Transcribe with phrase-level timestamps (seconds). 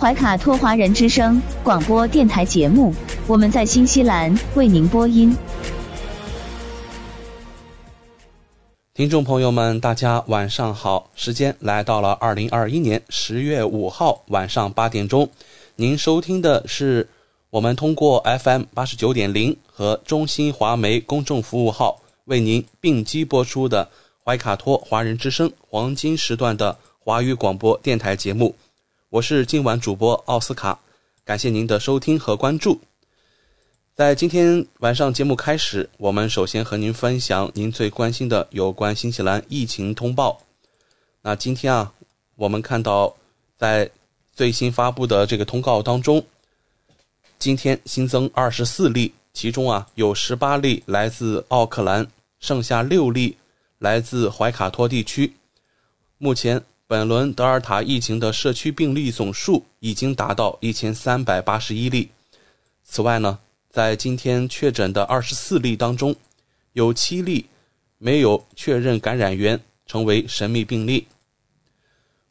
[0.00, 2.94] 怀卡托华人之声广播电台节目，
[3.26, 5.36] 我们在新西兰为您播音。
[8.94, 11.10] 听众朋友们，大家晚上好！
[11.14, 15.28] 时间来到了二零二一年十月五号晚上八点钟，
[15.76, 17.06] 您收听的是
[17.50, 23.86] 我们通过 FM 八十九点零和中新华媒公众服务号为您并机播出的
[24.24, 28.54] 怀卡托华人之声黄金时段的华语广播电台节目。
[29.10, 30.78] 我是今晚主播奥斯卡，
[31.24, 32.80] 感谢您的收听和关注。
[33.96, 40.40] 在今天晚上节目开始，我们首先和您分享您最关心的有关新西兰疫情通报。
[41.22, 41.92] 那今天啊，
[42.36, 43.12] 我们看到
[43.56, 43.90] 在
[44.32, 46.24] 最新发布的这个通告当中，
[47.36, 52.06] 今天新增二十四例，其中啊有十八例来自奥克兰，
[52.38, 53.36] 剩下六例
[53.78, 55.34] 来自怀卡托地区。
[56.16, 62.08] 目前，本轮德尔塔疫情的社区病例总数已经达到一千三百八十一例。
[62.82, 63.38] 此外呢，
[63.70, 66.16] 在今天确诊的二十四例当中，
[66.72, 67.46] 有七例
[67.98, 71.06] 没有确认感染源，成为神秘病例。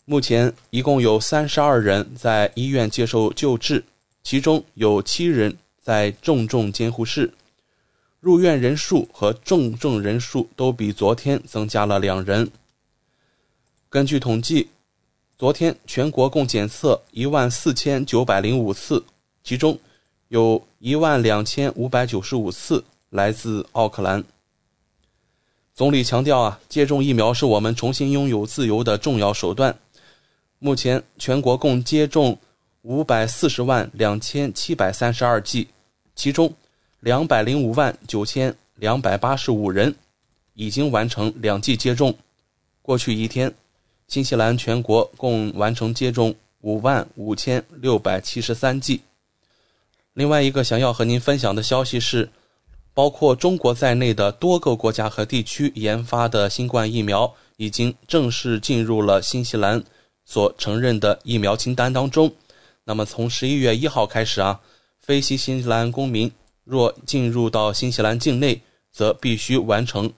[0.04, 3.86] 目前一共有三十二人在医院接受救治，
[4.24, 7.32] 其中有七人在重症监护室，
[8.20, 12.52] 入院人数和重症人数都比昨天增加了两人。
[13.92, 14.70] 根据统计，
[15.36, 19.04] 昨天全国共检测一万四千九百零五次，
[19.44, 19.80] 其中
[20.28, 24.24] 有一万两千五百九十五次来自奥克兰。
[25.74, 29.76] 总理强调啊，接种疫苗是我们重新拥有自由的重要手段。
[30.60, 32.38] 目前全国共接种
[32.84, 35.68] 五百四十万两千七百三十二剂，
[36.16, 36.54] 其中
[37.00, 39.96] 两百零五万九千两百八十五人
[40.54, 42.16] 已经完成两剂接种。
[42.84, 43.52] 过去一天，
[44.10, 49.00] 新西兰全国共完成接种五万五千六百七十三剂。
[50.14, 52.28] 另外一个想要和您分享的消息是，
[52.96, 59.84] 包括中国在内的多个国家和地区研发的新冠疫苗已经正式进入了新西兰
[60.26, 62.34] 所承认的疫苗清单当中。
[62.84, 64.60] 那么从十一月一号开始啊，
[65.00, 66.32] 非新西兰公民
[66.64, 68.60] 若进入到新西兰境内，
[68.92, 70.12] 则必须完成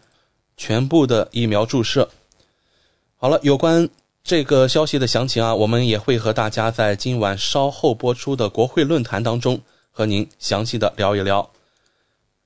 [0.55, 2.09] 全部的疫苗注射。
[3.21, 3.87] 好了，有关
[4.23, 9.61] 这个消息的详情啊，我们也会和大家在今晚稍后播出的国会论坛当中
[9.91, 11.47] 和您详细的聊一聊。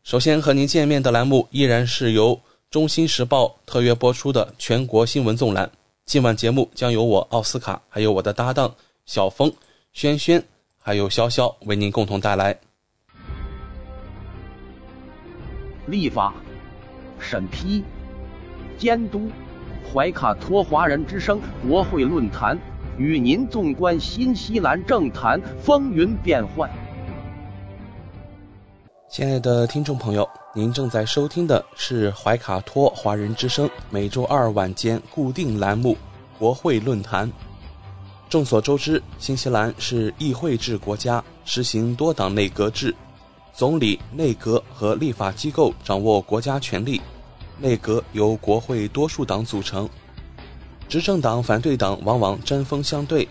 [0.04, 2.36] 首先和您见面的栏目依然是由
[2.70, 5.72] 《中新时报》特约播出的全国新闻纵览。
[6.04, 8.76] 今晚节目将由我奥斯卡，还有我的搭档
[9.06, 9.50] 小峰、
[9.94, 10.44] 轩轩，
[10.78, 12.60] 还有潇潇为您共同带来
[15.88, 16.34] 立法、
[17.18, 17.82] 审批、
[18.78, 19.32] 监督。
[19.96, 22.60] 怀卡托华人之声国会论坛，
[22.98, 26.70] 与您纵观新西兰政坛风云变幻。
[29.10, 35.94] 亲爱的听众朋友，您正在收听的是怀卡托华人之声每周二晚间固定栏目
[36.38, 37.26] 《国会论坛》。
[38.30, 42.94] 众所周知，新西兰是议会制国家，实行多党内阁制，
[43.54, 47.00] 总理、内阁和立法机构掌握国家权力。
[47.60, 49.90] 内阁由国会多数党组成，
[50.90, 53.28] 执政党、反对党往往针锋相对。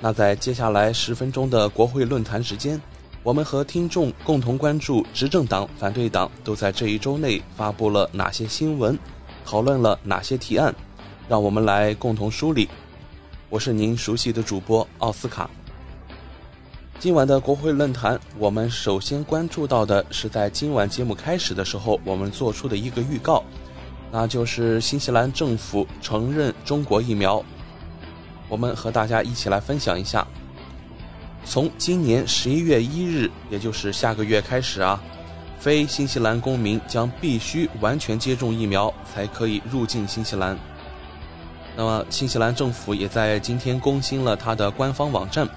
[0.00, 2.80] 那在接下来十分钟的国会论坛时间，
[3.22, 8.98] 我们和听众共同关注执政党、反对党都在这一周内发布了哪些新闻，
[9.44, 10.74] 讨论了哪些提案，
[11.28, 12.68] 让我们来共同梳理。
[13.48, 15.50] 我是您熟悉的主播奥斯卡。
[17.00, 23.42] 今晚的国会论坛，我们首先关注到的是在今晚节目开始的时候，我们做出的一个预告，
[24.12, 27.42] 那就是新西兰政府承认中国疫苗。
[28.50, 30.28] 我们和大家一起来分享一下，
[31.42, 35.02] 从今年十一月一日，也就是下个月开始啊，
[35.58, 40.54] 非新西兰公民将必须完全接种疫苗才可以入境新西兰。
[41.74, 45.48] 那么，新西兰政府也在今天更新了它的官方网站，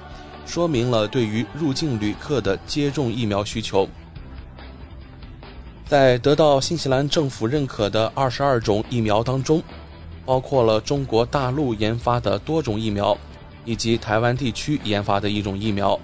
[0.46, 3.88] 说明了对于入境旅客的接种疫苗需求。
[5.86, 9.62] 在得到新西兰政府认可的二十二种疫苗当中，
[10.26, 13.16] 包括了中国大陆研发的多种疫苗，
[13.66, 16.00] 以及台湾地区研发的一种疫苗。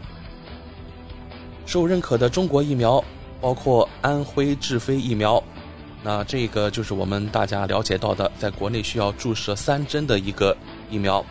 [1.65, 3.03] 受认可的中国疫苗
[3.39, 5.41] 包括安徽智飞疫苗，
[6.03, 10.55] 那这个就是我们大家了解到的，在国内需要注射三针的一个
[10.91, 11.25] 疫苗。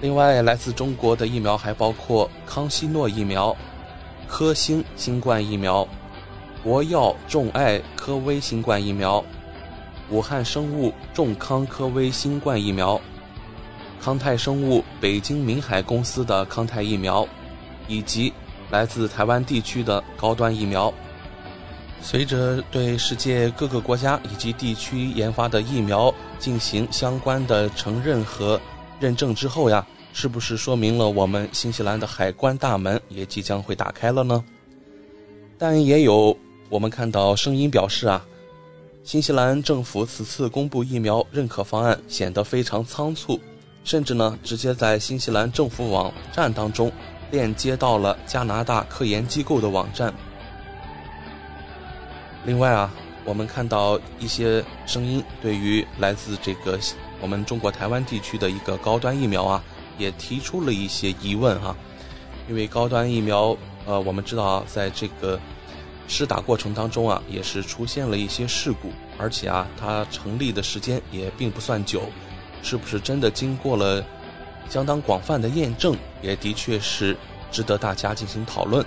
[0.00, 3.54] 另外，来自中国的疫苗还包括康希诺疫苗、
[4.26, 5.86] 科兴新冠疫苗。
[6.62, 9.24] 国药众爱科威新冠疫苗，
[10.10, 13.00] 武汉生物众康科威新冠疫苗，
[14.00, 17.26] 康泰生物北京明海公司的康泰疫苗，
[17.88, 18.32] 以及
[18.70, 20.92] 来自台湾地区的高端疫苗。
[22.02, 28.60] 随着对世界各个国家以及地区研发的疫苗进行相关的承认和
[29.00, 34.44] 认证之后呀，是不是说明了我们新西兰的海关大门也即将会打开了呢？
[35.58, 36.36] 但也有。
[36.68, 38.24] 我们看到声音表示啊，
[39.02, 43.40] 新西兰政府此次公布疫苗认可方案显得非常仓促，
[43.82, 46.92] 甚至呢直接在新西兰政府网站当中
[47.32, 50.14] 链接到了加拿大科研机构的网站。
[52.44, 52.94] 另外啊，
[53.24, 56.78] 我们看到一些声音对于来自这个
[57.20, 59.62] 我们中国台湾地区的一个高端疫苗啊，
[59.98, 61.76] 也提出了一些疑问啊，
[62.48, 63.56] 因为高端疫苗
[63.86, 65.38] 呃，我们知道，在这个。
[66.12, 72.02] 施打过程当中啊，也是出现了一些事故，而且啊，它成立的时间也并不算久，
[72.64, 74.04] 是不是真的经过了
[74.68, 77.16] 相当广泛的验证，也的确是
[77.52, 78.84] 值得大家进行讨论。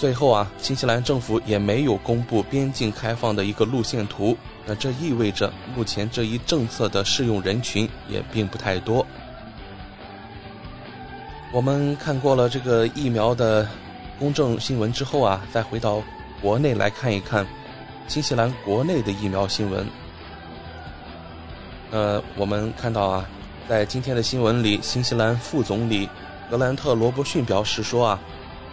[0.00, 9.06] 最后啊，新西兰政府也没有公布边境开放的一个路线图，那这意味着目前这一政策的适用人群也并不太多。
[11.52, 13.68] 我们看过了这个疫苗的。
[14.18, 16.02] 公正新闻之后啊，再回到
[16.42, 17.46] 国内来看一看
[18.06, 19.86] 新西兰国内的疫苗新闻。
[21.90, 23.26] 呃，我们看到啊，
[23.66, 26.06] 在今天的新闻里，新西兰副总理
[26.50, 28.20] 格兰特·罗伯逊表示说啊，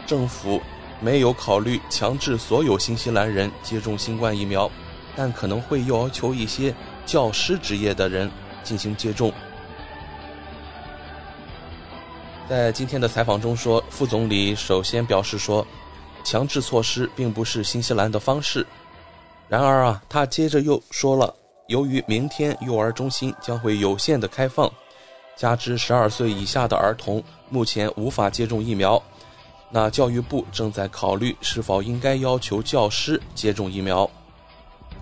[0.05, 0.61] 政府
[0.99, 4.69] 没有考虑强制所有新西兰人接种新冠疫苗，
[5.15, 6.73] 但可能会要求一些
[7.05, 8.29] 教师职业的人
[8.63, 9.31] 进行接种。
[12.49, 15.67] 在今天的采访中说，副总理首先表示说，
[16.23, 18.65] 强制措施并不是新西兰的方式。
[19.49, 21.33] 然而啊，他接着又说了，
[21.67, 24.71] 由于明天幼儿中心将会有限的开放，
[25.35, 29.01] 加之十二岁以下的儿童目前无法接种疫苗，
[29.69, 34.09] 那教育部正在考虑是否应该要求教师接种疫苗。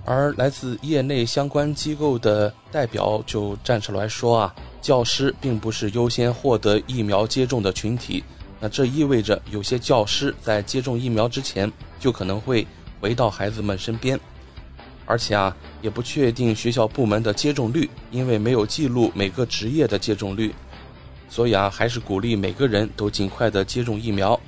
[0.04, 4.56] 而来自业内相关机构的代表就站出来说啊。
[4.82, 8.24] 教师并不是优先获得疫苗接种的群体，
[8.60, 12.68] 那这意味着有些教师在接种疫苗之前就可能会
[13.02, 14.20] 回到孩子们身边，
[15.08, 20.54] 而且啊也不确定学校部门的接种率，因为没有记录每个职业的接种率，
[21.30, 24.40] 所以啊还是鼓励每个人都尽快的接种疫苗。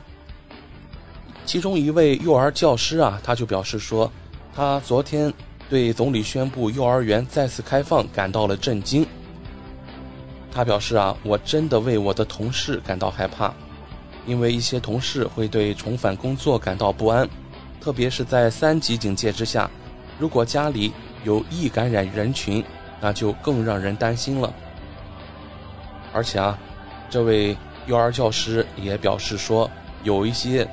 [1.48, 4.12] 其中一位幼儿教师啊，他就表示说，
[4.54, 5.34] 他昨天
[5.70, 9.08] 对总理宣布幼儿园再次开放感到了震惊。
[10.52, 13.54] 他表示啊，我真的为我的同事感到害怕，
[14.26, 17.26] 因为一些同事会对重返工作感到不安，
[17.80, 19.72] 特别是在三级警戒之下，
[20.20, 20.92] 如果家里
[21.24, 22.62] 有易感染人群，
[23.00, 24.54] 那就更让人担心了。
[26.12, 26.60] 而且啊，
[27.10, 29.72] 这位幼儿教师也表示说，
[30.04, 30.68] 有一些，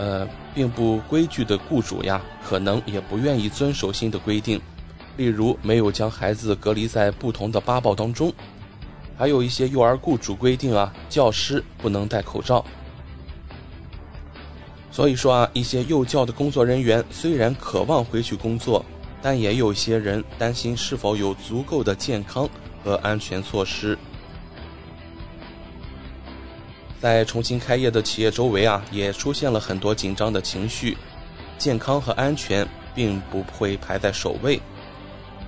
[0.00, 4.58] 呃，并不规矩的雇主呀，可能也不愿意遵守新的规定，
[5.18, 8.32] 例如没有将孩子隔离在不同的八宝当中。
[9.18, 12.64] 还有一些幼儿雇主规定啊，教师不能戴口罩。
[14.90, 18.82] 所以说啊，一些幼教的工作人员虽然渴望回去工作，
[19.20, 22.48] 但也有些人担心是否有足够的健康
[22.82, 23.98] 和安全措施。
[27.00, 30.96] 在重新开业的企业周围啊，也出现了很多紧张的情绪，
[31.56, 34.60] 健康和安全并不会排在首位。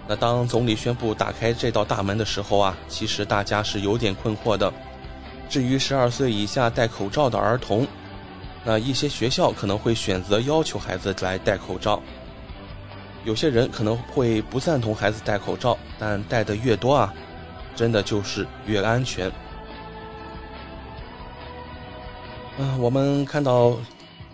[0.09, 4.73] 那当总理宣布打开这道大门的时候啊，其实大家是有点困惑的。
[5.49, 7.87] 至于十二岁以下戴口罩的儿童，
[8.65, 12.03] 那一些学校可能会选择要求孩子来戴口罩。
[13.25, 17.13] 有些人可能会不赞同孩子戴口罩，但戴的越多啊，
[17.77, 19.31] 真的就是越安全。
[22.59, 23.75] 嗯，我们看到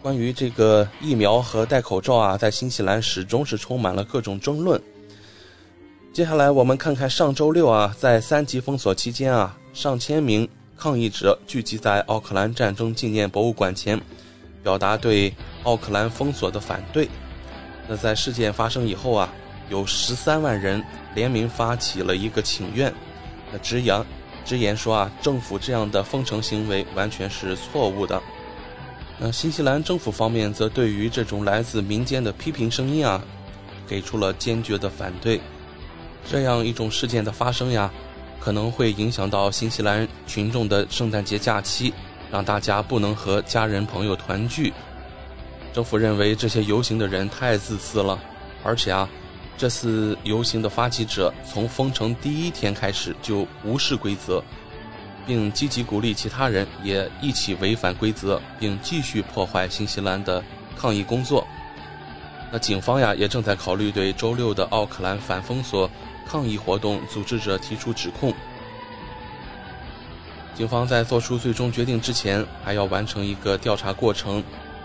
[0.02, 4.80] 关于这个疫苗和戴口罩啊，在新西兰始终是充满了各种争论。
[6.12, 14.00] 接下来我们看看上周六啊，在三级封锁期间啊，上千名抗议者聚集在奥克兰战争纪念博物馆前，
[14.64, 15.32] 表达对
[15.62, 17.08] 奥克兰封锁的反对。
[17.86, 19.32] 那在事件发生以后啊，
[19.70, 20.82] 有十三万人
[21.14, 22.92] 联名发起了一个请愿，
[23.52, 24.04] 那直言
[24.48, 28.18] 直言说啊，政府这样的封城行为完全是错误的。
[29.18, 33.22] 那新西兰政府方面则对于这种来自民间的批评声音啊，
[33.86, 35.38] 给出了坚决的反对。
[36.26, 37.92] 这样一种事件的发生呀，
[38.40, 41.92] 可能会影响到新西兰群众的圣诞节假期，
[42.30, 44.72] 让大家不能和家人朋友团聚。
[45.74, 48.18] 政府认为这些游行的人太自私了，
[48.64, 49.06] 而且啊，
[49.58, 54.40] 这次游行的发起者从封城第一天开始就无视规则，
[55.26, 60.42] 并积极鼓励其他人也一起违反规则，并继续破坏新西兰的
[60.76, 61.44] 抗议工作。
[62.52, 65.90] 那警方呀也正在考虑对周六的奥克兰反封锁
[66.24, 68.32] 抗议活动组织者提出指控。
[70.54, 74.40] 警方在做出最终决定之前，还要完成一个调查过程。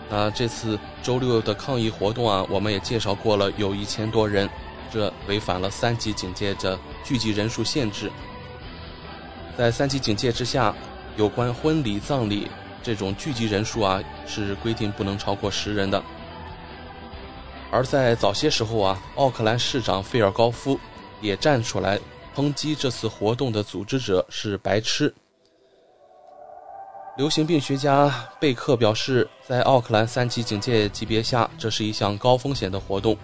[0.10, 4.48] 那这次周六的抗议活动啊，我们也介绍过了，有一千多人，
[4.92, 8.12] 这违反了三级警戒的聚集人数限制。
[9.58, 10.76] 在三级警戒之下，
[11.16, 12.48] 有关婚礼、葬礼
[12.84, 16.04] 这种聚集人数啊，是规定不能超过十人的。
[17.72, 20.80] 而在早些时候啊，奥克兰市长费尔高夫
[21.22, 22.00] 也站出来
[22.36, 25.12] 抨击这次活动的组织者是白痴。
[27.16, 33.16] 流行病学家贝克表示，在奥克兰三级警戒级别下，这是一项高风险的活动。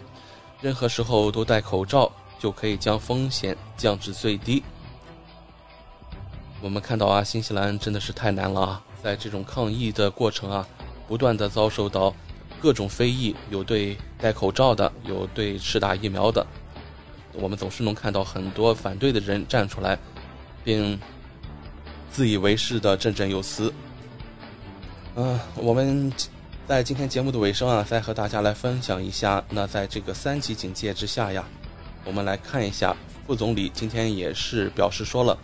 [0.62, 4.62] 任何时候都戴口罩，就可以将风险降至最低。
[6.62, 8.84] 我们看到啊，新西兰真的是太难了啊！
[9.01, 10.67] 在这种抗疫的过程啊，
[11.08, 12.13] 不断的遭受到
[12.62, 16.46] 各种非议，有对戴口罩的，有对施打疫苗的。
[17.34, 19.98] 我们总是能看到很多反对的人站出来，
[20.63, 21.00] 并。
[22.11, 23.73] 自以为是的振振有词。
[25.15, 26.11] 嗯，我们
[26.67, 29.43] 在今天节目的尾声啊，再和大家来分享一下。
[29.49, 31.43] 那在这个三级警戒之下呀，
[32.05, 35.37] 我们来看一下副总理今天也是表示说了，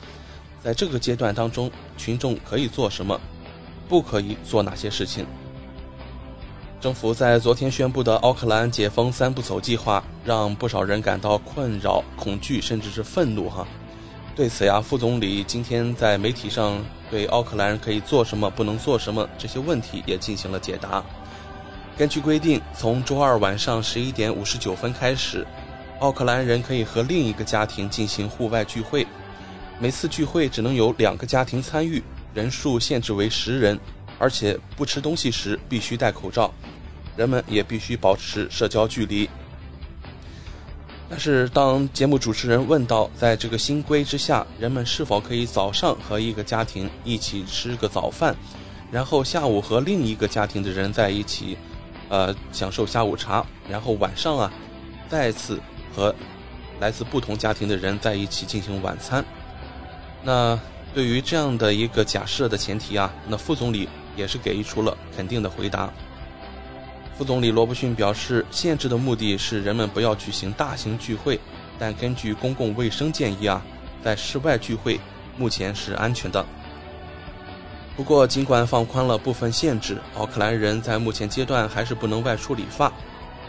[0.64, 3.20] 在这个阶段当中，群众可以做什么，
[3.90, 5.26] 不可以做哪些事情。
[6.80, 13.68] 政府在昨天宣布的奥克兰解封三步走计划，让不少人感到困扰、恐惧，甚至是愤怒哈。
[14.36, 21.02] 对此呀，副总理今天在媒体上对奥克兰可以做什么、不能做什么这些问题也进行了解答。
[21.98, 25.48] 根据规定，从周二晚上十一点五十九分开始，
[26.02, 29.08] 奥克兰人可以和另一个家庭进行户外聚会，
[29.80, 33.80] 每次聚会只能有两个家庭参与，人数限制为十人，
[34.20, 36.54] 而且不吃东西时必须戴口罩，
[37.16, 39.30] 人们也必须保持社交距离。
[41.08, 48.36] 但是，当节目主持人问到，在这个新规之下，人们是否可以早上和一个家庭一起吃个早饭，
[48.92, 51.56] 然后下午和另一个家庭的人在一起，
[52.10, 54.52] 呃，享受下午茶，然后晚上啊，
[55.08, 55.60] 再次
[55.96, 56.14] 和
[56.80, 59.24] 来自不同家庭的人在一起进行晚餐。
[60.24, 60.60] 那
[60.96, 65.94] 对于这样的一个假设的前提啊，那副总理也是给出了肯定的回答。
[67.18, 71.40] 副总理罗伯逊表示，限制的目的是人们不要举行大型聚会，
[71.80, 73.66] 但根据公共卫生建议啊，
[74.04, 75.00] 在室外聚会
[75.38, 76.46] 目前是安全的。
[77.96, 82.92] 不过，尽管放宽了部分限制，奥克兰人在目前阶段还是不能外出理发。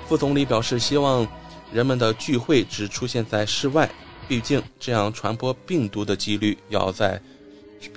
[0.07, 1.27] 副总理表示，希望
[1.73, 3.91] 人们的聚会只出现在室外，
[4.29, 7.21] 毕竟这样传播病毒的几率要在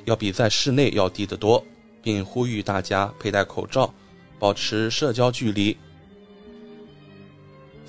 [0.05, 1.63] 要比在室内要低得多，
[2.01, 3.93] 并呼吁大家佩戴口罩。
[4.39, 5.77] 保持社交距离。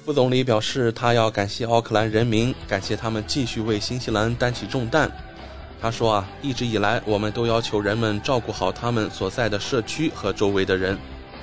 [0.05, 5.11] 副总理表示，他要感谢奥克兰人民，感谢他们继续为新西兰担起重担。
[5.81, 10.99] 他说：“啊，一直以来，我们都要求人们照顾好他们所在的社区和周围的人，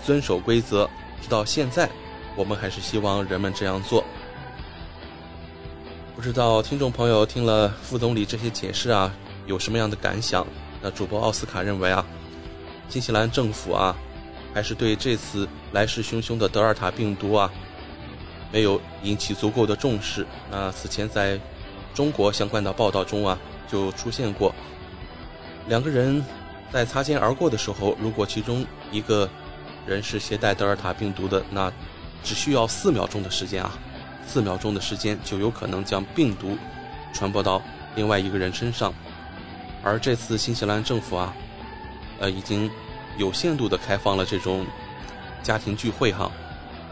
[0.06, 0.90] 遵守规则。
[1.22, 1.90] 直到现在，
[2.36, 4.04] 我们还是希望人们这样做。”
[6.16, 9.14] 不知道听众朋友听了副总理这些解释啊，
[9.46, 10.46] 有什么样的感想？
[10.82, 12.06] 那主播奥斯卡认为啊，
[12.90, 13.96] 新西兰政府啊。
[14.58, 17.48] 还是对这次来势汹汹的德尔塔病毒啊，
[18.52, 20.26] 没有引起足够的重视。
[20.50, 21.40] 那此前在
[21.94, 23.38] 中国相关的报道中啊，
[23.68, 24.52] 就出现过
[25.68, 26.26] 两个人
[26.74, 29.30] 在擦肩而过的时候，如果其中一个
[29.86, 31.72] 人是携带德尔塔病毒的，那
[32.24, 33.78] 只需要四秒钟的时间啊，
[34.26, 36.58] 四秒钟的时间就有可能将病毒
[37.14, 37.62] 传播到
[37.94, 38.92] 另外一个人身上。
[39.84, 41.32] 而这次新西兰政府啊，
[42.18, 42.68] 呃，已经。
[43.18, 44.66] 有限度的开放了这种
[45.44, 46.32] 家庭聚会哈。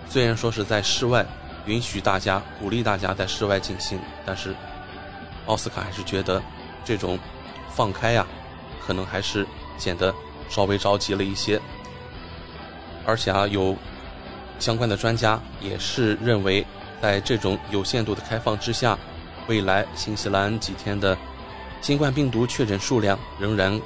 [0.10, 1.26] 虽然说是在室外，
[1.66, 4.56] 允许大家鼓励大家在室外进行，但是
[5.46, 6.42] 奥斯卡还是觉得
[6.84, 7.18] 这种
[7.70, 8.26] 放开呀，
[8.86, 9.46] 可能还是
[9.78, 10.14] 显得
[10.50, 11.60] 稍微着急了一些。
[13.06, 13.76] 而且啊，有
[14.60, 16.66] 相关的专家也是认为，
[17.02, 18.98] 在这种有限度的开放之下，
[19.48, 21.16] 未来新西兰几天的
[21.82, 23.80] 新冠病毒确诊数量仍然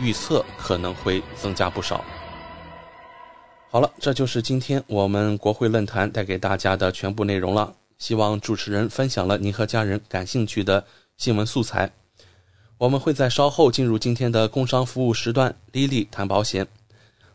[0.00, 2.04] 预测可能会增加不少。
[3.70, 7.74] 好了，这就是今天我们国会论坛带给大家的全部内容了。
[7.98, 10.84] 希望主持人分享了您和家人感兴趣的
[11.16, 11.90] 新闻素材。
[12.76, 16.66] 我们会在稍后进入今天的工商服务时段，Lily 谈保险。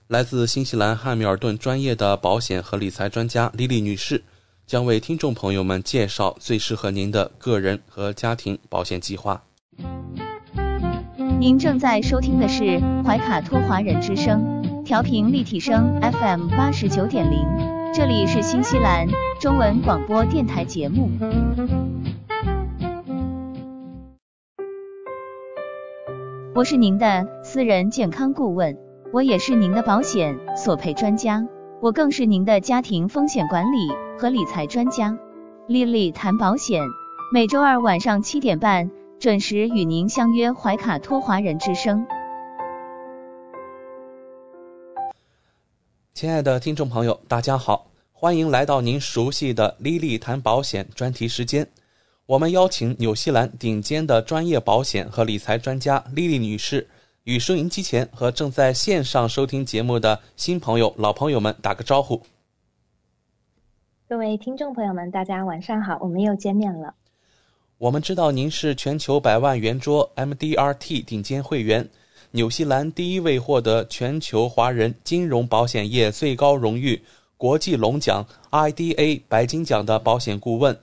[0.08, 4.24] 来自新西兰汉密尔顿专业的保险和理财专家莉莉女士，
[4.66, 9.42] 将为听众朋友们介绍最适合您的个人和家庭保险计划。
[11.40, 17.48] 您正在收听的是怀卡托华人之声，调频立体声 FM 八十九点零，
[17.94, 19.08] 这里是新西兰
[19.40, 21.10] 中文广播电台节目。
[26.54, 28.78] 我是您的私人健康顾问。
[29.14, 31.48] 我也是您的保险索赔专家，
[31.82, 35.18] 我更是您的家庭风险管理和理财专家。
[35.68, 36.84] 丽丽谈保险，
[37.34, 42.08] 每周二晚上七点半准时与您相约怀卡托华人之声。
[46.14, 51.68] 亲爱的听众朋友，大家好，欢迎来到您熟悉的丽丽谈保险专题时间。
[52.28, 56.88] 我们邀请纽西兰顶尖的专业保险和理财专家丽丽女士。
[57.26, 62.24] 与收音机前和正在线上收听节目的新朋友、老朋友们打个招呼。
[64.08, 66.96] 各位听众朋友们，大家晚上好，我们又见面了。
[67.80, 71.90] 我们知道您是全球百万圆桌 MDRT 顶尖会员，
[72.32, 77.02] 纽西兰第一位获得全球华人金融保险业最高荣誉
[77.38, 80.78] 国际龙奖 IDA 白金奖的保险顾问，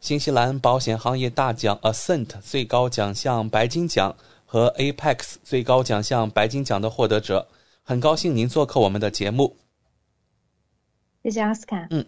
[0.00, 4.16] 新西兰保险行业大奖 Ascent 最高奖项白金奖。
[4.52, 7.46] 和 Apex 最高奖项白金奖的获得者，
[7.84, 9.56] 很高兴您做客我们的节目。
[11.22, 11.86] 谢谢阿斯卡。
[11.90, 12.04] 嗯，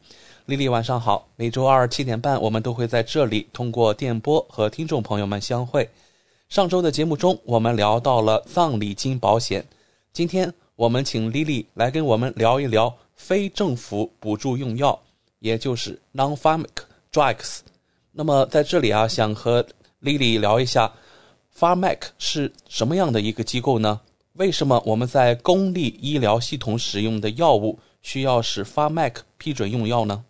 [0.46, 1.28] 丽丽晚上好。
[1.36, 5.88] 每周二七点半，我们都会在这里通过电波和听众朋友们相会。
[6.48, 9.64] 上周的节目中，我们聊到了葬礼金保险。
[10.12, 15.00] 今天我们请丽丽来跟我们聊一聊非政府补助用药，
[15.38, 16.66] 也就是 non-pharmac
[17.12, 17.60] drugs。
[18.10, 19.64] 那么在这里啊，想和
[20.00, 20.92] 丽丽聊一下。
[21.56, 24.00] Pharmac 是什么样的一个机构呢？
[24.32, 30.24] 为什么我们在公立医疗系统使用的药物需要使 Pharmac 批准用药呢？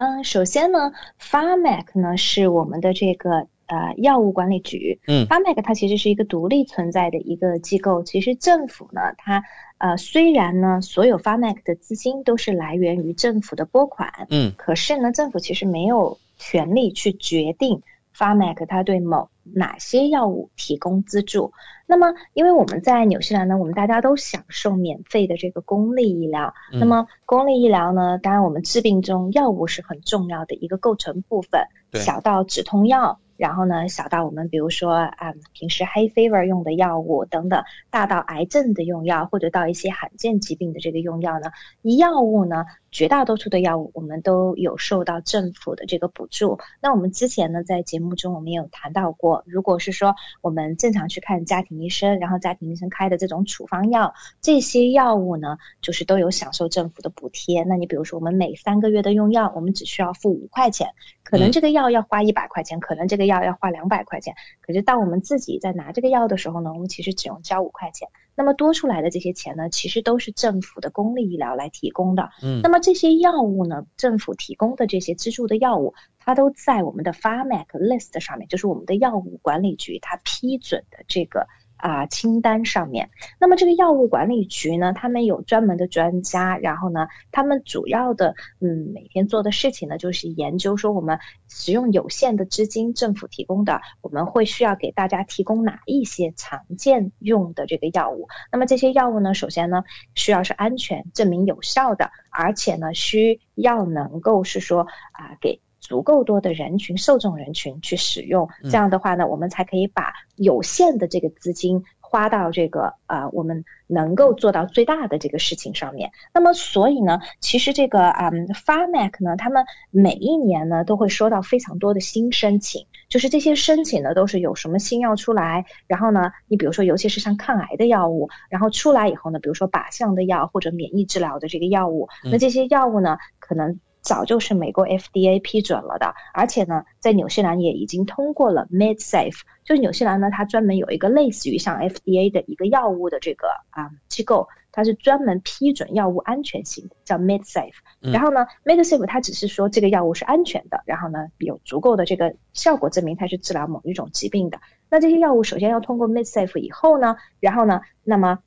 [0.00, 4.98] 嗯，首先呢，Pharmac 呢是我们的这个呃药物管理局。
[5.06, 8.02] 嗯，Pharmac 它其实是一个独立存在的一个机构。
[8.02, 9.44] 其实政府呢，它
[9.76, 17.82] 呃虽然呢所有 Pharmac 的资金都是来源于政府的拨款，嗯，可是呢政府其实没有权利去决定。
[18.16, 21.52] Pharmac 它对某哪些药物提供资助？
[21.86, 26.54] 那么，因为我们在纽西兰呢，我们大家都享受免费的这个公立医疗。
[26.72, 31.62] 那么，公立医疗呢，当然我们治病中药物是很重要的一个构成部分，
[32.00, 33.18] 小到止痛药。
[33.40, 41.50] 然后呢，小到我们比如说啊，平时 hay fever 用的药物等等，大到癌症的用药，或者到一些罕见疾病的这个用药呢，
[41.98, 46.58] 药物呢，绝大多数的药物我们都有受到政府的这个补助。
[46.82, 57.62] 那我们之前呢，在节目中我们也有谈到过，如果是说我们正常去看家庭医生，然后家庭医生开的这种处方药，这些药物呢，就是都有享受政府的补贴。
[57.62, 60.90] 那你比如说我们每三个月的用药，我们只需要付五块钱，
[61.24, 63.29] 可能这个药要花一百块钱，可能这个。
[63.30, 68.08] 药要花两百块钱，可是当我们自己在拿这个药的时候呢，我们其实只用交五块钱。
[68.34, 72.30] 那么多出来的这些钱呢，其实都是政府的公立医疗来提供的。
[72.42, 81.46] 嗯，那么这些药物呢，政府提供的这些资助的药物，它都在我们的 Pharmac List 上面，就是我们的药物管理局它批准的这个。
[81.80, 98.28] 啊，清单上面，那么这个药物管理局呢，他们有专门的专家，然后呢，他们主要的嗯每天做的事情呢，就是研究说我们使用有限的资金，政府提供的，我们会需要给大家提供哪一些常见用的这个药物。
[98.52, 105.60] 那么这些药物呢，首先呢，需要是安全、证明有效的，而且呢，需要能够是说啊给。
[105.90, 116.12] 足够多的人群、受众人群去使用，这样的话呢，我们才可以把有限的这个资金花到这个啊我们能够做到最大的这个事情上面。
[116.32, 133.80] 那么所以呢，其实这个啊 Pharmac 呢，他们每一年呢都会收到非常多的新申请，就是这些申请呢都是有什么新药出来，然后呢，你比如说尤其是像抗癌的药物，然后出来以后呢，比如说靶向的药或者免疫治疗的这个药物，那这些药物呢可能。
[134.00, 139.40] 早就是美国 FDA 批准了的，而且呢，在纽西兰也已经通过了 MedSafe。
[139.64, 147.74] 就是纽西兰呢，它专门有一个类似于像 FDA 的一个药物的这个啊机构，它是专门批准药物安全性的，叫 MedSafe。
[148.00, 154.60] 然后呢，MedSafe 它只是说这个药物是安全的，然后呢有足够的这个效果证明它是治疗某一种疾病的。
[154.88, 158.38] 那这些药物首先要通过 MedSafe 以后呢，然后呢，那么。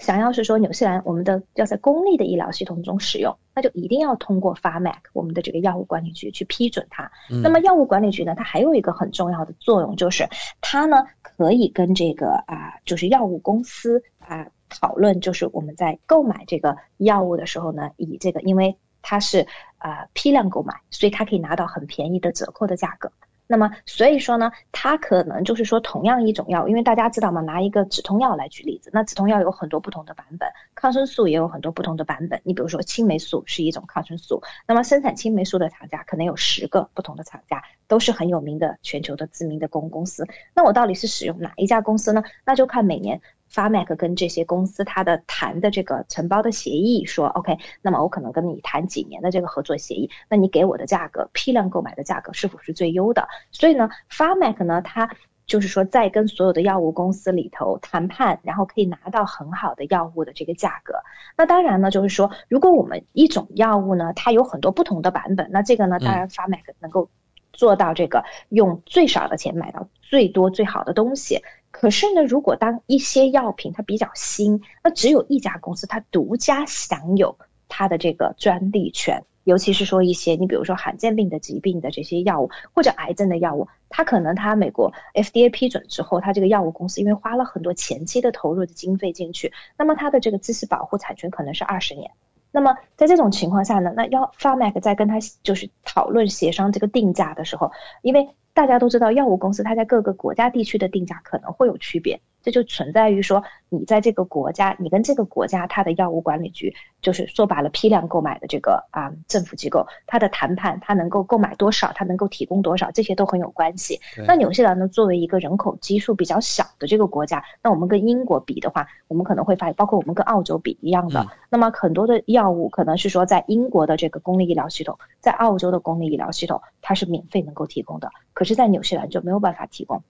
[0.00, 7.10] 想要是说纽西兰我们的要在公立的医疗系统中使用，那就一定要通过 Pharmac 我们的这个药物管理局去批准它。
[7.42, 10.28] 那么药物管理局呢，它还有一个很重要的作用，就是
[10.60, 19.46] 它呢可以跟这个啊，就是药物公司啊讨论，就是我们在购买这个药物的时候呢，以这个因为它是
[19.78, 23.12] 啊批量购买，所以它可以拿到很便宜的折扣的价格。
[23.46, 32.40] 那么，所以说呢，它可能就是说，同样一种药，因为大家知道嘛，拿一个止痛药来举例子，那止痛药有很多不同的版本，抗生素也有很多不同的版本。
[32.44, 40.26] 你比如说青霉素是一种抗生素，那么生产青霉素的厂家可能有十个不同的厂家，都是很有名的全球的知名的公公司。
[40.54, 42.24] 那我到底是使用哪一家公司呢？
[42.44, 43.20] 那就看每年。
[43.54, 53.28] Pharmac 跟这些公司它的谈的这个承包的协议说，OK，那么我可能跟你谈几年的这个合作协议，那你给我的价格，批量购买的价格是否是最优的？
[53.52, 55.08] 所以呢，Pharmac 呢，它
[55.46, 60.94] 就是说在跟所有的药物公司里头谈判，然后可以拿到很好的药物的这个价格。
[61.36, 67.08] 那当然呢，就是说如果我们一种药物呢，它有很多不同的版本，那这个呢，当然 Pharmac 能够
[67.52, 71.42] 做到这个用最少的钱买到最多最好的东西。
[71.76, 77.36] 可是呢，如果当一些药品它比较新，那只有一家公司它独家享有
[77.68, 92.12] 它的这个专利权，尤其是说一些你比如说罕见病的疾病的这些药物或者癌症的药物，它可能它美国 FDA 批准之后，它这个药物公司因为花了很多前期的投入的经费进去，那么它的这个知识保护产权可能是二十年。
[92.54, 102.20] 那么在这种情况下呢，那要，farmac 在跟他就是讨论协商这个定价的时候，因为大家都知道药物公司它在各个国家地区的定价可能会有区别。
[102.44, 113.98] 这就存在于说，你在这个国家，你跟这个国家它的药物管理局，就是说白了批量购买的这个啊政府机构，它的谈判，它能够购买多少，它能够提供多少，这些都很有关系。
[114.28, 130.02] 那纽西兰呢，作为一个人口基数比较小的这个国家，那我们跟英国比的话，我们可能会发现，包括我们跟澳洲比一样的，那么很多的药物可能是说在英国的这个公立医疗系统，在澳洲的公立医疗系统，它是免费能够提供的，可是，在纽西兰就没有办法提供。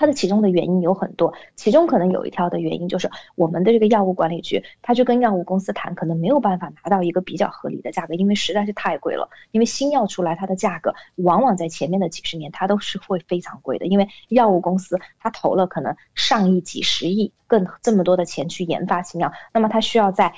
[0.00, 9.28] 它的其中的原因有很多，其中可能有一条的原因就是我们的这个药物管理局，他去跟药物公司谈，可能没有办法拿到一个比较合理的价格，因为实在是太贵了。
[9.50, 13.86] 因为新药出来，它的价格往往在前面的几十年，它都是会非常贵的。
[13.86, 20.32] 因为药物公司它投了可能上亿、几十亿，更这么多的钱去研发新药，那么它需要在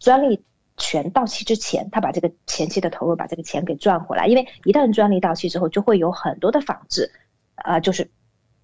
[0.00, 0.42] 专利
[0.76, 4.26] 权到期之前，他把这个前期的投入把这个钱给赚回来。
[4.26, 7.12] 因为一旦专利到期之后，就会有很多的仿制，
[7.54, 8.10] 啊，就是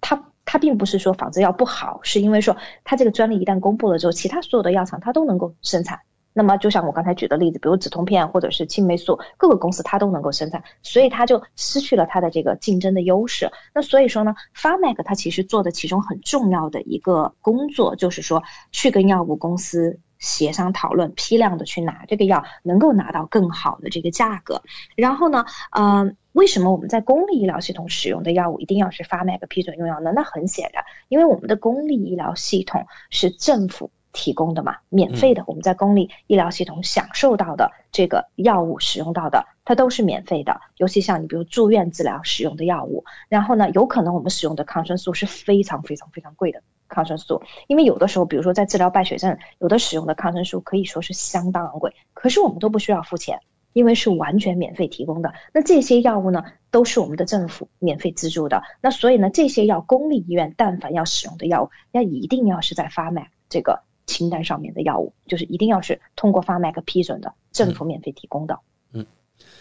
[0.01, 0.27] 它。
[0.43, 5.99] 它并不是说仿制药不好，是因为说它这个专利一旦公布了之后，其他所有的药厂它都能够生产。
[6.33, 13.49] 那么就像我刚才举的例子，比如止痛片或者是青霉素，各个公司它都能够生产，所以它就失去了它的这个竞争的优势。
[13.73, 20.01] 那所以说呢，Pharmac 它其实做的其中很重要的一个工作，就是说去跟药物公司。
[20.21, 24.61] 协商讨论批量的去拿这个药，能够拿到更好的这个价格。
[24.95, 30.13] 然后呢，嗯，为什么我们在公立医疗系统使用的药物一定要是发 Mac 批准用药呢？
[30.15, 35.43] 那很显然，因为我们的公立医疗系统是政府提供的嘛，免费的。
[35.47, 40.61] 我们在公立医疗系统享受到的这个药物使用到的，它都是免费的。
[40.77, 46.61] 尤其像你比如住院治疗使用的药物，然后呢，有可能我们使用的抗生素是非常非常非常贵的。
[46.91, 53.39] 抗生素，因为有的时候，比如说在治疗败血症，有的使用的抗生素可以说是相当昂贵，可是我们都不需要付钱，
[53.71, 55.33] 因为是完全免费提供的。
[55.53, 58.61] 那这些药物呢，都是我们的政府免费资助的。
[58.81, 68.59] 那所以呢，这些药公立医院但凡要使用的药物，那一定要是在发 Mac 这个清单上面的药物，就是一定要是通过发 Mac 批准的，政府免费提供的。
[68.91, 69.05] 嗯，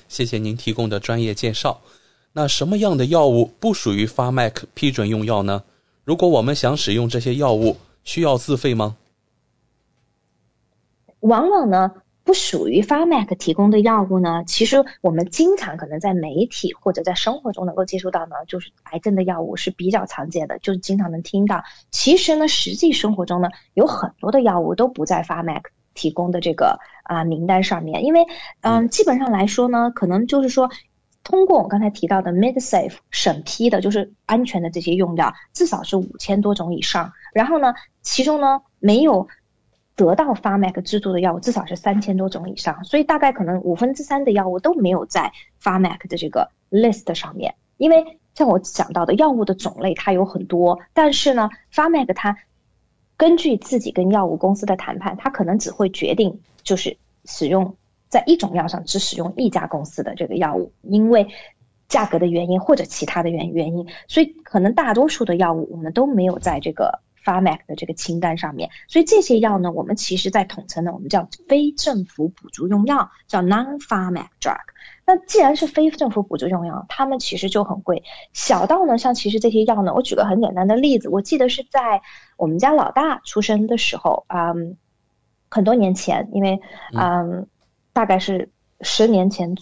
[0.09, 1.81] 谢谢您提供的专业介绍。
[2.33, 5.65] 那什么样的药物不属于发 Mac 批准用药呢？
[6.11, 8.97] 如果我们想使用这些药物，需要自费吗？
[11.21, 11.93] 往往呢，
[12.25, 21.63] 不属于 Pharmac 提供的药物呢，其实我们经常可能在媒体或者在生活中能够接触到呢，就是癌症的药物是比较常见的，就是经常能听到。
[21.93, 25.63] 其实呢，实际生活中呢，有很多的药物都不在 Pharmac
[25.95, 28.27] 提供的这个啊名单上面，因为
[28.63, 30.71] 嗯，基本上来说呢，可能就是说
[31.23, 37.13] 通过我刚才提到的 MedSafe 审批的，就是安全的这些用药，至少是五千多种以上。
[37.33, 39.29] 然后呢，其中呢没有。
[39.97, 47.55] 得到 Pharmac 资助的药物至少是三千多种以上，所以大概可能五分之三的药物都没有在 Pharmac 的这个 list 上面。
[47.77, 52.39] 因为像我讲到的药物的种类它有很多，但是呢，Pharmac 它
[53.19, 57.77] 根据自己跟药物公司的谈判，它可能只会决定就是使用
[58.11, 61.29] 在一种药上只使用一家公司的这个药物，因为
[61.89, 67.01] 价格的原因或者其他的原原因，所以可能大多数的药物我们都没有在这个。
[67.23, 74.57] Pharmac 的这个清单上面，所以这些药呢，我们其实在统称呢，我们叫非政府补助用药，叫 non-Pharmac drug。
[75.05, 78.05] 那既然是非政府补助用药，它们其实就很贵。
[78.33, 82.01] 小到呢，像其实这些药呢，我举个很简单的例子，我记得是在
[82.39, 84.79] 我们家老大出生的时候，嗯，
[85.51, 86.63] 很多年前，因为
[86.97, 87.49] 嗯，
[87.93, 88.51] 大概是。
[88.83, 89.57] 十年前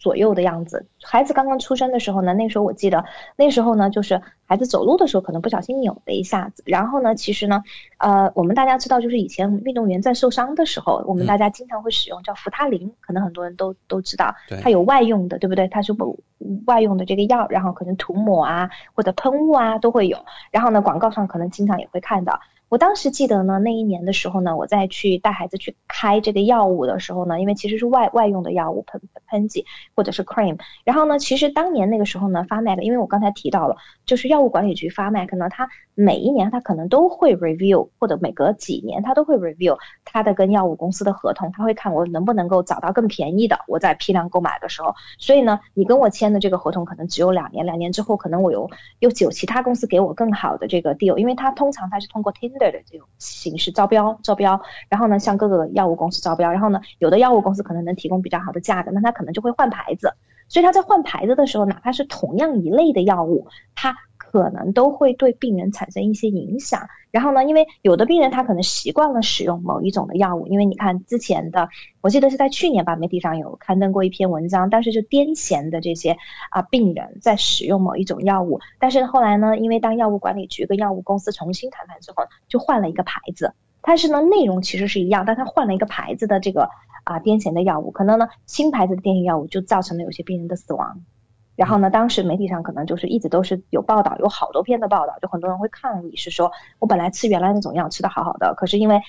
[0.00, 3.04] 左右的样子，孩子刚刚出生的时候呢，那时候我记得，
[3.36, 7.62] 那时候呢，就是孩子走路的时候可能不小心扭了一下子，然后呢，其实呢，
[7.98, 15.68] 呃，我们大家知道，就是以前运动员在受伤的时候，我们大家经常会使用叫扶他林，可能很多人都都知道，它有外用的，对不对？
[15.68, 16.18] 它是不
[16.66, 20.18] 外用的这个药，然后可能涂抹啊或者喷雾啊都会有，
[20.50, 22.40] 然后呢，广告上可能经常也会看到。
[22.68, 52.64] 我当时记得呢，那一年的时候呢，我在去带孩子去开这个药物的时候呢，因为其实是外外用的药物喷喷剂或者是 cream，然后呢，其实当年那个时候呢，发 Mac，因为我刚才提到了，就是药物管理局发 Mac 呢，它每一年他可能都会 review，或者每隔几年他都会 review 他的跟药物公司的合同，他会看我能不能够找到更便宜的，我在批量购买的时候，所以呢，你跟我签的这个合同可能只有两年，两年之后可能我有有有其他公司给我更好的这个 deal，因为它通常它是通过 tender。
[52.74, 60.14] 的这种形式招标，招标，然后呢，向各个药物公司招标，然后呢，有的药物公司可能能提供比较好的价格，那他可能就会换牌子，
[60.48, 63.94] 所以他在换牌子的时候，哪怕是同样一类的药物，他。
[64.34, 66.88] 可能都会对病人产生一些影响。
[67.12, 71.68] 然后呢，因为有的病人他可能习惯了使用某一种的药物，因为你看之前的，
[72.00, 76.16] 我记得是在去年吧，媒体上有刊登过一篇文章，当时就癫痫的这些
[76.50, 86.68] 啊病人在使用某一种药物，但是后来呢，因为当药物管理局跟药物公司重新谈判之后，就换了一个牌子，但是呢内容其实是一样，但他换了一个牌子的这个
[87.04, 91.02] 啊癫痫的药物，可能呢新牌子的癫痫药物就造成了有些病人的死亡。
[91.56, 99.00] 然后呢，当时媒体上可能就是一直都是有报道，有好多篇的报道，就很多人会抗议，是说我本来吃原来那种药吃的好好的，可是因为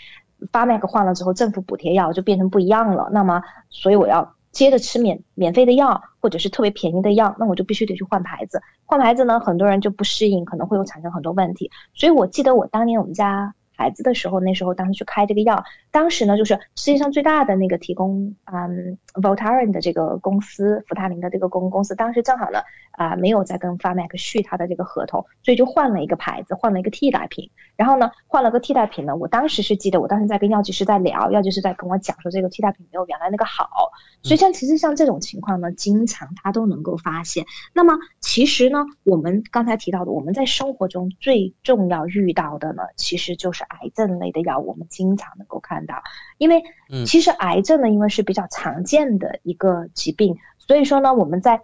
[0.52, 13.54] 发 Mac 换了之后，政府补贴药就变成不一样了，那么所以我要接着吃免免费的药或者是特别便宜的药，那我就必须得去换牌子，换牌子呢，很多人就不适应，可能会有产生很多问题，所以我记得我当年我们家。
[13.78, 22.62] 孩子的时候，那时候当时去开这个药，当时呢就是世界上最大的那个提供嗯 Voltaren 的这个公司，福他林的这个公公司，当时正好呢
[22.92, 27.52] 啊没有在跟 Pharmac 续他的这个合同，所以就换了一个牌子，换了一个替代品。
[27.76, 33.92] 然后呢换了个替代品呢，我当时是记得，我当时在跟药剂师在聊，药剂师在跟我讲说这个替代品没有原来那个好。
[34.24, 37.46] 所以像其实像这种情况呢，经常他都能够发现。
[37.74, 43.65] 那么其实呢，我们刚才提到的，我们在生活中最重要遇到的呢，其实就是。
[43.68, 46.04] 癌症类的药，我们经常能够看到，
[46.38, 46.64] 因为
[47.06, 51.62] 其实癌症呢，因为是比较常见的一个疾病，所以说呢，我们在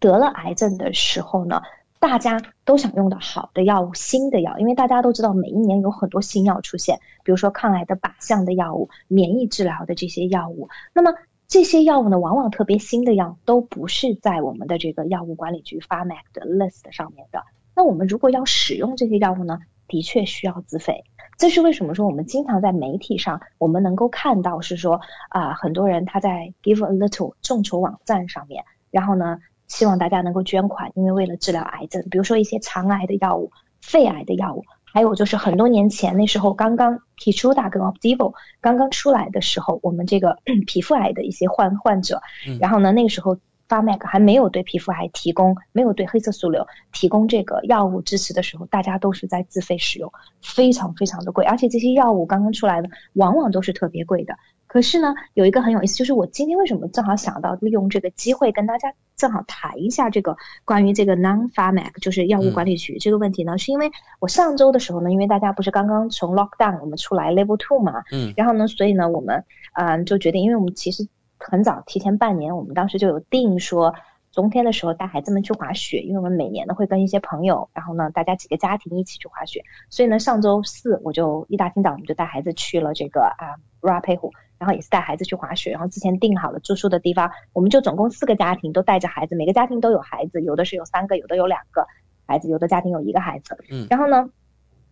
[0.00, 1.62] 得了癌症的时候呢，
[1.98, 11.14] 大家都想用到好的药物、新的药，因为大家都知道每一年有很多新药出现，比如说抗癌的靶向的药物、免疫治疗的这些药物，那么
[11.48, 17.42] 这些药物呢，往往特别新的药都不是在我们的这个药物管理局发 Mac 的 list 上面的。
[17.74, 21.02] 那我们如果要使用这些药物呢，的确需要自费。
[21.38, 42.20] 这是为什么说我们经常在媒体上，我们能够看到是说啊，很多人他在 Give a Little 众筹网站上面，然后呢，希望大家能够捐款，因为为了治疗癌症，比如说一些肠癌的药物、肺癌的药物，还有就是很多年前那时候刚刚 Keytruda 跟 Opdivo 刚刚出来的时候，我们这个 皮肤癌的一些患患者，
[42.60, 43.38] 然后呢，那个时候。
[43.68, 54.34] 发 Mac 还没有对皮肤癌提供，没有对黑色素瘤提供这个药物支持的时候，大家都是在自费使用，非常非常的贵，而且这些药物刚刚出来的，往往都是特别贵的。
[54.66, 63.56] 可是呢，有一个很有意思，就是我今天为什么正好想到利用这个机会跟大家正好谈一下这个关于这个 non-pharmac 就是药物管理局这个问题呢？
[63.56, 73.94] 是因为我上周的时候呢，因为大家不是刚刚从 lockdown 我们出来 level two 嘛，嗯，然后呢，所以呢，我们嗯就决定，因为我们其实很早提前半年，我们当时就有定说。
[74.34, 91.88] 冬天的时候带孩子们去滑雪，因为我们每年呢会跟一些朋友，然后呢大家几个家庭一起去滑雪，所以呢上周四我就一大清早我们就带孩子去了这个啊 Ra 佩湖，然后也是带孩子去滑雪，然后之前定好了住宿的地方，我们就总共四个家庭都带着孩子，每个家庭都有孩子，有的是有三个，有的有两个
[92.24, 94.28] 孩子，有的家庭有一个孩子，嗯，然后呢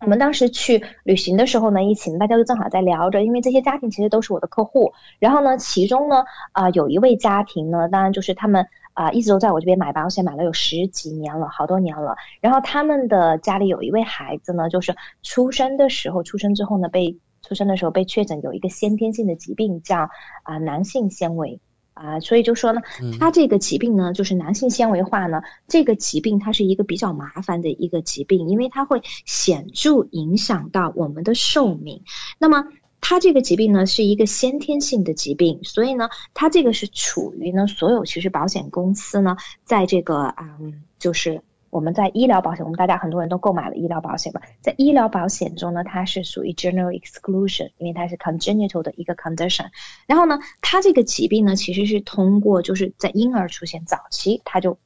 [0.01, 8.67] 我们当时去旅行的时候呢，一起大家就正好在聊着，因为这些家庭其实都是我的客户，然后呢其中呢啊有一位家庭呢，当然就是他们。
[8.97, 12.15] 啊，一直都在我这边买保险，买了有十几年了，好多年了。
[12.41, 20.09] 然后他们的家里有一位孩子呢，就是出生的时候，出生之后呢，被出生的时候被确诊有一个先天性的疾病，叫
[20.41, 21.59] 啊男性纤维
[21.97, 22.81] 啊，所以就说呢，
[23.19, 32.03] 它这个疾病呢，就是男性纤维化呢，这个疾病它是一个比较麻烦的一个疾病，因为它会显著影响到我们的寿命。
[32.39, 32.65] 那么
[33.01, 41.41] 它这个疾病呢是一个先天性的疾病，所以呢，它这个是处于呢所有其实保险公司呢在这个嗯，就是
[41.77, 49.67] 我们在医疗保险，我们大家很多人都购买了医疗保险吧，在医疗保险中呢，它是属于 general exclusion，因为它是 congenital 的一个 condition。
[50.07, 54.79] 然后呢，它这个疾病呢其实是通过就是在婴儿出现早期，它就。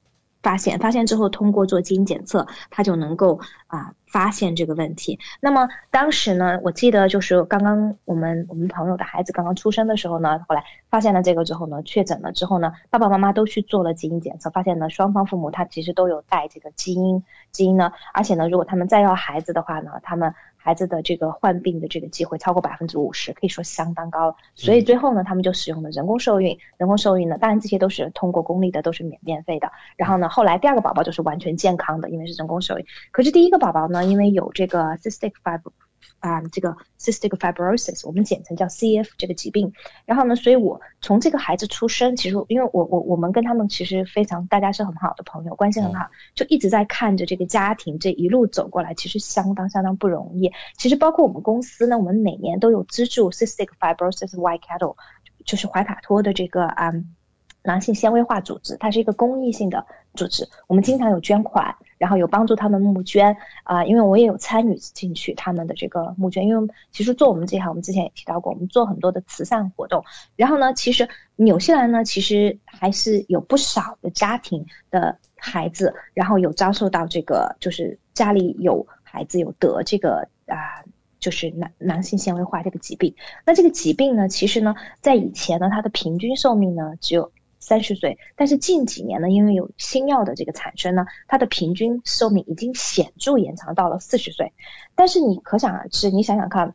[0.43, 5.19] 发现发现之后，通过做基因检测，它就能够啊发现这个问题。
[5.39, 20.35] 那么当时呢，我记得就是刚刚我们我们朋友的孩子刚刚出生的时候呢，后来发现了这个之后呢，确诊了之后呢，爸爸妈妈都去做了基因检测，发现呢双方父母他其实都有带这个基因基因呢，而且呢，如果他们再要孩子的话呢，他们。
[20.63, 24.35] 孩子的这个患病的这个机会超过百分之五十，可以说相当高了。
[24.55, 26.59] 所以最后呢，他们就使用了人工受孕。
[26.77, 29.71] 人工受孕呢，当然这些都是通过公立的，都是免免费的。
[29.97, 32.85] 然后呢，后来第二个宝宝就是完全健康的，因为是人工受孕。
[33.11, 35.71] 可是第一个宝宝呢，因为有这个 cystic fibro。
[36.21, 39.73] 啊，这个 cystic fibrosis，我们简称叫 CF 这个疾病。
[40.05, 50.53] 然后呢，所以我从这个孩子出生，其实因为我我我们跟他们其实非常，大家是很好的朋友，关系很好，就一直在看着这个家庭这一路走过来，其实相当相当不容易。
[50.77, 54.95] 其实包括我们公司呢，我们每年都有资助 cystic fibrosis white cattle，
[55.43, 56.93] 就是怀卡托的这个啊。
[57.63, 70.03] 囊性纤维化组织，它是一个公益性的组织，我们经常有捐款，然后有帮助他们募捐啊，因为我也有参与进去他们的这个募捐，因为其实做我们这行，我们之前也提到过，我们做很多的慈善活动。
[70.35, 80.81] 然后呢，其实纽西兰呢，其实还是有不少的家庭的孩子，然后有遭受到这个，就是家里有孩子有得这个啊，
[81.19, 83.13] 就是男男性纤维化这个疾病。
[83.45, 87.31] 那这个疾病呢，其实呢，在以前呢，它的平均寿命呢只有。
[87.61, 94.51] 三十岁，但是近几年呢，因为有新药的这个产生呢，它的平均寿命已经显著延长到了四十岁。
[94.95, 96.73] 但是你可想而知，你想想看，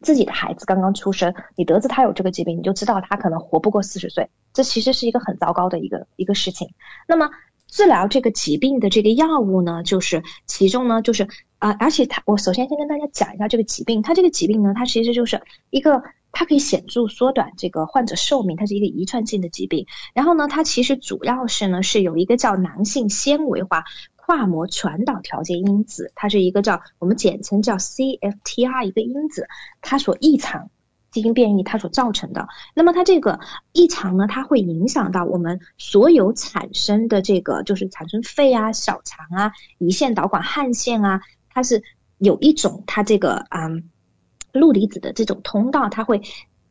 [0.00, 6.74] 自己的孩子刚刚出生，你得知他有这个疾病，你就知道他可能活不过四十岁，这其实是一个很糟糕的一个一个事情。
[7.08, 7.30] 那么
[7.66, 11.26] 治疗这个疾病的这个药物呢，就是其中呢，就是
[11.58, 16.02] 啊，而且它，我首先先跟大家讲一下这个疾病，它这个疾病呢，它其实就是一个。
[16.32, 19.86] 它可以显著缩短这个患者寿命，它是一个遗传性的疾病。
[20.14, 23.84] 然后呢，它其实主要是呢是有一个叫囊性纤维化
[24.16, 29.46] 跨膜传导调节因子，它是一个叫我们简称叫 CFTR 一个因子，
[29.82, 30.70] 它所异常
[31.10, 32.48] 基因变异它所造成的。
[32.74, 33.40] 那么它这个
[33.72, 41.82] 异常呢，它会影响到我们所有产生的这个就是产生肺啊、小肠啊、胰腺导管、汗腺啊，它是
[42.16, 43.90] 有一种它这个嗯。
[44.52, 46.22] 氯离子的这种通道，它会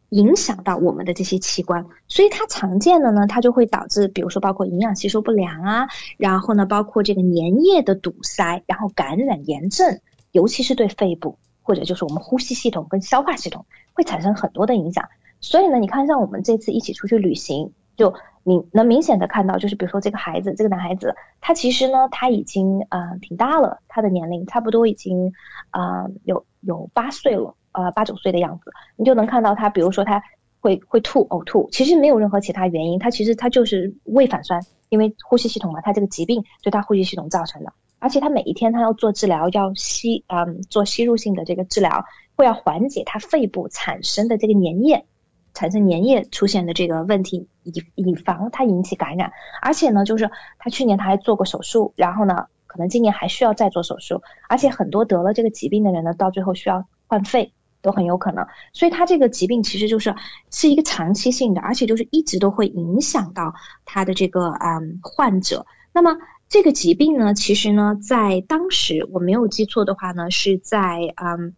[0.09, 15.07] 影响到我们的这些器官，所以它常见的呢，它就会导致，比如说包括营养吸收不良啊，然后呢，包括这个粘液的堵塞，然后感染炎症，尤其是对肺部或者就是我们呼吸系统跟消化系统会产生很多的影响。
[15.39, 18.13] 所以呢，你看像我们这次一起出去旅行，就
[18.43, 25.31] 明能明显的看到，就是比如说这个孩子，这个男孩子，他其实呢他已经呃挺大了，他的年龄差不多已经
[25.69, 27.55] 啊有有八岁了。
[27.71, 30.23] 呃，八九岁的样子，你就能看到他，比如说他
[30.59, 42.05] 会会吐呕吐，其实没有任何其他原因，他其实他就是胃反酸，因为呼吸系统嘛，他这个疾病对他呼吸系统造成的，而且他每一天他要做治疗，要吸嗯做吸入性的这个治疗，
[42.35, 45.05] 会要缓解他肺部产生的这个粘液，
[45.53, 49.31] 产生粘液出现的这个问题，以以防它引起感染，
[49.61, 50.29] 而且呢，就是
[50.59, 57.53] 他去年他还做过手术，然后呢，可能今年还需要再做手术，而且很多得了这个疾病的人呢，到最后需要换肺。
[57.81, 58.47] 都很有可能。
[58.73, 60.15] 所以它这个疾病其实就是
[60.49, 63.53] 是一个长期性的，而且就是一直都会影响到
[63.85, 65.65] 他的这个嗯患者。
[65.93, 66.17] 那么
[66.49, 71.55] 这个疾病呢，其实呢，在当时我没有记错的话呢，是在嗯。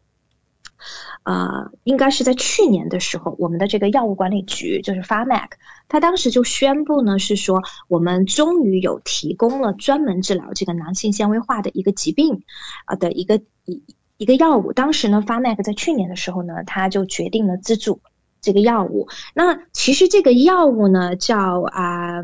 [1.23, 5.51] 呃，应该是在去年的时候，我们的这个药物管理局就是 Pharmac，
[5.87, 12.43] 他当时就宣布呢，是说我们终于有提供了专门治疗这个囊性纤维化的一个疾病
[12.83, 13.81] 啊的一个一
[14.23, 14.73] 一个药物。
[14.73, 18.01] 当时呢，Pharmac 在去年的时候呢，他就决定了资助
[18.41, 19.07] 这个药物。
[19.35, 22.21] 那其实这个药物呢，叫啊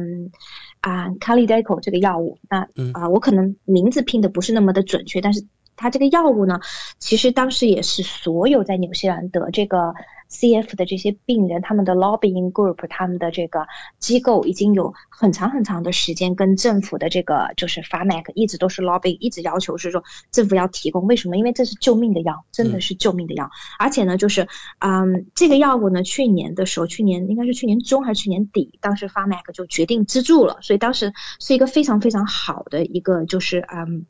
[0.81, 2.39] 啊 Calideco 这个药物。
[2.49, 5.45] 那啊，我可能名字拼的不是那么的准确，但是。
[5.81, 6.59] 它这个药物呢，
[6.97, 9.93] 其实当时也是所有在纽西兰得这个
[10.31, 13.67] CF 的这些病人，他们的 lobbying group，他们的这个
[13.97, 21.07] 机构已经有很长很长的时间跟政府的这个就是 Pharmac 一直都是 lobbying，一直要求是说政府要提供。
[21.07, 21.37] 为什么？
[21.37, 23.49] 因为这是救命的药，真的是救命的药。
[23.79, 24.47] 而且呢，就是
[24.79, 34.05] 嗯，这个药物呢，去年的时候，去年应该是去年中还是去年底，当时 Pharmac 就决定资助了，所以当时是一个非常非常好的一个就是嗯。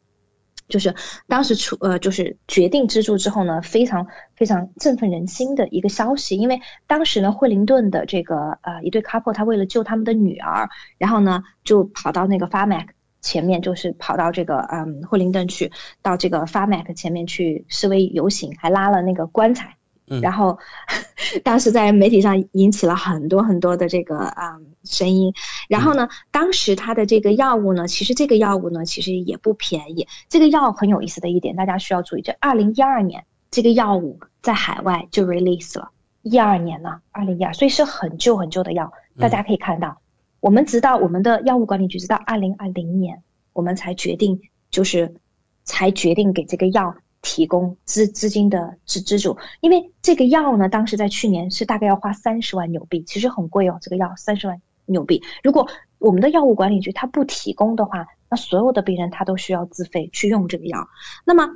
[0.69, 0.95] 就是
[1.27, 6.37] 当时出呃，就是决定资助之后呢，非常非常振奋人心的一个消息。
[6.37, 12.89] 因为当时呢，惠灵顿的这个呃一对 couple，他为了救他们的女儿，然后呢就跑到那个 Farmac
[13.19, 19.78] 前面，就是跑到这个嗯惠灵顿去，到这个 Farmac 前面去示威游行，还拉了那个棺材。
[20.21, 20.59] 然后
[21.43, 25.33] 当时在媒体上引起了很多很多的这个啊声音。
[25.67, 30.07] 然后呢，当时他的这个药物呢，其实这个药物呢，其实也不便宜。
[30.29, 35.91] 这个药很有意思的一点，大家需要注意，这二零一二年这个药物在海外就 release 了，
[36.21, 38.91] 一二年呢，二零一二，所以是很旧很旧的药。
[39.17, 40.01] 大家可以看到，
[40.39, 43.21] 我们直到我们的药物管理局直到二零二零年，
[43.53, 44.41] 我们才决定
[44.71, 45.15] 就是
[45.63, 46.95] 才决定给这个药。
[47.21, 55.21] 提供资资金的支资助，因为这个药呢，当时在去年是大概要花三十万纽币，其实很贵哦，这个药三十万纽币。
[55.43, 60.87] 如果我们的药物管理局它不提供的话，那所有的病人他都需要自费去用这个药。
[61.25, 61.49] 那么。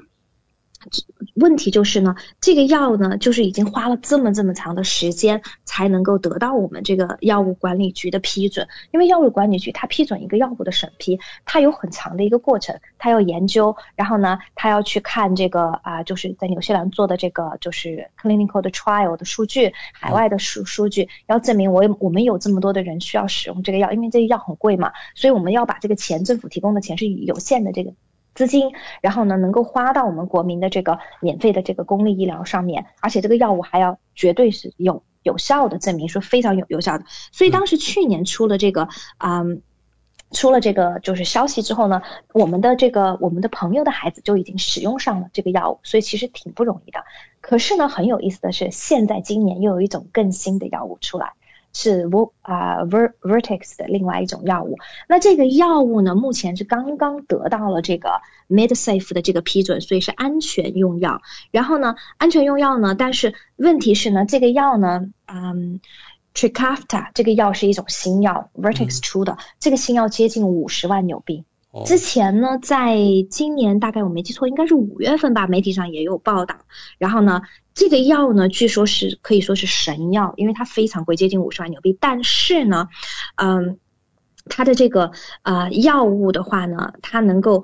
[1.36, 8.68] 问题就是呢，这个药呢，就是已经花了这么这么长的时间才能够得到我们这个药物管理局的批准。
[8.92, 27.94] 因为药物管理局它批准一个药物的审批，它有很长的一个过程，它要研究，然后呢，它要去看这个啊，就是在纽西兰做的这个就是 clinical 的 trial 的数据，海外的数数据，要证明我我们有这么多的人需要使用这个药，因为这个药很贵嘛，所以我们要把这个钱，政府提供的钱是有限的这个。
[28.34, 28.72] 资金，
[29.02, 37.06] 然后呢，能够花到我们国民的这个免费的这个公立医疗上面，而且这个药物还要绝对是有有效的证明，说非常有有效的。
[37.32, 39.62] 所以当时去年出了这个，嗯，
[40.32, 42.02] 出了这个就是消息之后呢，
[42.34, 47.06] 我们的这个我们的朋友的孩子就已经使用上了这个药物，所以其实挺不容易的。
[47.40, 51.34] 可是呢，很有意思的是，现在今年又有一种更新的药物出来。
[51.74, 54.78] 是 v 啊 vertex 的另外一种药物，
[55.10, 61.22] 那这个药物呢，目前是刚刚得到了这个 MedSafe 的这个批准，所以是安全用药。
[61.52, 65.80] 然后呢，安全用药呢，但是问题是呢，这个药呢，嗯
[66.36, 71.44] ，Trikafta 这个药是一种新药，vertex 出的，这个新药接近五十万纽币。
[71.88, 72.96] 之前呢，在
[73.32, 76.58] 今年大概我没记错，应该是五月份吧，媒体上也有报道。
[77.00, 77.42] 然后呢，
[77.74, 81.98] 这个药呢，据说是可以说是神药，因为它非常贵，接近五十万纽币。
[82.00, 82.90] 但是呢，
[83.36, 83.80] 嗯，
[84.46, 85.12] 它的这个
[85.42, 87.64] 啊药物的话呢，它能够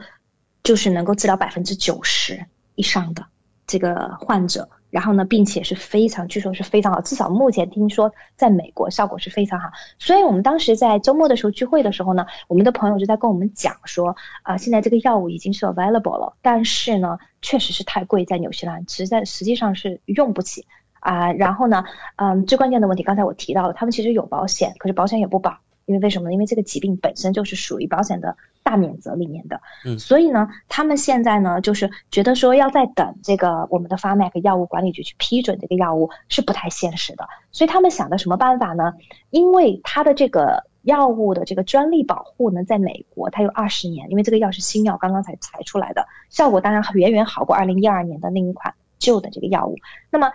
[0.63, 2.45] 就是能够治疗百分之九十
[2.75, 3.27] 以上的
[3.67, 4.69] 这个患者。
[4.89, 9.69] 然后呢，并且是非常，据说是非常好，至少目前听说在美国效果是非常好。
[9.99, 20.65] 所以我们当时在周末的时候聚会的时候呢，我们的朋友就在跟我们讲说，啊，现在这个药物已经是 available 了，但是呢，确实是太贵，在纽西兰实在实际上是用不起
[20.99, 21.31] 啊。
[21.33, 21.83] 然后呢，
[22.15, 25.57] 嗯，最关键的问题，刚才我提到了，他们其实有保险，可是保险也不保。
[25.89, 26.33] 因为为什么呢？
[26.33, 38.93] 因为这个疾病本身就是属于保险的大免责里面的，嗯，所以呢，他们现在呢，就是觉得说要在等这个我们的 Pharmac 药物管理局去批准这个药物是不太现实的，所以他们想的什么办法呢？
[39.31, 49.77] 因为它的这个药物的这个专利保护呢，在美国它有二十年，因为这个药是新药，刚刚才才出来的，效果当然远远好过二零一二年的那一款旧的这个药物。
[50.11, 50.31] 那么，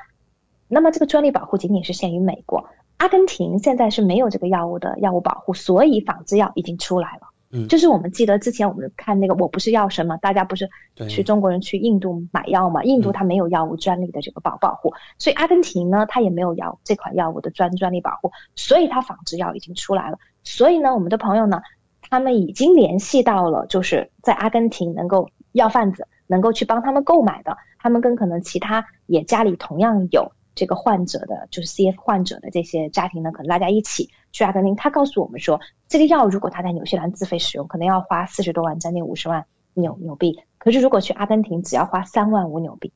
[0.66, 2.68] 那么这个专利保护仅仅是限于美国。
[2.96, 7.28] 阿根廷现在是没有这个药物的药物保护，所以仿制药已经出来了。
[7.50, 10.70] 嗯，就是我们记得之前我们看那个我不是药神嘛，大家不是
[11.08, 12.82] 去中国人去印度买药嘛？
[12.82, 20.18] 印度它没有药物专利的这个保保护，所以阿根廷呢它也没有药这款药物的专专利保护，所以它仿制药已经出来了。
[20.42, 21.62] 所以呢，我们的朋友呢，
[22.00, 34.76] 他们已经联系到了，就是在阿根廷能够药贩子能够去帮他们购买的，他们跟可能其他也家里同样有这个患者的，就是 CF 患者的这些家庭呢，可能大家一起去阿根廷。
[34.76, 42.92] 他告诉我们说，这个药如果他在纽西兰自费使用，可能要花四十多万，将近五十万纽纽币，可是如果去阿根廷，只要花三万五纽币。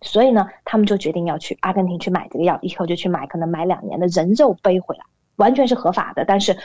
[0.00, 5.04] 所以呢，他们就决定要去阿根廷去买这个药，以后就去买，可能买两年的人肉背回来，
[5.36, 6.58] 完全是合法的，但是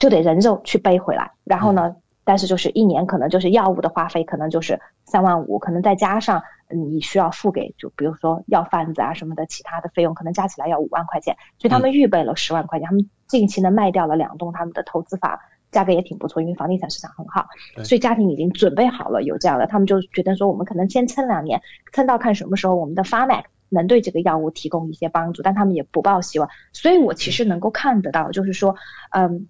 [0.00, 1.30] 就得人肉去背回来。
[1.44, 1.94] 然后呢，
[2.26, 11.36] 但是就是一年可能就是药物的花费，可能就是三万五，可能再加上你需要付给就比如说药贩子啊什么的其他的费用，可能加起来要五万块钱。
[11.58, 15.38] 所以他们预备了十万块钱，他们近期呢卖掉了两栋他们的投资房。
[15.72, 17.48] 价格也挺不错，因为房地产市场很好，
[17.84, 21.60] 所以家庭已经准备好了有这样的，他们就觉得说我们可能先撑两年，
[21.92, 26.48] 撑到看什么时候我们的 Pharmac 能对这个药物提供一些帮助，但他们也不抱希望。
[26.72, 28.76] 所以我其实能够看得到，就是说，
[29.10, 29.48] 嗯，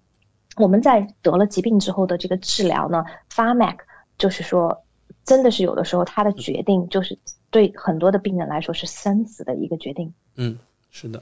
[0.57, 3.77] 我们在得了疾病之后的这个治疗呢，Pharmac
[4.17, 4.83] 就是说，
[5.23, 7.17] 真的是有的时候他的决定就是
[7.51, 10.13] 对很多的病人来说是生死的一个决定。
[10.35, 10.57] 嗯，
[10.89, 11.21] 是的，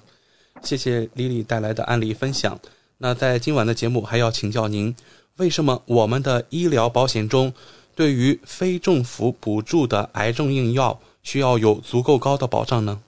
[0.62, 2.58] 谢谢 Lily 带来的案例分享。
[2.98, 4.96] 那在今晚的节目还要请教您，
[5.38, 7.54] 为什么我们的医疗保险中
[7.94, 13.02] 对于非政府补助的癌症用药需要有足够高的保障呢？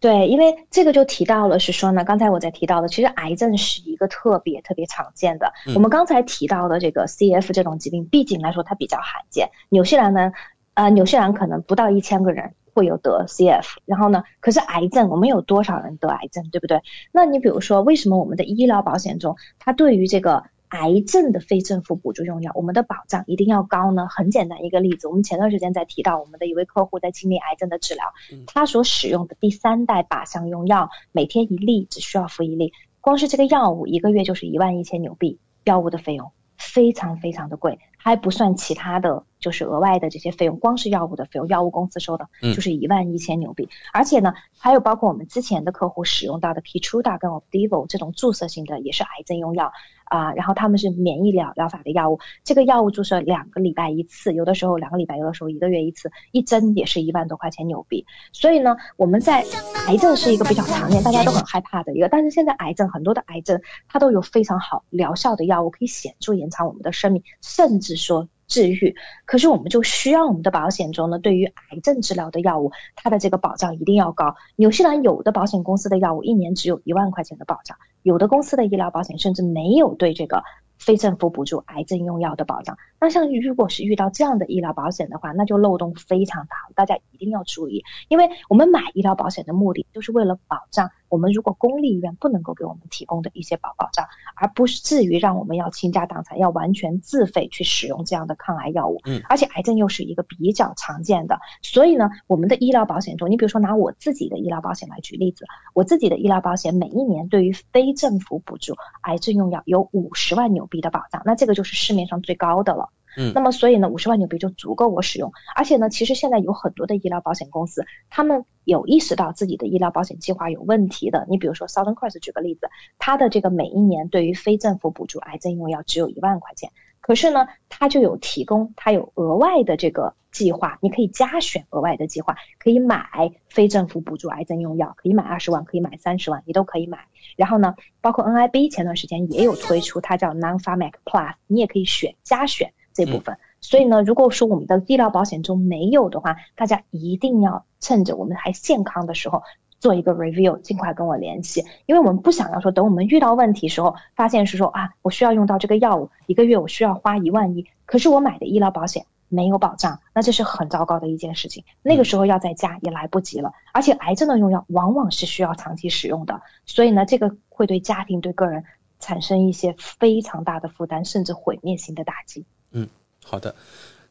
[0.00, 5.52] 对，因为这个就提到了是说呢，刚才我在提到的，其实癌症是一个特别特别常见的。
[5.74, 9.50] 我们刚才提到的这个 CF 这种疾病，毕竟来说它比较罕见。
[9.68, 10.32] 纽西兰呢，
[10.74, 12.54] 呃，纽西兰可能不到一千个人。
[12.74, 14.22] 会有得 CF，然后呢？
[14.38, 16.80] 可是癌症，我们有多少人得癌症，对不对？
[17.10, 24.06] 那你比如说，为什么我们的医疗保险中，它对于这个癌症的非政府补助用药，我们的保障一定要高呢？
[24.08, 28.04] 很简单一个例子，我们前段时间在提到我们的一位客户在经历癌症的治疗，
[28.46, 39.24] 他所使用的第三代靶向用药，每天一粒，只需要服一粒，光是这个药物一个月就是一万一千纽币，药物的费用非常非常的贵，还不算其他的。
[39.40, 43.68] 就是额外的这些费用，光是药物的费用，药物公司收的，就是一万一千纽币。
[43.92, 49.72] 而且呢，还有包括我们之前的客户使用到的 Keytruda 跟 Opdivo 这种注射性的，也是癌症用药
[50.06, 50.32] 啊。
[50.32, 58.06] 然后他们是免疫疗疗法的药物，这个药物注射两个礼拜一次，有的时候两个礼拜，有的时候一个月一次，一针也是一万多块钱纽币。
[58.32, 59.44] 所以呢，我们在
[59.86, 68.28] 癌症是一个比较常见，大家都很害怕的一个，但是现在癌症很多的癌症，它都有非常好疗效的药物，可以显著延长我们的生命，甚至说。
[68.48, 74.34] 治愈，可是我们就需要我们的保险中呢，对于癌症治疗的药物，它的这个保障一定要高。
[74.56, 80.42] 纽西兰有的保险公司的药物一年只有一万块钱的保障，有的公司的医疗保险甚至没有对这个。
[80.80, 94.06] 非政府补助癌症用药的保障，那像如果是遇到这样的医疗保险的话，那就漏洞非常大，大家一定要注意，因为我们买医疗保险的目的就是为了保障我们如果公立医院不能够给我们提供的一些保保障，
[94.36, 99.00] 而不是至于让我们要倾家荡产，要完全自费去使用这样的抗癌药物。
[99.04, 105.44] 嗯，而且癌症又是一个比较常见的，所以呢，我们的医疗保险中，你比如说拿我自己的医疗保险来举例子，
[105.74, 110.68] 我自己的医疗保险每一年对于非政府补助癌症用药有五十万纽。
[110.68, 112.90] 币的保障，那这个就是市面上最高的了。
[113.18, 115.32] 嗯，那么所以呢，五十万纽币就足够我使用。
[115.56, 121.26] 而且呢，其实现在有很多的医疗保险公司，他们有意识到自己的医疗保险计划有问题的。
[121.28, 126.70] 你比如说 Southern Cross 举个例子，它的这个每一年对于非政府补助癌症用药只有一万块钱。
[127.00, 137.06] 可是呢，它就有提供，它有额外的这个计划，你可以加选额外的计划，可以买非政府补助癌症用药，可以买二十万，可以买三十万，你都可以买。
[137.36, 142.74] 然后呢，包括 NIB 前段时间也有推出，它叫 Non-Pharmac Plus，你也可以选加选
[143.04, 143.38] 这部分。
[143.60, 149.42] 所以呢，如果说我们的医疗保险中没有的话，大家一定要趁着我们还健康的时候。
[149.80, 161.62] 做一个 review，尽快跟我联系，因为我们不想要说等我们遇到问题时候，发现是说啊，我需要用到这个药物，一个月我需要花一万一，可是我买的医疗保险没有保障，那这是很糟糕的一件事情。
[161.80, 168.64] 那个时候要再加也来不及了，而且癌症的用药往往是需要长期使用的，所以呢，这个会对家庭对个人
[168.98, 172.46] 产生一些非常大的负担，甚至毁灭性的打击。
[172.72, 172.88] 嗯，
[173.24, 173.54] 好的。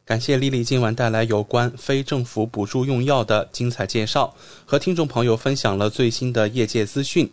[0.04, 4.34] 感谢丽丽今晚带来有关非政府补助用药的精彩介绍，
[4.64, 7.30] 和听众朋友分享了最新的业界资讯。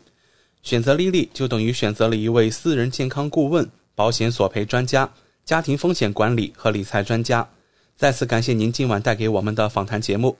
[0.61, 5.09] 选择丽丽就等于选择了一位私人健康顾问、保险索赔专家、
[5.45, 7.47] 家庭风险管理和理财专家。
[7.95, 10.35] 再次感谢您今晚带给我们的访谈节目。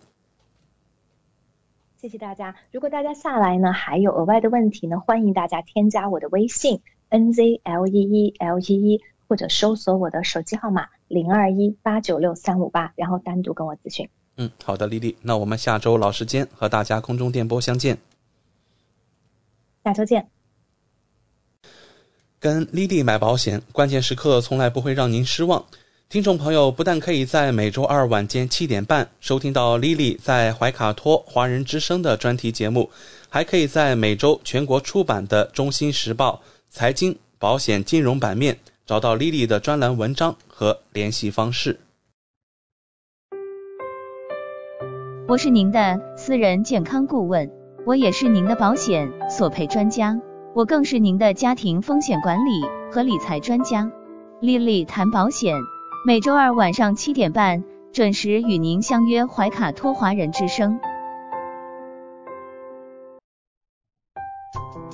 [1.96, 2.54] 谢谢大家。
[2.72, 10.88] 如果大家下来呢还有额外的问题呢，欢迎大家添加我的微信 n z l e e l e e，或者搜索我的手机号码。
[11.08, 14.10] 零二一八九六三五八，然后单独跟我咨询。
[14.38, 17.98] 嗯，好的，丽丽，那我们下周老时间和大家空中电波相见。
[19.84, 20.28] 下周见。
[22.40, 25.66] 跟丽丽买保险，关键时刻从来不会让您失望。
[26.10, 32.90] 听众朋友不但可以在每周二晚间七点半收听到 Lily 在怀卡托华人之声的专题节目，
[33.30, 41.80] 还可以在每周全国出版的《中心时报》财经、保险、金融版面找到 Lily 的专栏文章和联系方式。
[45.28, 47.52] 我是您的私人健康顾问，
[47.88, 50.16] 我也是您的保险索赔专家，
[50.54, 52.62] 我更是您的家庭风险管理
[52.92, 53.92] 和理财专家。
[54.40, 55.56] 丽丽谈保险，
[56.06, 60.80] 每周二晚上七点半准时与您相约怀卡托华人之声。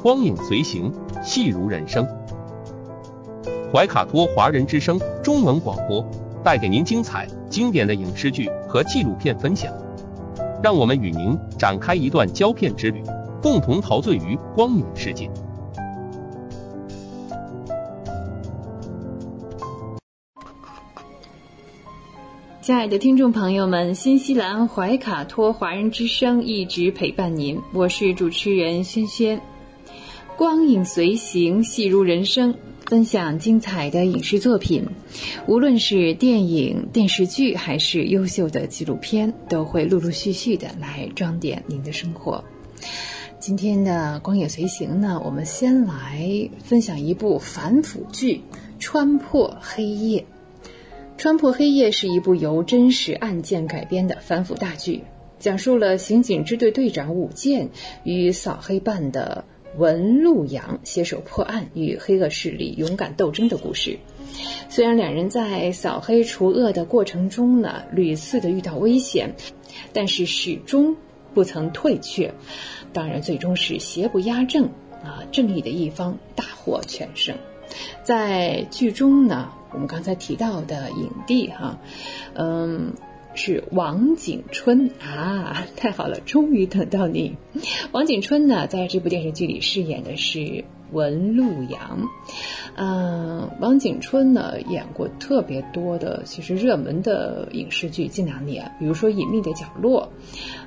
[0.02, 2.08] 光影随行，戏如人生。
[3.74, 6.06] 怀卡托华人之声中文广播
[6.44, 9.72] 带给您精彩经典的影视剧和纪录片分享。
[10.62, 13.02] 让我们与您展开一段胶片之旅，
[13.42, 15.32] 共同陶醉于光影世界。
[22.62, 29.42] 亲爱的听众朋友们，新西兰怀卡托华人之声一直陪伴您，我是主持人轩轩。
[30.36, 32.54] 光影随行，戏如人生。
[32.92, 34.86] 分享精彩的影视作品，
[35.48, 42.44] 无论是电影、电视剧，还是优秀的纪录片，都会陆陆续续的来装点您的生活。
[43.40, 48.36] 今天的光影随行呢，我们先来分享一部反腐剧
[48.78, 50.20] 《穿破黑夜》。
[51.16, 55.04] 《穿破黑夜》是一部由真实案件改编的反腐大剧，
[55.40, 57.70] 讲述了刑警支队队长武健
[58.04, 59.46] 与扫黑办的。
[59.78, 63.98] 文陆阳携手破案，与黑恶势力勇敢斗争的故事。
[64.70, 69.34] 虽然两人在扫黑除恶的过程中呢，屡次的遇到危险，
[69.94, 70.96] 但是始终
[71.34, 72.34] 不曾退却。
[72.94, 74.66] 当然，最终是邪不压正
[75.04, 77.36] 啊，正义的一方大获全胜。
[78.04, 81.78] 在剧中呢，我们刚才提到的影帝哈，
[82.34, 82.94] 嗯。
[83.34, 87.38] 是王景春啊，太好了，终于等到你。
[87.92, 92.10] 王景春呢，在这部电视剧里饰演的是文陆阳。
[92.76, 100.12] 嗯，王景春呢，演过特别多的其实热门的影视剧，近两年，比如说《隐秘的角落》，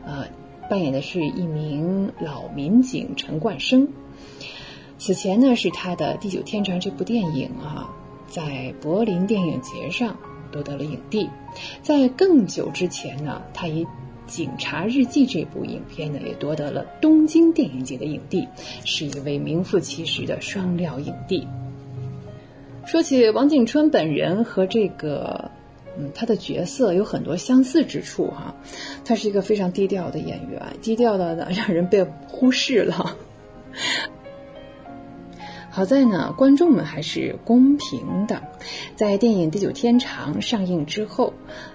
[0.06, 0.26] 呃，
[0.70, 3.88] 扮演的是一名老民警陈冠生。
[4.96, 7.90] 此前呢，是他的《地久天长》这部电影啊，
[8.26, 10.16] 在柏林电影节上。
[10.54, 11.28] 夺得了影帝，
[11.82, 13.84] 在更久之前呢，他以
[14.24, 18.46] 《警察日记》这部影片呢，也夺得了东京电影节的影帝，
[18.84, 21.44] 是一位名副其实的双料影帝。
[22.86, 25.50] 说起王景春本人和这个，
[25.98, 28.54] 嗯，他的角色有很多相似之处哈，
[29.04, 33.16] 他是一个非常低调的演员，低调的呢让人被忽视了。
[35.74, 38.40] 好在呢，观众们还是公平的。
[38.94, 41.32] 在电影《地久天长》上映之后，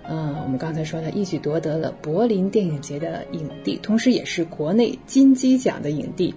[0.07, 6.33] 嗯，我们刚才说的一举夺得了柏林电影节的影帝，同时也是国内金鸡奖的影帝。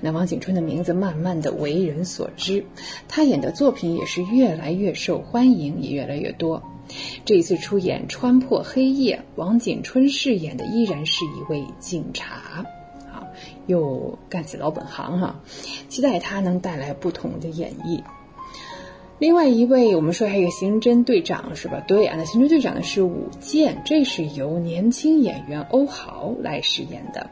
[0.00, 2.66] 那王景春的名字慢慢的为人所知，
[3.06, 6.64] 他演的作品也是越来越受欢迎，也越来越多。
[7.24, 12.66] 这一次出演《穿破黑夜》，王景春饰演的依然是一位警察。
[13.66, 15.40] 又干起老本行哈，
[15.88, 18.02] 期待他能带来不同的演绎。
[19.18, 21.82] 另外一位，我们说还有刑侦队长是吧？
[21.86, 27.30] 对啊，那刑侦队长呢是武健，这是由年轻演员欧豪来饰演的。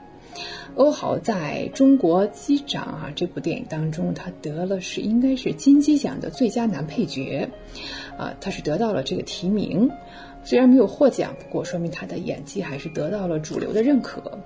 [0.74, 7.50] 欧豪在中国机长啊这部电影当中，他得了是应该是金鸡奖的最佳男配角，
[8.16, 9.90] 啊，他是得到了这个提名，
[10.44, 14.38] 虽然没有获奖，不过说明他的演技还是得到了主流的认可。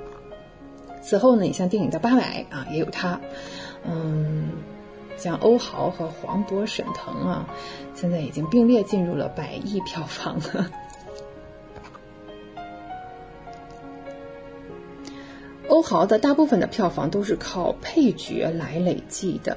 [1.09, 3.21] 此后呢，你像电影的《八百》啊，也有他，
[3.85, 4.49] 嗯，
[5.17, 7.49] 像欧豪和黄渤、沈腾啊，
[7.95, 10.69] 现在已经并列进入了百亿票房了。
[15.69, 19.57] 欧豪的大部分的票房都是靠配角来累计的，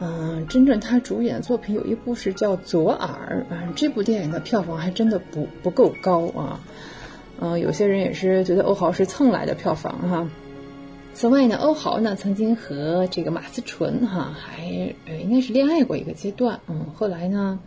[0.00, 6.58] 嗯，真正他主演的作品有一部是叫《左耳》，嗯，这部电影的票房还真的不不够高啊，
[7.40, 10.26] 嗯，有些人也是觉得欧豪是蹭来的票房哈。
[11.12, 17.58] 此外呢，欧豪呢曾经和这个马思纯哈还呃应该是恋爱过一个阶段，嗯，后来呢，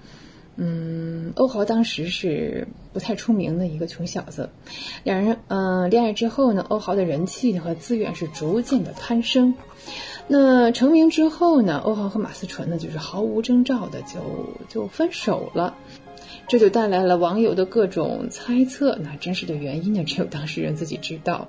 [0.56, 4.50] 嗯，欧豪当时是不太出名的一个穷小子，
[5.04, 9.54] 两人嗯恋爱之后呢，欧豪的人气和资源是逐渐的攀升，
[10.28, 14.20] 那成名之后呢，欧豪和马思纯呢就是毫无征兆的就
[14.68, 15.76] 就分手了。
[16.54, 18.96] 这就带来了网友的各种猜测。
[19.02, 21.48] 那真实的原因呢，只有当事人自己知道。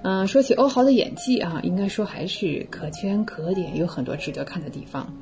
[0.00, 5.14] 嗯，说起欧豪的演技啊，应该说还是可圈可点，有很多值得看的地方。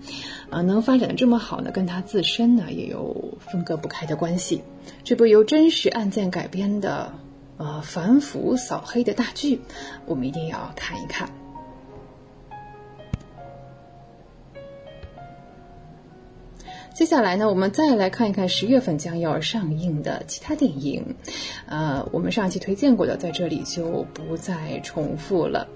[0.50, 4.62] 啊，能发展的这么好呢，跟他自身呢也有分割不开的关系。
[5.02, 7.10] 这部由真实案件改编的
[7.56, 9.60] 呃反腐扫黑的大剧，
[10.06, 11.28] 我们一定要看一看。
[16.98, 21.14] 接下来呢，我们再来看一看十月份将要上映的其他电影。
[21.68, 25.68] 呃，我们上期推荐过的，在这里就不再重复了。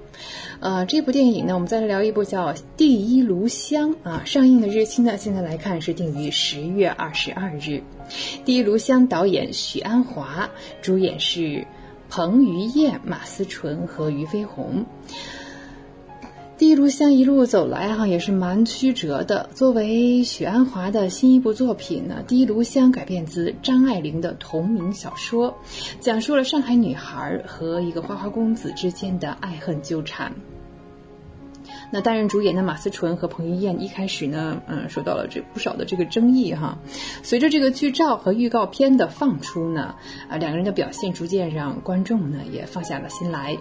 [0.59, 4.23] 呃，这部电影呢，我们再来聊一部叫《第一炉香》啊。
[4.25, 7.70] 上映的日期呢，现在来看是定于十月二十二日。
[8.45, 10.51] 《第一炉香》导演许鞍华，
[10.81, 11.68] 主演是
[12.11, 14.87] 彭于晏、马思纯和俞飞鸿。
[16.63, 19.51] 第一炉香一路走来哈，也是蛮曲折的。
[19.53, 25.59] 作为许鞍华的新一部作品呢，《第一炉香》改编自张爱玲的同名小说，
[25.99, 30.33] 讲述了上海女孩和一个花花公子之间的爱恨纠缠。
[31.91, 36.79] 那担任主演的马思纯和彭于晏一开始呢，嗯，受到了这不少的这个争议哈。
[37.25, 39.97] 随着这个剧照和预告片的放出呢，
[40.29, 43.59] 啊，两个人的表现逐渐让观众呢也放下了心来。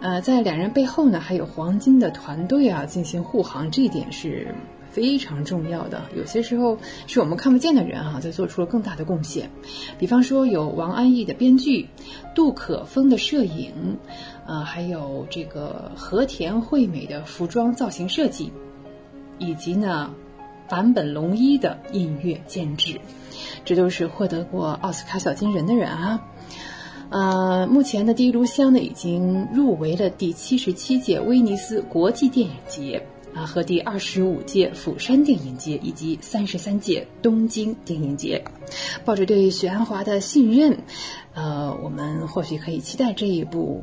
[0.00, 4.54] 呃，在两人背后呢，还有黄金的团队啊，进行护航，这一点是
[4.90, 6.02] 非常重要的。
[6.16, 6.78] 有些时候
[7.08, 9.50] 是我们看不见的人啊，在做出了更大的贡献。
[9.98, 11.88] 比方说，有王安忆的编剧，
[12.34, 13.98] 杜可风的摄影，
[14.46, 18.52] 呃，还有这个和田惠美的服装造型设计，
[19.38, 20.14] 以及呢，
[20.68, 23.00] 坂本龙一的音乐监制，
[23.64, 26.24] 这都是获得过奥斯卡小金人的人啊。
[27.10, 33.02] 呃，目前的《第一炉香》呢，已经入围了第七十七届威尼斯国际电影节
[33.34, 38.44] 啊，和第二十五届釜山电影节以及三十三届东京电影节。
[39.06, 40.78] 抱着对许鞍华的信任，
[41.32, 43.82] 呃，我们或许可以期待这一部。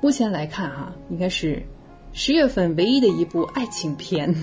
[0.00, 1.62] 目前来看，哈，应该是
[2.14, 4.34] 十月份唯一的一部爱情片。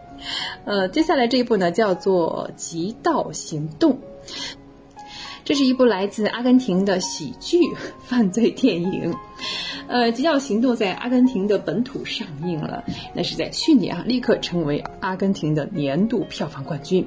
[0.64, 3.92] 呃，接下来这一部呢，叫做《极道行动》。
[5.44, 7.58] 这是一部来自阿根廷的喜剧
[8.02, 9.14] 犯罪电影，
[9.86, 12.82] 呃，《极道行动》在阿根廷的本土上映了，
[13.14, 17.06] 那是在去年啊，立刻成为阿根廷的年度票房冠军。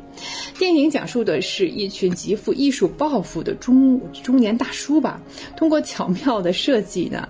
[0.60, 5.20] 电影讲述的是一群极富艺术抱负的中中年大叔吧，
[5.56, 7.28] 通过巧妙的设计呢。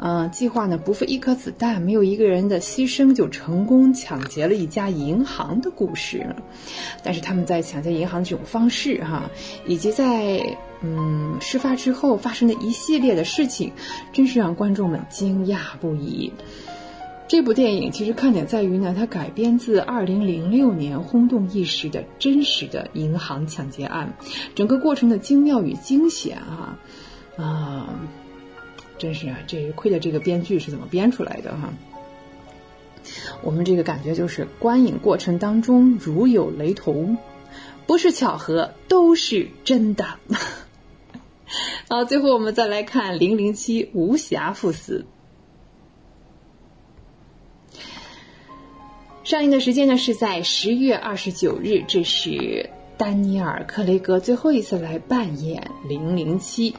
[0.00, 6.34] 呃，计划呢不费一颗子弹，没有一个人的牺牲就成功抢劫了一家银行的故事。
[7.04, 9.30] 但是他们在抢劫银行这种方式哈，
[9.66, 13.72] 以及在嗯事发之后发生的一系列的事情，
[14.10, 16.32] 真是让观众们惊讶不已。
[17.28, 24.14] 这部电影其实看点在于呢，它改编自2006年轰动一时的真实的银行抢劫案，
[24.54, 26.78] 整个过程的精妙与惊险啊
[27.36, 27.88] 啊。
[29.00, 31.72] 真是啊，这亏的这个编剧是怎么编出来的哈？
[33.42, 37.16] 我们这个感觉就是观影过程当中如有雷同，
[37.86, 40.04] 不是巧合，都是真的。
[41.88, 45.06] 好，最后我们再来看《零零七：无暇赴死》，
[49.24, 56.76] 上映的时间呢是在十月二十九日，这是丹尼尔·克雷格最后一次来扮演零零七。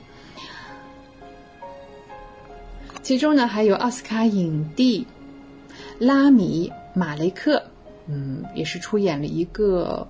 [3.03, 5.07] 其中呢，还有奥斯卡影帝
[5.99, 7.63] 拉米马雷克，
[8.07, 10.07] 嗯，也是出演了一个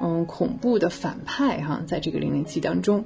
[0.00, 3.04] 嗯恐怖的反派哈，在这个零零七当中，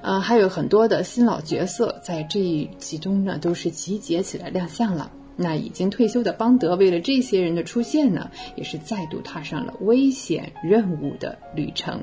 [0.00, 5.12] 呃，还有很多的新老角色在这一集中呢都是集结起来亮相了。
[5.38, 12.02] 那已经退休的邦德为了这些人的出现呢，也是再度踏上了危险任务的旅程。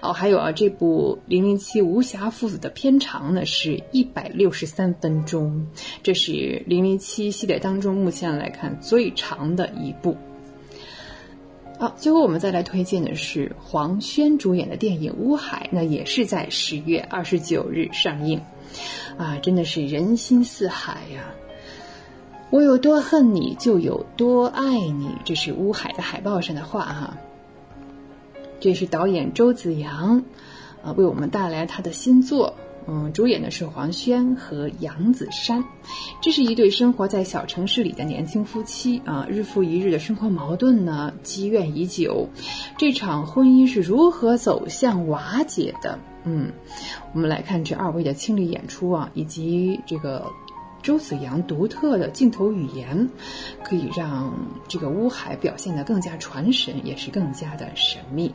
[0.00, 5.66] 哦，还有啊，这部《零零七：无暇父子》的片长呢是一百六十三分钟，
[6.02, 6.32] 这是
[6.66, 10.16] 《零零七》系列当中目前来看最长的一部。
[11.78, 18.40] 好，最后我们再来推荐的是黄轩主演的电影《乌海》，那也是在十月二十九日上映。
[19.16, 21.32] 啊，真的是人心似海呀！
[22.50, 27.16] 我有多恨你，就有多爱你，这是乌海的海报上的话哈。
[28.64, 30.24] 这是导演周子阳，
[30.82, 32.54] 啊，为我们带来他的新作。
[32.86, 35.62] 嗯，主演的是黄轩和杨子姗。
[36.22, 42.26] 这是一对生活在小城市里的年轻夫妻啊，日复一日的生活矛盾呢，积怨已久。
[42.78, 45.98] 这场婚姻是如何走向瓦解的？
[46.24, 46.50] 嗯，
[47.12, 50.24] 我们来看这二位的倾力演出啊，以及这个
[50.82, 53.10] 周子阳独特的镜头语言，
[53.62, 54.32] 可以让
[54.66, 58.32] 这个乌海表现得更加传神，也是更加的神秘。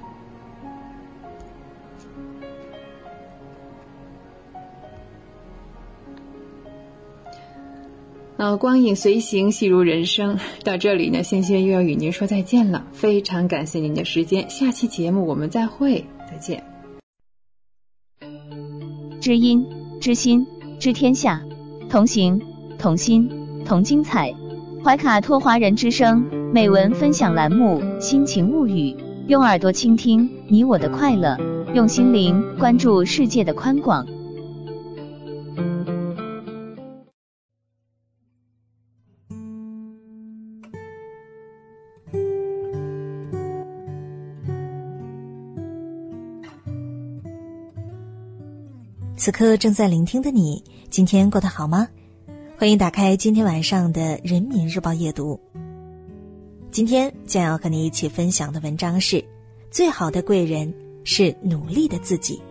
[8.40, 10.38] 呃，光影随行，戏如人生。
[10.64, 12.88] 到这里呢，仙仙又要与您说再见了。
[12.94, 16.64] 非常感谢您的时间，下期节目我们再会，再见。
[19.20, 19.68] 知音、
[20.00, 20.48] 知心、
[20.80, 21.44] 知天下，
[21.90, 22.42] 同行、
[22.78, 23.30] 同心、
[23.66, 24.34] 同精彩。
[24.86, 28.94] 怀卡托华人之声美文分享栏目《心情物语》，
[29.28, 31.38] 用耳朵倾听你我的快乐，
[31.76, 34.08] 用心灵关注世界的宽广。
[49.20, 51.86] 此刻正在聆听的你，今天过得好吗？
[52.58, 55.38] 欢迎打开今天晚上的《人民日报》夜读。
[56.72, 59.22] 今天将要和你一起分享的文章是：
[59.70, 62.42] 最好的贵人是努力的自己。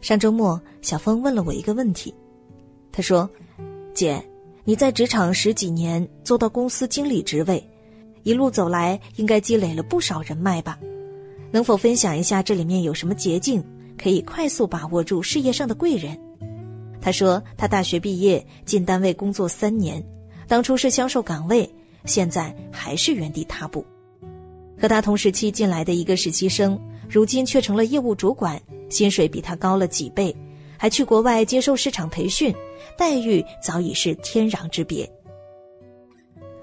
[0.00, 2.14] 上周末，小峰问了我一个问题，
[2.90, 3.28] 他说
[3.92, 4.24] ：“姐，
[4.64, 7.62] 你在职场十几年，做到公司经理职位。”
[8.28, 10.78] 一路走来，应该积累了不少人脉吧？
[11.50, 13.64] 能否分享一下这里面有什么捷径，
[13.96, 16.14] 可以快速把握住事业上的贵人？
[17.00, 20.04] 他说，他大学毕业进单位工作三年，
[20.46, 21.66] 当初是销售岗位，
[22.04, 23.82] 现在还是原地踏步。
[24.78, 28.60] 和他同时期进来的一个实习生，如今却成了业务主管，
[28.90, 30.36] 薪水比他高了几倍，
[30.76, 32.54] 还去国外接受市场培训，
[32.94, 35.10] 待遇早已是天壤之别。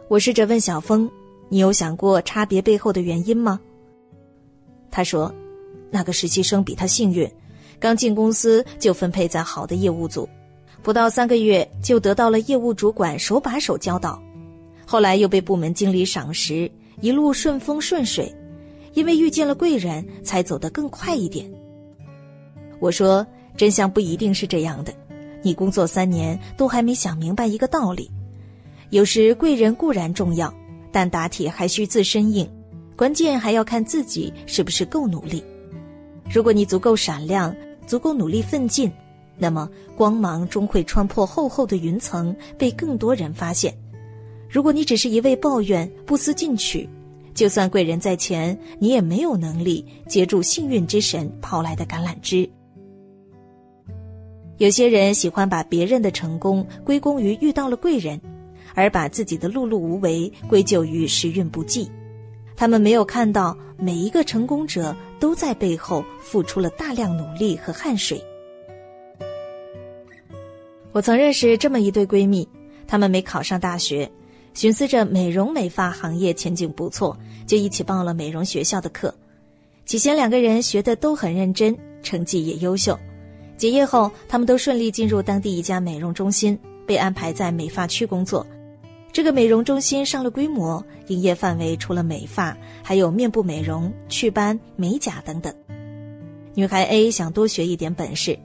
[0.08, 1.10] 我试着问小峰。
[1.50, 3.60] 你有想过差别背后的原因吗？
[4.92, 5.34] 他说，
[5.92, 7.30] 那个实习生比他幸运，
[7.80, 10.28] 刚进公司就分配在好的业务组，
[10.82, 14.22] 不到三个月就得到了业务主管手把手教导，
[14.86, 16.72] 后来又被部门经理赏识，
[17.02, 18.34] 一路顺风顺水。
[18.94, 21.46] 因为遇见了贵人，才走得更快一点。
[22.80, 23.28] 我说，
[23.58, 24.94] 真相不一定是这样的，
[25.44, 28.10] 你工作三年都还没想明白一个道理，
[28.92, 30.54] 有时贵人固然重要。
[30.96, 32.50] 但打铁还需自身硬，
[32.96, 35.44] 关键还要看自己是不是够努力。
[36.32, 37.54] 如果你足够闪亮，
[37.86, 38.90] 足够努力奋进，
[39.38, 43.78] 那么光芒终会穿破厚厚的云层，被更多人发现。
[44.50, 46.88] 如果你只是一味抱怨、不思进取，
[47.34, 52.50] 就算贵人在前，你也没有能力接住幸运之神抛来的橄榄枝。
[54.60, 58.18] 有些人喜欢把别人的成功归功于遇到了贵人。
[58.76, 61.90] 而把自己的碌碌无为归咎于时运不济，
[62.56, 68.24] 他们没有看到每一个成功者都在背后付出了大量努力和汗水。
[70.92, 72.48] 我曾认识这么一对闺蜜，
[72.88, 74.10] 她们没考上大学，
[74.54, 79.14] 寻思着美容美发行业前景不错，就一起报了美容学校的课。
[79.86, 82.98] 起先两个人学的都很认真，成绩也优秀。
[83.58, 88.46] 结业后，他们都顺利进入当地一家美容中心，被安排在美发区工作。
[89.16, 92.54] 这个美容中心上了规模，营业范围除了美发，
[92.84, 95.56] 还有面部美容、祛斑、美甲等等。
[96.54, 98.38] 女孩 A 想多学一点本事，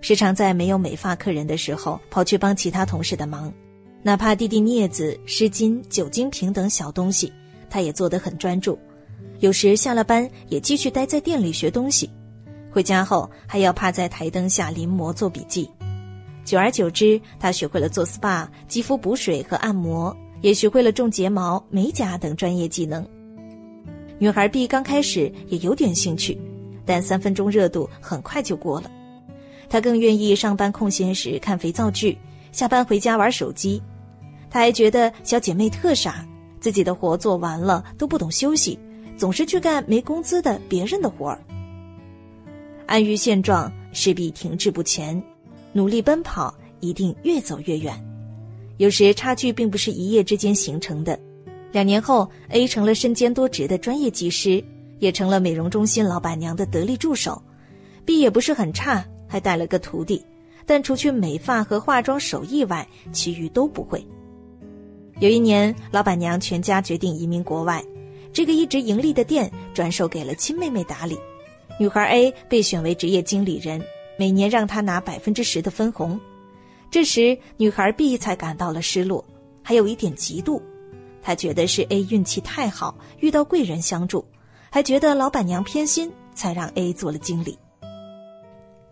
[0.00, 3.52] 时常在没有美发客人的时候跑去帮其他同事的忙，
[4.00, 7.32] 哪怕递递镊子、湿巾、酒精瓶等小东西，
[7.68, 8.78] 她也做得很专注。
[9.40, 12.08] 有时下了班也继续待在店里学东西，
[12.70, 15.68] 回家后还要趴在台灯下临摹做笔记。
[16.50, 23.06] 久而久之，她学会了做 SPA、肌肤补水和按摩，也学会了种睫毛、美甲等专业技能。
[24.18, 26.36] 女孩 B 刚开始也有点兴趣，
[26.84, 28.90] 但三分钟热度很快就过了。
[29.68, 32.18] 她更愿意上班空闲时看肥皂剧，
[32.50, 33.80] 下班回家玩手机。
[34.50, 36.26] 她还觉得小姐妹特傻，
[36.58, 38.76] 自己的活做完了都不懂休息，
[39.16, 41.40] 总是去干没工资的别人的活儿。
[42.86, 45.22] 安于现状，势必停滞不前。
[45.72, 47.94] 努力奔跑，一定越走越远。
[48.78, 51.18] 有时差距并不是一夜之间形成的。
[51.70, 54.62] 两年后，A 成了身兼多职的专业技师，
[54.98, 57.40] 也成了美容中心老板娘的得力助手。
[58.04, 60.24] B 也不是很差，还带了个徒弟，
[60.66, 64.04] 但除去美发和化妆手艺外，其余都不会。
[65.20, 67.84] 有一年，老板娘全家决定移民国外，
[68.32, 71.18] 这个一直盈利的店转手给了亲妹妹打理。
[71.78, 73.80] 女孩 A 被选为职业经理人。
[74.20, 76.20] 每年让他拿百分之十的分红，
[76.90, 79.24] 这时女孩 B 才感到了失落，
[79.62, 80.60] 还有一点嫉妒。
[81.22, 84.22] 她觉得是 A 运气太好，遇到贵人相助，
[84.68, 87.58] 还觉得老板娘偏心，才让 A 做了经理。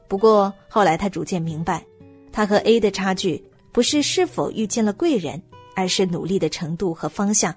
[0.08, 1.84] 不过后来她逐渐明白，
[2.32, 5.42] 她和 A 的差距不是是否遇见了贵人，
[5.76, 7.54] 而是努力的程度和方向。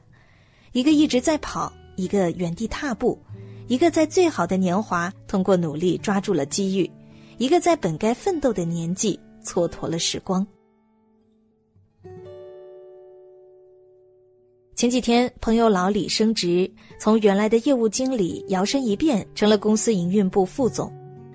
[0.73, 3.17] 一个一直在跑，一个原地踏步；
[3.69, 6.91] 一个在最好的年华通过努力抓住了机遇，
[7.41, 10.45] 一个在本该奋斗的年纪蹉跎了时光。
[14.75, 20.93] 前几天，朋友老李升职，从原来的业务经理摇身一变成了公司营运部副总，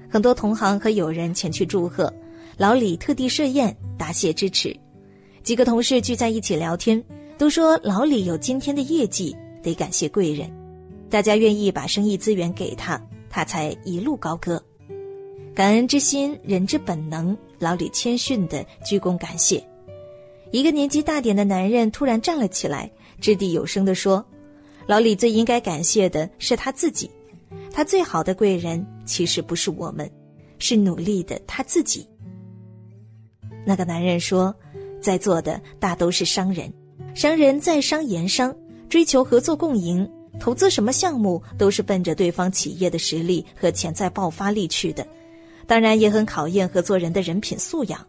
[0.09, 2.15] 很多同行和友人前去祝贺，
[2.57, 4.73] 老李特地设宴答谢支持。
[5.43, 7.03] 几个同事聚在一起聊天，
[7.37, 10.49] 都说老李有今天的业绩得感谢贵人，
[11.11, 12.97] 大家愿意把生意资源给他，
[13.29, 14.63] 他才一路高歌。
[15.57, 17.35] 感恩之心，人之本能。
[17.59, 19.67] 老李谦逊的鞠躬感谢。
[20.51, 22.91] 一个年纪大点的男人突然站了起来。
[23.23, 24.23] 掷地有声地说
[24.87, 27.11] ：“老李最应该感谢的是他自己，
[27.73, 30.11] 他最好的贵人其实不是我们，
[30.59, 32.07] 是努力的他自己。”
[33.65, 34.55] 那个男人说
[35.01, 36.71] ：“在座的大都是商人，
[37.15, 38.55] 商人在商言商，
[38.91, 40.07] 追求合作共赢，
[40.39, 45.07] 投资什么项目都是奔着对方企业的实力和潜在爆发力去的，
[45.67, 48.01] 当然也很考验合作人的人品素养。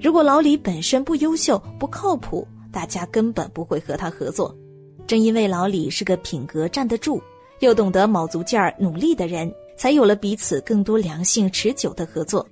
[0.00, 4.56] 如果老李本身不优秀、不靠谱。”大家根本不会和他合作，
[5.04, 7.20] 正因为老李是个品格站得住，
[7.58, 12.46] 又懂得卯足劲儿努力的人，才有了彼此更多良性持久的合作。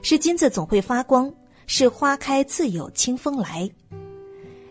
[0.00, 1.30] 是金子总会发光，
[1.66, 3.70] 是花开自有清风来。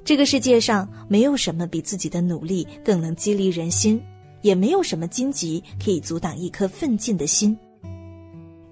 [0.03, 4.01] 这个世界上没有什么比自己的努力更能激励人心，
[4.41, 7.55] 也没有什么荆棘可以阻挡一颗奋进的心。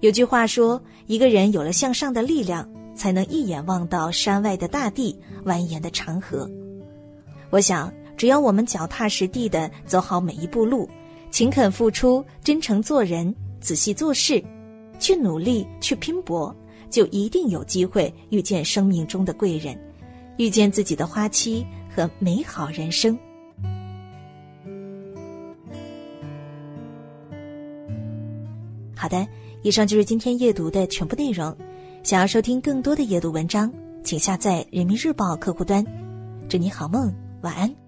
[0.00, 2.68] 有句话说，一个人有了向上的力量。
[2.98, 6.50] 才能一眼望到山外的大地、蜿蜒的长河。
[7.48, 10.90] 我想，只要我们脚踏实地的走好每一步路，
[11.30, 14.42] 勤恳付出、真诚做人、仔细做事，
[14.98, 16.52] 去努力、去拼搏，
[16.90, 19.78] 就一定有机会遇见生命中的贵人，
[20.36, 23.16] 遇见自己的花期和美好人生。
[28.96, 29.24] 好的，
[29.68, 31.54] 以上就是今天阅读的全部内容。
[32.02, 33.70] 想要收听更多的阅读文章，
[34.02, 35.84] 请下载人民日报客户端。
[36.48, 37.87] 祝你好梦，晚安。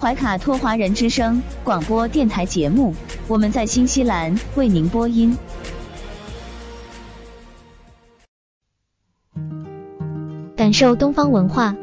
[0.00, 2.94] 怀卡托华人之声广播电台节目，
[3.26, 5.36] 我们在新西兰为您播音。
[10.54, 11.74] 感受东方文化，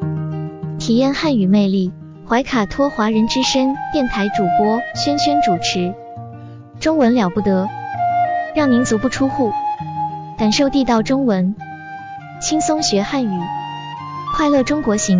[0.80, 1.92] 体验汉语魅力。
[2.28, 5.94] 怀卡托华人之声电台主播轩轩主持，
[6.80, 7.68] 中文了不得，
[8.56, 9.52] 让您足不出户，
[10.38, 11.54] 感受地道中文，
[12.42, 13.40] 轻松学汉语，
[14.34, 15.20] 快乐中国行。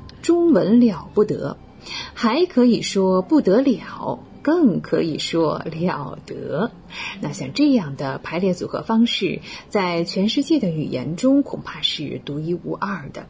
[0.21, 1.57] 中文了不得，
[2.13, 6.71] 还可以说不得了，更可以说了得。
[7.21, 13.27] 那像这样的排列组合方式，在全世界的语言中恐怕是独一无二的。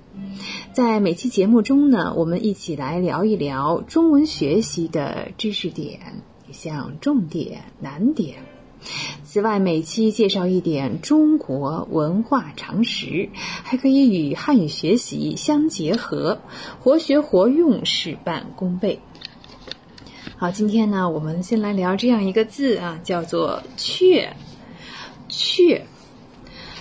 [0.73, 5.99] 在每期节目中呢，我们一起来聊一聊中文学习的知识点，
[6.51, 8.37] 像重点、难点。
[9.33, 13.29] 此外，每期介绍一点中国文化常识，
[13.63, 16.41] 还可以与汉语学习相结合，
[16.81, 18.99] 活学活用，事半功倍。
[20.35, 24.35] 好，今天呢，我们先来聊这样一个字啊，叫做“雀”。
[25.29, 25.85] 雀，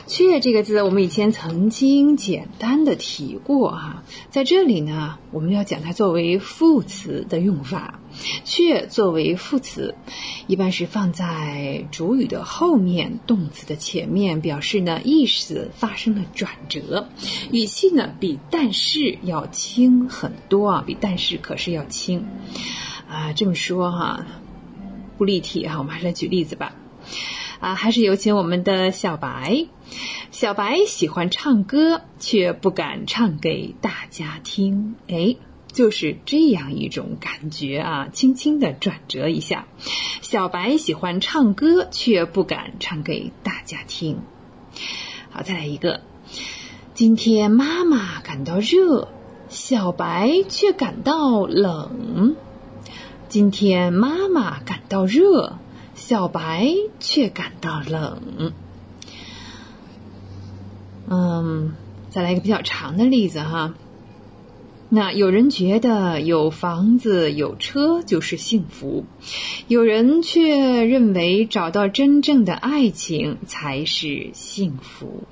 [0.08, 7.99] 雀这个字，我们以前曾经简单的提过哈，在这里呢，我们要讲它作为副词的用法。
[8.44, 9.94] 却作为副词，
[10.46, 17.08] 一般是放在主语的后面，动词的前面，表示呢意思发生了转折，
[17.52, 22.26] 语气呢比但是要轻很多啊，比但是可是要轻
[23.08, 23.32] 啊。
[23.32, 24.26] 这么说哈，
[25.18, 26.74] 不立体哈，我们还是来举例子吧。
[27.60, 29.66] 啊，还是有请我们的小白。
[30.30, 34.94] 小白喜欢唱歌，却不敢唱给大家听。
[35.08, 35.36] 哎，
[35.72, 38.08] 就是这样一种感觉啊！
[38.12, 39.66] 轻轻的转折一下，
[40.20, 44.18] 小白喜欢唱歌，却不敢唱给大家听。
[45.30, 46.00] 好，再来一个。
[46.94, 49.08] 今天妈妈感到热，
[49.48, 52.36] 小白却感到冷。
[53.28, 55.58] 今天妈妈感到热。
[55.92, 56.66] 小白
[56.98, 58.52] 却感到冷。
[61.06, 61.74] 嗯，
[62.08, 63.74] 再来一个比较长的例子哈。
[64.92, 69.04] 那有人觉得有房子有车就是幸福，
[69.68, 75.22] 有人却认为找到真正的爱情才是幸福。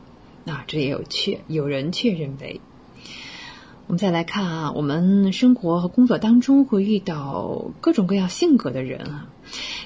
[0.45, 2.61] 那这也有却有人却认为。
[3.89, 9.29] 我们再来看啊，我们生活和工作当中会遇到各种各样性格的人啊。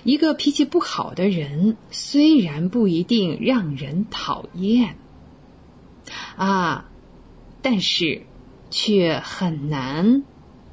[0.04, 4.96] 一个脾气不好的人，虽然不一定让人讨厌
[6.36, 6.90] 啊，
[7.62, 8.22] 但是
[8.72, 10.24] 却很难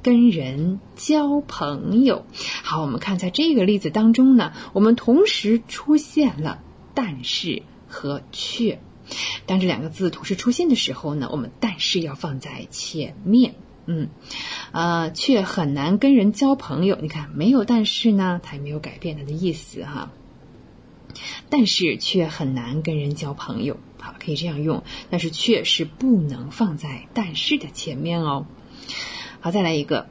[0.02, 2.24] 跟人交朋友。
[2.64, 6.60] 好，我们看在这个例子当中呢，我们同时出现了
[6.94, 8.80] “但是”和“却”。
[9.44, 13.54] 当这两个字同时出现的时候呢，我们但是要放在前面，
[13.86, 14.08] 嗯，
[14.72, 16.96] 呃，却很难跟人交朋友。
[17.02, 20.10] 你看，没有但是呢，它也没有改变它的意思哈。
[21.48, 24.82] 但是却很难跟人交朋友，好，可以这样用。
[25.10, 28.46] 但是却是不能放在但是的前面哦。
[29.40, 30.06] 好，再来一个，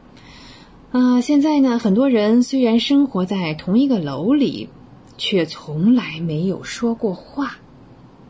[0.92, 4.70] 啊，现在呢，很多人虽然生活在同一个楼里，
[5.18, 7.58] 却从来没有说过话。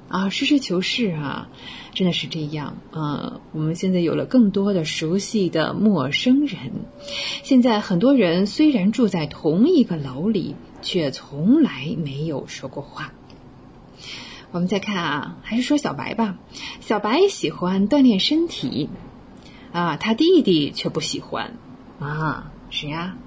[0.07, 1.49] 啊，实事求是啊，
[1.93, 2.77] 真的是这样。
[2.89, 6.59] 呃，我们现在有了更多的熟悉的陌生人。
[7.43, 13.13] 现在很多人虽然住在同一个楼里，却从来没有说过话。
[14.51, 16.37] 我们再看啊，还是说小白吧。
[16.81, 18.89] 小白喜欢锻炼身体，
[19.71, 21.53] 啊，他弟弟却不喜欢。
[21.99, 23.17] 啊，谁呀？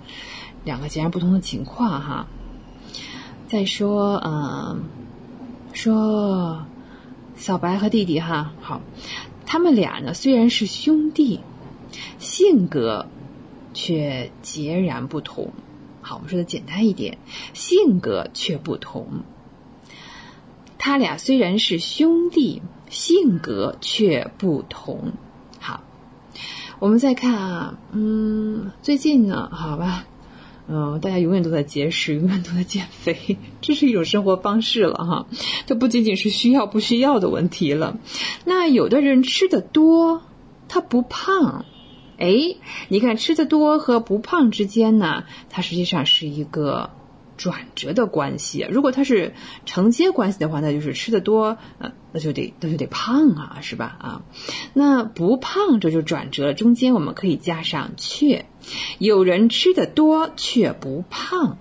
[0.65, 2.27] 两个截然不同的情况哈。
[3.49, 4.85] 再说，嗯，
[5.73, 6.67] 说。
[7.35, 8.83] 小白和弟弟哈好，
[9.47, 11.41] 他们俩呢虽然是兄弟，
[12.19, 13.07] 性格
[13.73, 15.51] 却截然不同。
[16.03, 17.19] 好，我们说的简单一点，
[17.53, 19.23] 性格却不同。
[20.85, 22.61] 他俩虽然是兄弟，
[22.91, 25.13] 性格却不同。
[25.61, 25.85] 好，
[26.81, 30.07] 我们再看啊，嗯，最近呢，好吧。
[30.67, 35.27] 嗯，大家永远都在节食，永远都在减肥，这是一种生活方式了哈。
[35.69, 37.99] 它不仅仅是需要不需要的问题了。
[38.45, 40.25] 那有的人吃的多，
[40.67, 41.65] 他不胖。
[42.19, 42.57] 哎，
[42.89, 46.91] 你看吃的多和不胖之间呢，它实际上是一个。
[47.37, 49.35] 转折的关系，如果它是
[49.67, 53.97] 承接关系的话，那就是吃的多，呃，那就得那就得胖啊，是吧？
[53.99, 54.23] 啊，
[54.75, 58.47] 那不胖这就转折了，中间我们可以加上却，
[58.99, 61.59] 有人吃的多却不胖，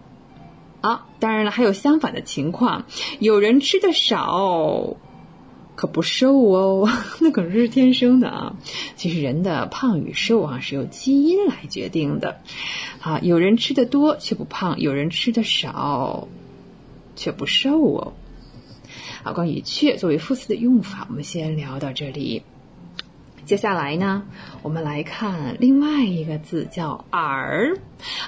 [0.81, 2.85] 好，当然了，还有相反的情况，
[3.19, 4.97] 有人吃的少。
[5.75, 8.55] 可不瘦哦， 那可是天生的啊。
[8.95, 12.41] 其实人的胖与瘦啊是由基因来决定的。
[13.01, 16.27] 啊，有人吃的多却不胖，有人吃的少
[17.15, 18.13] 却不瘦哦。
[19.23, 22.43] 好，关于“却”作为副词的用法，我们先聊到这里。
[23.45, 24.23] 接下来呢，
[24.61, 27.77] 我们来看另外一个字，叫“而”，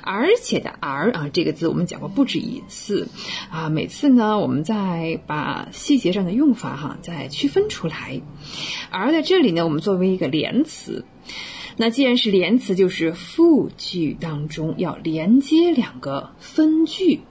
[0.04, 3.08] 而且的“而”啊，这个字我们讲过不止一次
[3.50, 3.70] 啊。
[3.70, 8.22] 每次呢，我们再把细节上的用法哈再区分出来。
[8.90, 11.06] 而在这里呢，我们作为一个连词，
[11.78, 17.22] 那既然是连词，就是复句当中要连接两个分句，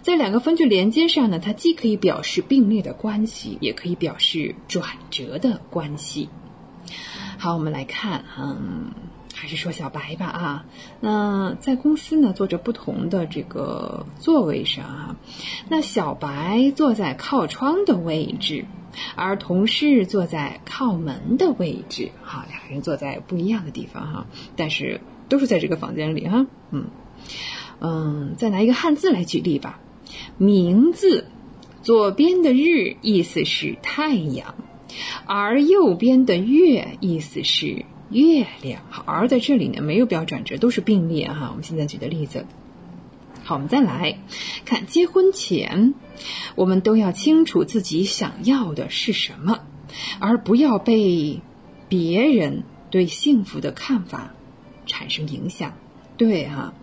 [0.00, 6.28] 在两个分句连接上呢，它既可以表示并列的关系，也可以表示转折的关系。
[7.40, 8.90] 好，我们来看，嗯，
[9.32, 10.64] 还是说小白吧啊。
[10.98, 15.16] 那在公司呢，坐着不同的这个座位上啊。
[15.68, 18.64] 那小白坐在靠窗的位置，
[19.14, 22.10] 而同事坐在靠门的位置。
[22.24, 26.44] 哈，两个人坐在不一样的地方哈，但是都是在这个房间里哈。
[26.72, 26.86] 嗯
[27.80, 29.78] 嗯，再拿一个汉字来举例吧，
[30.38, 31.28] 名字。
[31.80, 34.56] 左边的日意思是太阳，
[35.26, 38.82] 而右边的月意思是月亮。
[38.90, 41.48] 好，而在这里呢，没有标转折，都是并列哈。
[41.50, 42.46] 我们现在举的例子。
[43.44, 44.18] 好，我们再来
[44.64, 45.94] 看结婚前，
[46.54, 49.60] 我们都要清楚自己想要的是什么，
[50.18, 51.40] 而不要被
[51.88, 54.34] 别人对幸福的看法
[54.86, 55.74] 产生影响。
[56.16, 56.74] 对哈。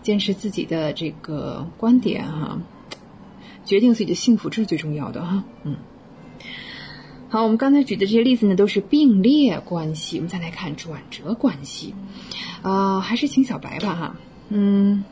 [0.00, 2.62] 坚持自己的这个观点哈，
[3.66, 5.44] 决定自己的幸福，这是最重要的哈。
[5.64, 5.76] 嗯，
[7.30, 10.16] 好，我们刚才举的这些例子呢，都是并列关系。
[10.16, 11.94] 我们再来看转折关系，
[12.62, 14.16] 啊，还是请小白吧哈。
[14.48, 15.04] 嗯，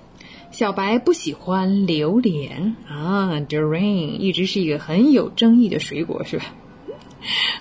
[0.50, 6.46] 小白不喜欢榴莲啊 d u r a n 一直是一个很有争议的水果，是吧？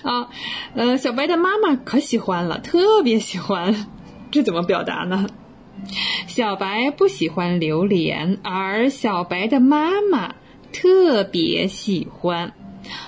[0.02, 0.30] 啊，
[0.74, 3.86] 呃，小白的妈妈可喜欢了，特别喜欢，
[4.30, 5.26] 这怎么表达呢？
[6.26, 10.34] 小白不喜欢榴莲，而小白的妈妈
[10.72, 12.54] 特别喜欢。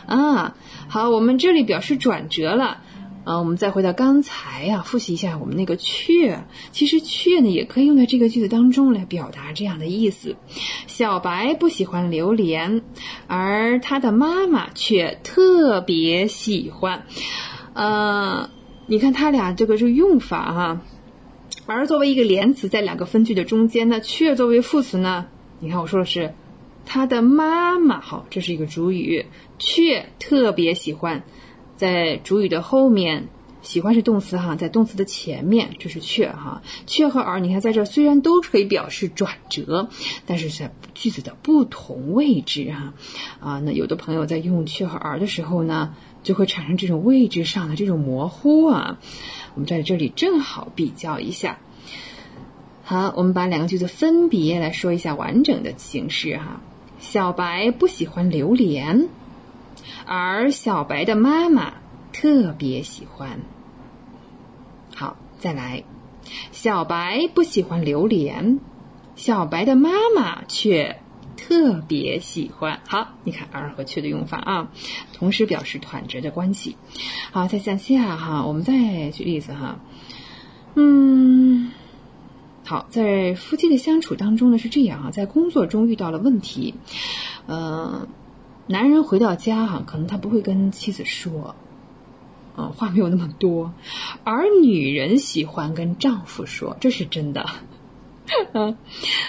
[0.06, 0.56] 啊，
[0.88, 2.80] 好，我们这里表示转折了。
[3.24, 6.44] 啊，我们再回到刚才呀，复习一下我们那个却。
[6.72, 10.36] 其实却呢，也可以用在这个句子当中来表达这样的意思：
[10.86, 12.80] 小白不喜欢榴莲，
[13.26, 17.04] 而他的妈妈却特别喜欢。
[17.74, 18.48] 呃，
[18.86, 20.80] 你看他俩这个这个用法哈。
[21.66, 25.26] 而作为一个连词，在两个分句的中间呢，却作为副词呢，
[25.60, 26.32] 你看我说的是
[26.86, 29.26] 他的妈妈，好，这是一个主语，
[29.58, 31.24] 却特别喜欢，
[31.76, 33.28] 在主语的后面，
[33.60, 39.88] 喜欢是动词哈，在动词的前面，这是却哈，却和而，你看在这虽然都可以表示转折，
[40.26, 42.94] 但是在句子的不同位置哈，
[43.40, 48.98] 啊，那有的朋友在用却和而的时候呢，就会产生这种位置上的这种模糊啊。
[49.54, 51.58] 我们在这里正好比较一下。
[52.84, 56.60] 好，我们把两个句子分别来说一下完整的形式哈。
[57.00, 59.08] 小白不喜欢榴莲，
[60.06, 61.74] 而小白的妈妈
[62.12, 63.40] 特别喜欢。
[64.94, 65.84] 好，再来，
[66.52, 68.60] 小白不喜欢榴莲，
[69.16, 71.00] 小白的妈妈却
[71.36, 72.80] 特别喜欢。
[72.88, 74.70] 好，你看而和却的用法啊，
[75.12, 76.76] 同时表示团折的关系。
[77.30, 79.78] 好，再向下哈，我们再举例子哈。
[80.74, 81.70] 嗯。
[82.64, 86.74] 好，在夫妻的相处当中呢是这样啊，在工作中遇到了问题，
[87.46, 88.06] 呃，
[88.68, 91.56] 男人回到家哈，可能他不会跟妻子说，
[92.54, 93.72] 啊，话没有那么多，
[94.24, 97.42] 而女人喜欢跟丈夫说，这是真的，
[98.52, 98.76] 啊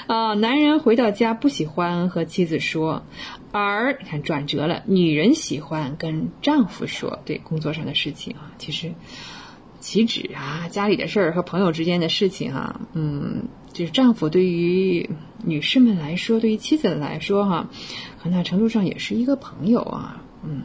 [0.08, 3.04] 啊，男人回到家不喜欢和妻子说，
[3.52, 8.94] 而你看转折了，女人喜欢跟丈夫说，对工作上的事情啊，其实。
[9.82, 15.10] 岂止啊，家里的事儿和朋友之间的事情哈，嗯，就是丈夫对于
[15.42, 17.70] 女士们来说，对于妻子来说哈，
[18.20, 20.64] 很大程度上也是一个朋友啊，嗯。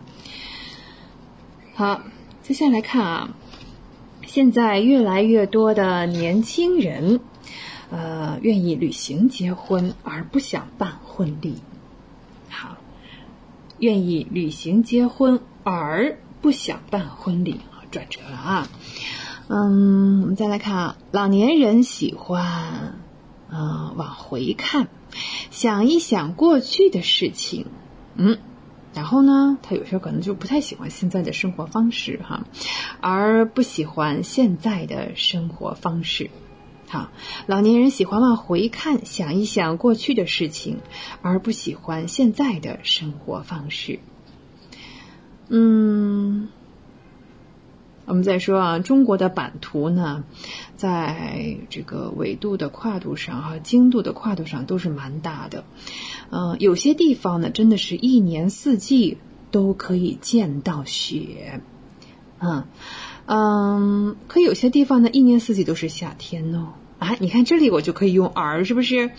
[1.74, 2.02] 好，
[2.42, 3.28] 接下来看啊，
[4.26, 7.20] 现在越来越多的年轻人，
[7.90, 11.56] 呃，愿意旅行结婚而不想办婚礼。
[12.48, 12.76] 好，
[13.78, 17.60] 愿意旅行结婚而不想办婚礼。
[17.90, 18.68] 转折了啊，
[19.46, 22.98] 嗯，我们再来看啊，老年人喜欢
[23.48, 24.88] 啊往回看，
[25.50, 27.66] 想一想过去的事情，
[28.16, 28.38] 嗯，
[28.94, 32.46] 然后呢，他有时候可能就不太喜欢现在的生活方式哈，
[33.00, 36.30] 而不喜欢现在的生活方式。
[36.88, 37.10] 好，
[37.46, 40.78] 老年人喜欢往回看，想一想过去的事情，
[41.22, 43.98] 而不喜欢现在的生活方式。
[45.48, 46.48] 嗯。
[48.06, 50.24] 我们再说啊，中国的版图呢，
[50.84, 55.64] 在这个纬度的跨度上和经度的跨度上都是蛮大的。
[56.28, 59.16] 嗯，有些地方呢，真的是一年四季
[59.50, 61.62] 都可以见到雪。
[62.38, 62.64] 嗯
[63.24, 66.74] 嗯，可有些地方呢，一年四季都是夏天哦。
[66.98, 69.10] 啊，你看这里我就可以用而，是不是？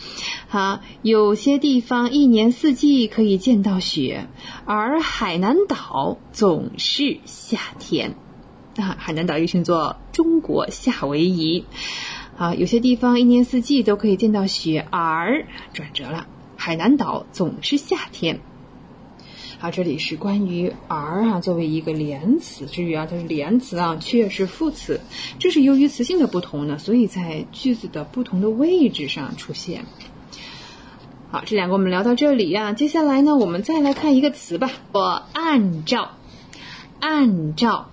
[0.47, 4.27] 好，有些地方一年四季可以见到雪，
[4.65, 8.13] 而海南岛总是夏天。
[8.77, 11.63] 啊，海南岛又称作中国夏威夷。
[12.35, 16.27] 好，有些地方一年四季都可以见到雪，而转折了，
[16.57, 18.41] 海南岛总是夏天。
[19.57, 24.99] 好，这里是关于而啊，作为一个连词，至于啊，它是连词啊，却是副词。
[25.39, 29.85] 这是由于词性的不同呢，所以在句子的不同的位置上出现。
[31.31, 34.69] 好，这两个我们聊到这里呀，接下来呢，我们再来看一个词吧。
[34.91, 36.11] 我按照，
[36.99, 37.89] 按照。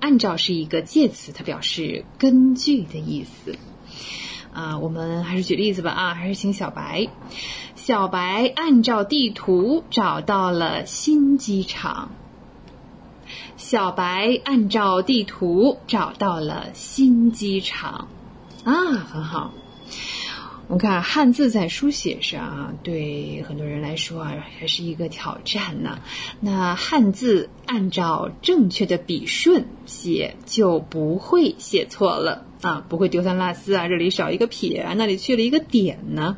[0.00, 3.56] 按照是一个介词，它表示根据的意思。
[4.52, 5.90] 啊，我们还是举例子吧。
[5.90, 7.08] 啊，还是请小白。
[7.74, 12.10] 小白按照地图找到了新机场。
[13.56, 18.08] 小白按照地图找到了新机场，
[18.64, 18.72] 啊，
[19.12, 19.52] 很好。
[20.68, 25.98] 我们看汉字在书写上啊，对很多人来说啊，还是一个挑战呢。
[26.40, 36.36] 那汉字按照正确的笔顺写，就不会写错了啊，不会丢三落四啊，这里少一个撇啊，那里去了一个点呢。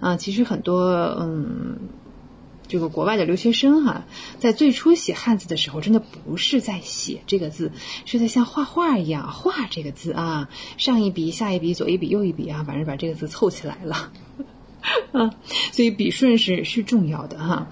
[0.00, 1.78] 啊，其实很多嗯。
[2.68, 4.04] 这个国外的留学生哈，
[4.38, 7.72] 在最初写汉字的时候，真的不是在写这个字，
[8.04, 14.12] 是在像画画一样画这个字啊，上一笔下一笔左一笔右一笔啊，反正把这个字凑起来了，
[15.12, 15.30] 啊，
[15.72, 17.68] 所以笔顺是是重要的哈，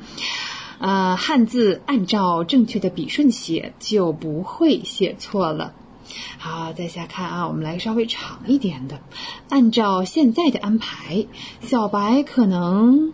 [0.78, 5.74] 啊，汉字按照正确的笔顺写，就不会写错了。
[6.38, 9.00] 好，再下看啊，我们来稍微长一点的，
[9.48, 11.26] 按照现在的安排，
[11.62, 13.12] 小白可能。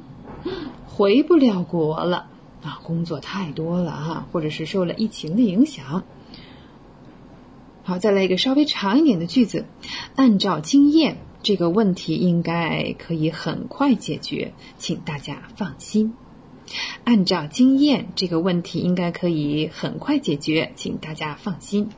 [0.93, 2.27] 回不了国了
[2.63, 6.03] 啊，工作太多了哈，或者是受了疫情的影响。
[7.85, 9.65] 好，再来一个稍微长一点的句子。
[10.15, 16.13] 按照经验，这个问题应该可以很快解决，请大家放心。
[17.05, 21.89] 按照经验，这个问题应该可以很快解决，请大家放心。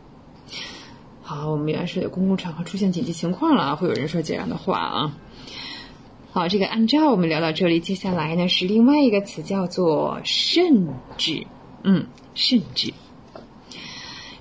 [1.22, 5.16] 好，我们原来是有公共场合出现紧急情况了，会有人说这样的话啊。
[6.34, 10.88] 好，这个按照我们聊到这里，接下来呢是另外一个词，叫做甚
[11.18, 11.46] 至。
[11.82, 12.94] 嗯，甚至，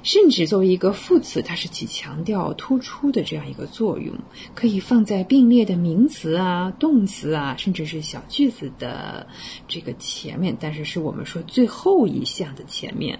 [0.02, 4.16] 甚至作为一个副词，它是起强调、突出的这样一个作用，
[4.56, 9.28] 可以放在并列的名词啊、动词啊，甚至是小句子的
[9.68, 13.20] 这个前面，但是是我们说最后一项的前面。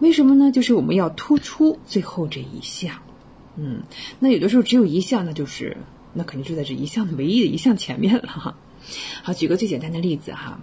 [0.00, 0.52] 为什么呢？
[0.52, 2.96] 就是我们要突出最后这一项。
[3.56, 3.82] 嗯，
[4.18, 5.78] 那有的时候只有一项，那就是。
[6.14, 8.56] 那肯定就在这一项唯一的一项前面了哈。
[9.22, 10.60] 好，举个最简单的例子哈，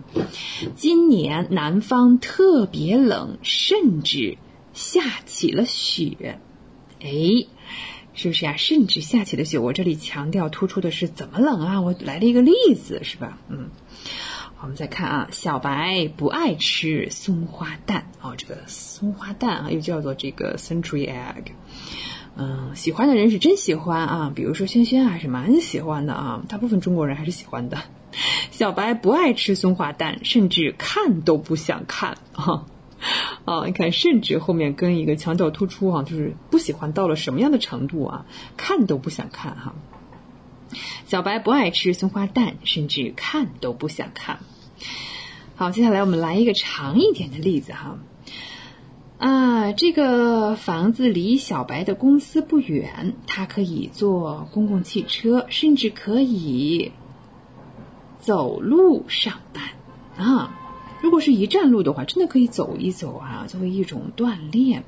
[0.75, 4.37] 今年南方特别冷，甚至
[4.73, 6.39] 下起了雪。
[7.01, 7.09] 哎，
[8.13, 8.57] 是不是呀？
[8.57, 9.57] 甚至下起了雪。
[9.57, 11.81] 我这里强调突出的是怎么冷啊？
[11.81, 13.39] 我来了一个例子是吧？
[13.49, 13.71] 嗯，
[14.61, 21.53] 我们再看啊，小白不爱吃松花蛋哦，这个松花蛋啊，又叫做这个 century egg。
[22.41, 27.77] 嗯，喜欢的人是真喜欢啊，比如说轩轩还是蛮喜欢的啊，大部分中国人还是喜欢的。
[28.49, 32.65] 小白不爱吃松花蛋，甚至看都不想看啊。
[33.45, 38.25] 啊，你看，甚至后面跟一个强调突出啊，就是不喜欢到了什么样的程度啊，
[38.57, 39.75] 看都不想看哈。
[41.05, 44.39] 小白不爱吃松花蛋，甚至看都不想看。
[45.55, 47.99] 好，接下来我们来一个长一点的例子哈。
[49.21, 56.91] 啊，这个房子离小白的公司不远，他可以坐公共汽车，甚至可以
[58.19, 59.63] 走路上班
[60.17, 60.57] 啊。
[61.03, 64.85] 如果是一站路的话，真的可以走一走啊，作为一种锻炼。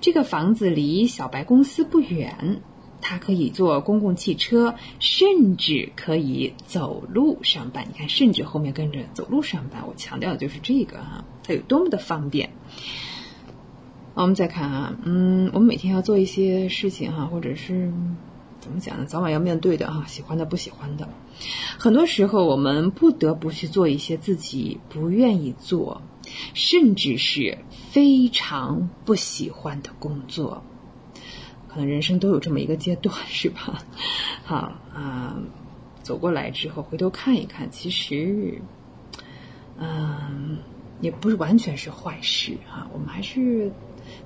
[0.00, 2.62] 这个房子离小白公司不远，
[3.00, 7.86] 他可以坐公共汽车，甚至可以走路上班。
[7.88, 12.50] 你看，甚至后面跟着走路上班，我强调的就是这个啊，它有多么的方便。
[14.14, 17.90] 我们再看啊，嗯，我们每天要做一些事情哈，或者是
[18.60, 19.06] 怎么讲呢？
[19.06, 21.08] 早晚要面对的哈，喜欢的不喜欢的，
[21.78, 26.02] 很多时候我们不得不去做一些自己不愿意做，
[26.52, 27.58] 甚至是
[27.90, 30.62] 非常不喜欢的工作。
[31.68, 33.82] 可能人生都有这么一个阶段， 是吧？
[34.44, 34.56] 好
[34.94, 35.36] 啊，
[36.02, 38.60] 走过来之后回头看一看，其实，
[39.78, 40.58] 嗯，
[41.00, 42.86] 也不是完全是坏事哈。
[42.92, 43.72] 我们还是。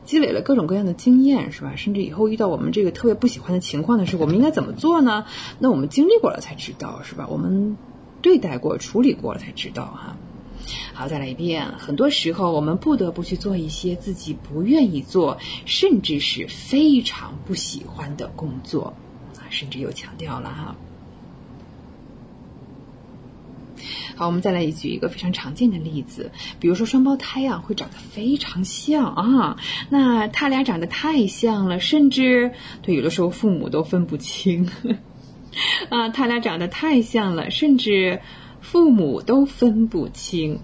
[0.07, 1.75] 积累了各种各样的经验，是吧？
[1.77, 5.27] 甚至以后遇到我们这个特别不喜欢的情况的时候，我们应该怎么做呢？
[5.59, 7.27] 那我们经历过了才知道，是吧？
[7.29, 7.77] 我们
[8.23, 10.17] 对待过、处理过了才知道，哈。
[10.95, 11.73] 好，再来一遍。
[11.79, 18.95] 很多时候，我们不得不去做一些自己不愿意做，甚至是非常不喜欢的工作，
[19.37, 20.75] 啊，甚至又强调了哈。
[24.17, 29.57] 好，我们再来举一个非常常见的例子，比如说双胞胎啊，会长得非常像啊，
[29.91, 34.69] 那他俩长得太像了，甚至对有的时候父母都分不清
[35.91, 38.21] 啊，他俩长得太像了，甚至
[38.61, 40.61] 父母都分不清。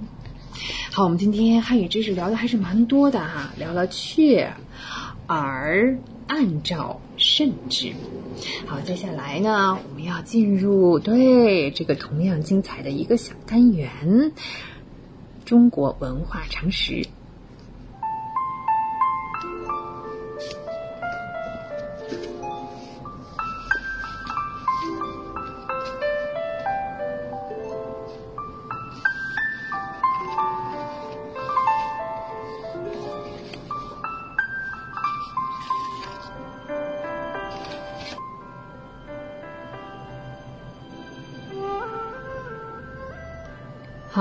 [0.91, 4.53] 好，我们今天汉语知识聊的还是蛮多的哈，聊了却，
[5.27, 5.99] 而。
[6.29, 7.93] 按照甚至，
[8.66, 14.32] 好，接下来呢，我们要进入对这个同样精彩的一个小单元——
[15.47, 17.07] 中国文化常识。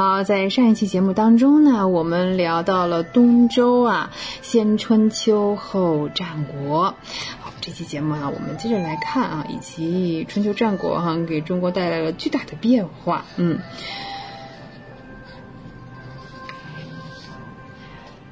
[0.02, 4.10] 好，在上一期节目当中呢，我们聊到了东周啊，
[4.42, 6.96] 先春秋后战国。
[7.40, 13.26] 好，这期节目啊，我们接着来看啊，以及春秋战国哈，给中国带来了巨大的变化。
[13.36, 13.60] 嗯，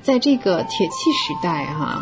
[0.02, 2.02] 在这个铁器时代哈，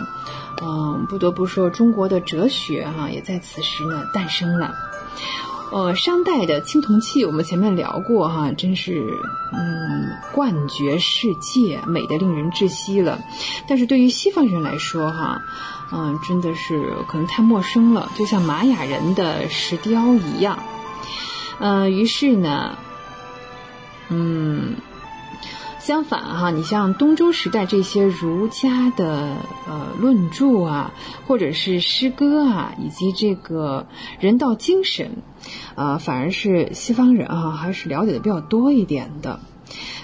[0.62, 4.74] 嗯，不得不说，中国的哲学哈，也在此时呢诞生了。
[5.72, 9.20] 呃，商代的青铜器，我们前面聊过哈，真是
[9.52, 13.20] 嗯冠绝世界，美得令人窒息了。
[13.68, 15.42] 但是对于西方人来说哈，
[15.92, 20.58] 嗯，真的是可能太陌生了，就像玛雅人的石雕一样。
[21.60, 22.78] 嗯，于是呢，
[24.10, 24.76] 嗯。
[25.88, 29.38] 相反哈，你像东周时代这些儒家的
[29.70, 30.94] 呃论著啊，
[31.26, 33.88] 或者是诗歌啊，以及这个
[34.20, 35.24] 人道精神，
[35.76, 39.40] 呃，反而是西方人啊还是了解的比较多一点的。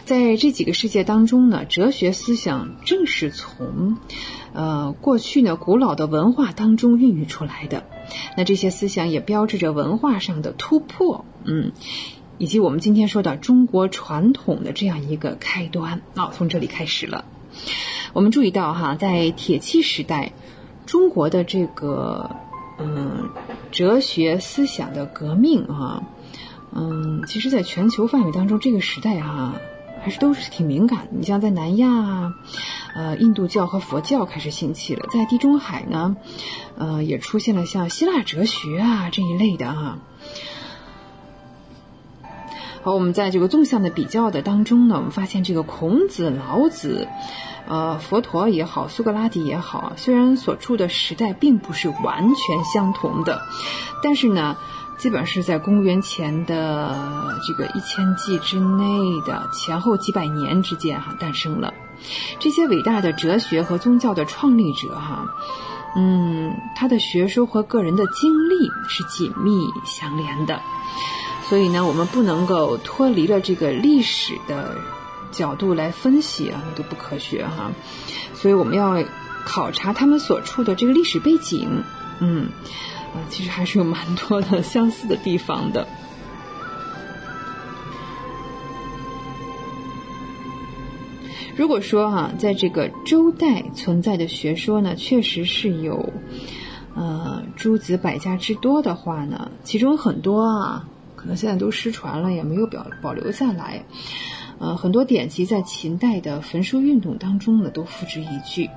[0.05, 3.97] 在这几个世界当中呢，哲学思想正是从
[4.53, 7.83] 呃过去呢古老的文化当中孕育出来的。
[8.37, 11.73] 那这些思想也标志着文化上的突破，嗯。
[12.37, 17.25] 以及我们今天说的中国传统的这样一个开端啊，从这里开始了。
[18.13, 20.33] 我们注意到哈，在铁器时代，
[20.85, 22.35] 中国的这个
[22.79, 23.29] 嗯
[23.71, 26.03] 哲学思想的革命啊，
[26.73, 29.55] 嗯，其实在全球范围当中，这个时代哈
[30.01, 31.11] 还是都是挺敏感的。
[31.11, 32.33] 你像在南亚，
[32.95, 36.17] 呃，印度教和佛教开始兴起了，在地中海呢，
[36.77, 39.99] 呃，也出现了像希腊哲学啊这一类的哈。
[42.83, 47.07] 好，我们在这个纵向的比较的当中呢，我们发现这个孔子、老子，
[47.65, 53.41] 呃，佛陀也好，苏格拉底也好，虽然所处的时代并不是完全相同的，
[54.03, 54.57] 但是呢，
[54.97, 58.85] 基本是在公元前的这个一千纪之内
[59.25, 61.73] 的前后几百年之间哈诞生了
[62.41, 65.25] 这些伟大的哲学和宗教的创立者哈，
[65.95, 70.59] 嗯，他的学说和个人的经历是紧密相连的。
[71.49, 74.75] 所以呢，我们不能够脱离了这个历史的
[75.31, 77.71] 角度来分析啊，那都不科学哈。
[78.33, 79.03] 所以我们要
[79.45, 81.83] 考察他们所处的这个历史背景，
[82.19, 82.49] 嗯，
[83.13, 85.87] 啊，其实还是有蛮多的相似的地方的。
[91.55, 96.11] 如果说哈，在这个周代存在的学说呢，确实是有
[96.95, 100.87] 呃诸子百家之多的话呢，其中很多啊。
[101.23, 103.85] 可能现在都失传了，也没有保保留下来。
[104.59, 108.69] 呃，很多典籍在秦代的焚书运动当中呢，都付之一炬。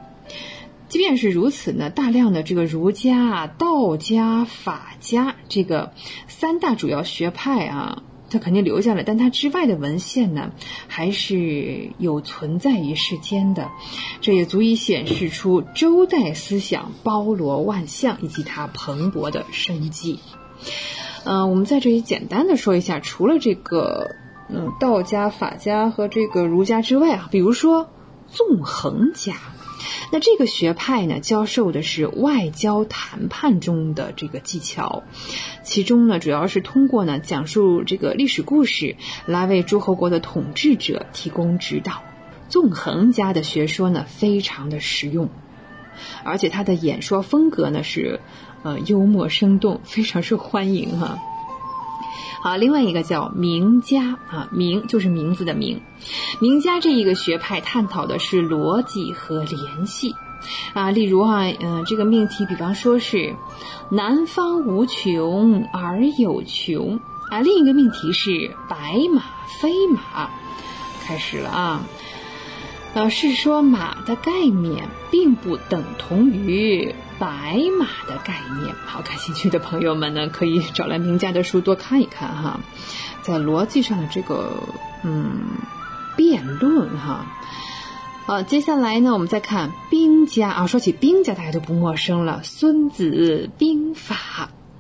[0.88, 5.92] 即便是如此呢，大量的这个儒家、道家、法家这个
[6.28, 10.52] 三大主要学派啊，它肯定留下了，但它之外的文献呢，
[10.86, 13.68] 还是有存在于世间的。
[14.20, 20.20] 这也足以显示出周代思想包罗万象以及它蓬勃的生机。
[21.28, 24.14] 嗯，我们在这里简单的说一下，除了这个
[24.48, 27.90] 嗯道家、法家和这个儒家之外啊，比如说
[28.28, 29.34] 纵横家，
[30.12, 35.02] 那这个学派呢，教授的是外交谈判中的这个技巧，
[35.64, 38.94] 其中呢，主要是通过呢讲述这个历史故事
[39.26, 42.04] 来为诸侯国的统治者提供指导。
[42.48, 45.28] 纵横家的学说呢，非常的实用，
[46.22, 48.20] 而且他的演说风格呢是。
[48.66, 51.16] 呃，幽默生动，非常受欢迎哈。
[52.42, 55.80] 好，另外一个叫名家啊，名就是名字的名。
[56.40, 60.16] 名家这一个学派探讨的是逻辑和联系
[60.74, 60.90] 啊。
[60.90, 63.36] 例如哈，嗯，这个命题，比方说是
[63.88, 66.98] 南方无穷而有穷
[67.30, 67.38] 啊。
[67.38, 69.22] 另一个命题是白马
[69.60, 70.28] 非马，
[71.04, 71.82] 开始了啊。
[72.96, 76.94] 呃，是说马的概念并不等同于。
[77.18, 82.60] 白马的概念，好，感兴趣的朋友们呢，可以找来名家的书多看一看哈，
[83.20, 84.50] 在逻辑上的这个
[85.02, 85.40] 嗯
[86.16, 87.26] 辩论哈。
[88.24, 94.16] 好，接下来呢，我们再看兵家啊，说起兵家，大家都不陌生了，《孙子兵法》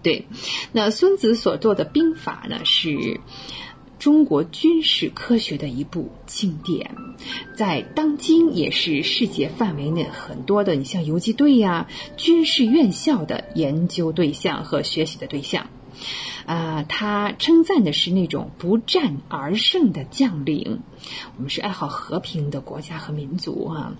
[0.02, 0.26] 对，
[0.72, 3.20] 那孙子所做的兵法呢是。
[3.98, 6.94] 中国军事科学的一部经典，
[7.56, 15.66] 在当今也是世界范围内很多的，你像游击队呀、军事院校的研究对象和学习的对象。
[16.44, 20.80] 啊，他称赞的是那种不战而胜的将领。
[21.36, 23.94] 我们是爱好和平的国家和民族啊，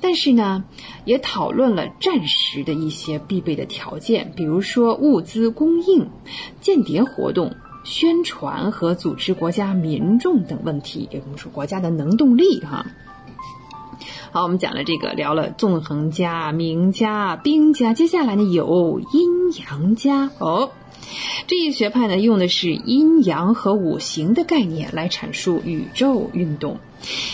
[0.00, 0.64] 但是呢，
[1.06, 6.08] 也讨论了战时的一些必备的条件，比如说物资供应、
[6.60, 7.56] 间谍活动。
[7.88, 12.84] 宣传和组织国家民众等问题，也我们说国家的能动力哈。
[14.30, 20.70] 好，我们讲了这个，聊了纵横家、名家、兵家，接下来呢有阴阳家哦。
[21.46, 26.76] 这一学派呢用的是阴阳和五行的概念来阐述宇宙运动。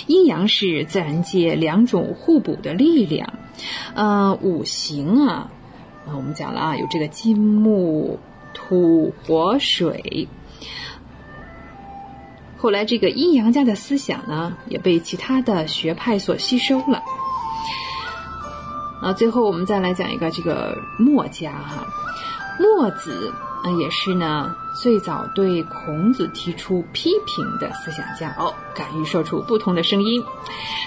[0.07, 3.33] 阴阳是自然界两种互补的力量，
[3.97, 5.51] 呃，五行啊，
[6.07, 8.21] 啊，我们讲了啊，有这个金木
[8.53, 10.29] 土火水。
[12.65, 17.03] 后来，这个阴阳家的思想呢，也被其他的学派所吸收了。
[19.03, 21.87] 啊，最后我们再来讲一个这个墨家哈，
[22.59, 30.25] 墨子啊也是呢最早对孔子提出批评的思想家哦，敢于说出不同的声音。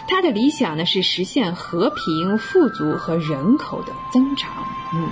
[0.08, 4.50] 他的理想呢是实现和平、富足和人口的增长。
[4.96, 5.10] 嗯，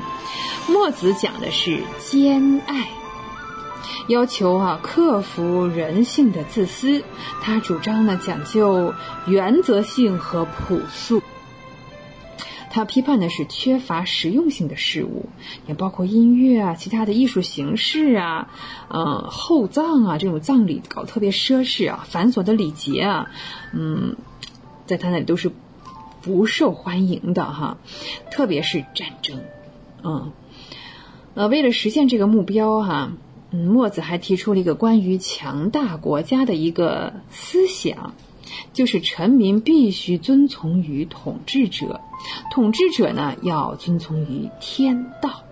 [0.68, 2.88] 墨子讲的是兼爱。
[4.08, 7.04] 要求啊，克服人性的自私。
[7.42, 8.94] 他主张呢，讲究
[9.26, 11.24] 原则性和朴素。
[12.70, 15.30] 他批判的是缺乏实用性的事物，
[15.66, 18.50] 也包括音乐啊、其他的艺术形式啊、
[18.90, 23.32] 呃厚葬啊这种葬礼搞特别奢侈啊、繁琐的礼节啊，
[23.74, 24.18] 嗯，
[24.86, 25.52] 在他那里都是
[26.22, 27.78] 不受欢迎的哈。
[28.30, 29.40] 特别是战争，
[30.04, 30.34] 嗯，
[31.34, 33.12] 呃，为了实现这个目标哈。
[33.56, 38.14] 墨子还提出了一个关于强大国家的一个思想，
[38.74, 42.02] 就是臣民必须遵从于统治者，
[42.52, 45.44] 统治者呢要遵从于天道，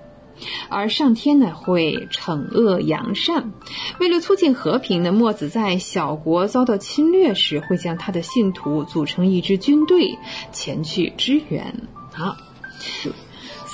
[0.70, 3.52] 而上天呢会惩恶扬善。
[4.00, 10.18] 为了促进和平呢，墨子在小国遭到侵略时，会将他的信徒组成一支军队
[10.52, 11.74] 前去支援。
[12.12, 12.36] 好。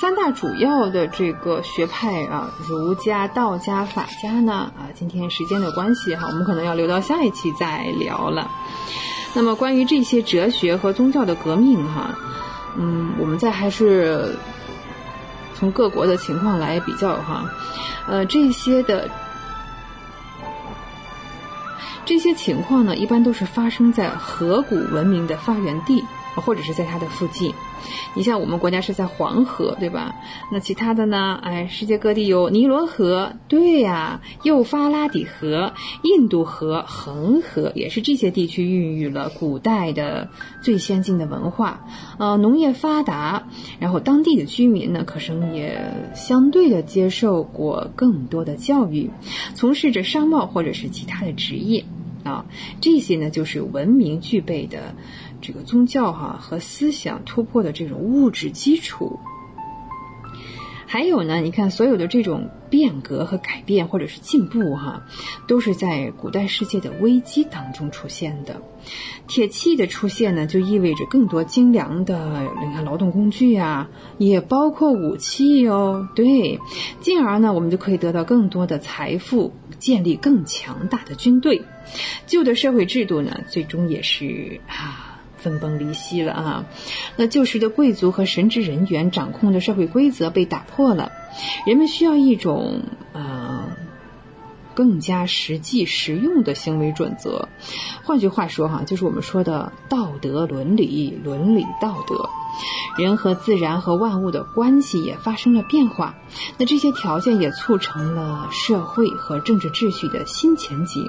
[0.00, 8.50] 三大主要的这个学派啊，儒家、道家、法家呢啊，今天时间的关系哈，我们可能要留到下一期再聊了。
[9.34, 12.18] 那么关于这些哲学和宗教的革命哈，
[12.78, 14.34] 嗯，我们再还是
[15.54, 17.44] 从各国的情况来比较哈，
[18.08, 19.10] 呃，这些的
[22.06, 26.02] 这些情况呢，一般都是发生在河谷文明的发源地，
[26.36, 27.54] 或者是在它的附近。
[28.14, 30.16] 你像我们国家是在黄河，对吧？
[30.52, 31.38] 那其他的呢？
[31.42, 40.28] 哎，世界各地有尼罗河，对呀，幼发拉底河、印度河、恒河，也是这些地区孕育了古代的
[40.62, 41.86] 最先进的文化。
[42.18, 43.44] 呃，农业发达，
[43.78, 49.10] 然后当地的居民呢，可生也相对的接受过更多的教育，
[49.54, 51.84] 从事着商贸或者是其他的职业
[52.24, 52.44] 啊。
[52.80, 54.94] 这些呢，就是文明具备的。
[55.40, 59.18] 这个宗教哈和思想突破的这种物质基础，
[60.86, 65.04] 还有呢，你看所有的这种变革和改变或者是进步哈，
[65.46, 68.60] 都是在古代世界的危机当中出现的。
[69.28, 73.88] 铁器的出现呢，就意味着更多精良的你看劳动工具啊，
[74.18, 76.08] 也包括武器哦。
[76.16, 76.58] 对，
[77.00, 81.62] 进而呢，我们就可以得到更多的财富，建立更强大的军队。
[82.26, 85.09] 旧的社会制度呢，最终也是啊。
[85.40, 86.64] 分崩离析了啊！
[87.16, 91.10] 那旧时的贵族和神职人员掌控的社会规则被打破了，
[91.66, 93.64] 人们需要一种呃
[94.74, 97.48] 更加实际实用的行为准则。
[98.04, 102.28] 换句话说哈，就是我们说的道德伦理、伦理道德。
[102.98, 106.16] 人和自然和万物的关系也发生了变化，
[106.58, 111.08] 那这些条件也促成了社会和政治秩序的新前景。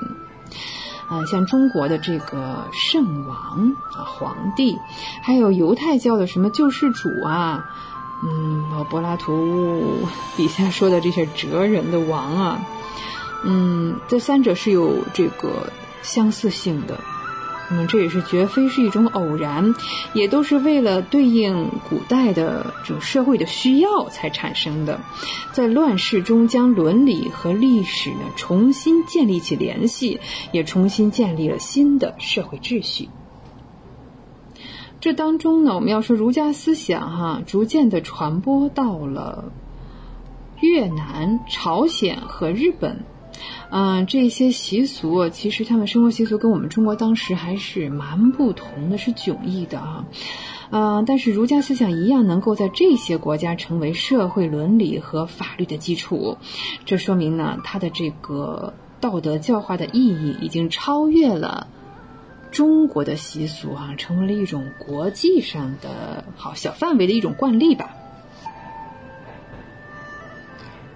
[1.12, 4.80] 啊，像中国的这个圣王啊，皇帝，
[5.22, 7.66] 还有犹太教的什么救世主啊，
[8.24, 10.08] 嗯，柏拉图
[10.38, 12.62] 底下说的这些哲人的王啊，
[13.44, 16.98] 嗯，这三者是有这个相似性的。
[17.74, 19.74] 那么，这也是绝非是一种偶然，
[20.14, 25.00] 也都是为了对应古代的这种社会的需要才产生的，
[25.54, 30.20] 在乱世中将伦理和历史呢重新建立起联系，
[30.52, 33.08] 也重新建立了新的社会秩序。
[35.00, 39.52] 这当中呢，我们要说儒家思想哈，逐渐的传播到了
[40.60, 43.06] 越南、朝鲜和日本。
[43.72, 50.06] 嗯，这些习俗其实他们生活习俗跟我们中国当时还是蛮不同的，是迥异的啊。
[50.72, 56.38] 嗯，但是儒家思想一样能够在这些国家成为社会伦理和法律的基础，
[56.84, 61.68] 这说明呢，它的这个道德教化的意义已经超越了
[62.52, 67.96] 中国的习俗啊，成为了一种国际上的好小范围的一种惯例吧。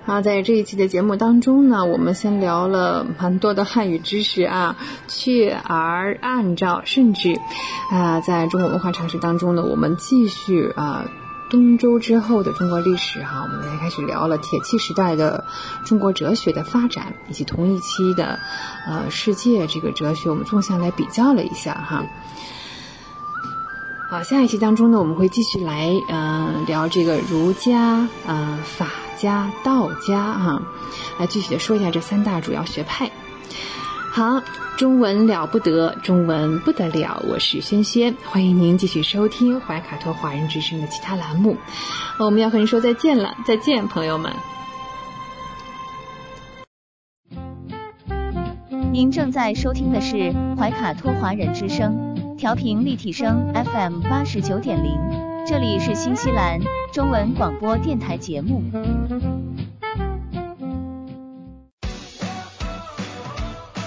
[0.05, 4.75] 啊，在这一期的节目当中呢，我们先聊了蛮多的汉语知识啊，
[5.07, 7.39] 却而按照甚至
[7.91, 11.05] 啊，在中国文化常识当中呢，我们继续啊。
[11.47, 15.45] 东周之后的中国历史哈，我们来开始聊了铁器时代的
[15.85, 18.39] 中国哲学的发展，以及同一期的
[18.87, 22.03] 呃世界这个哲学，我们纵向来比较了一下哈。
[24.09, 28.87] 好，下一期当中呢，我们会继续来呃聊这个儒家、呃法
[29.17, 30.61] 家、道家哈，
[31.19, 33.11] 来具体的说一下这三大主要学派。
[34.11, 34.41] 好。
[34.75, 37.23] 中文了不得，中文不得了。
[37.29, 41.55] 我是轩轩，欢迎您继续收听怀卡托华人之声的其他栏目。
[42.19, 44.33] 我们要和您说再见了，再见，朋友们。
[48.91, 54.99] 您正在收听的是怀卡托华人之声，调频立体声 FM 八十九点零，
[55.47, 56.59] 这里是新西兰
[56.91, 58.63] 中文广播电台节目。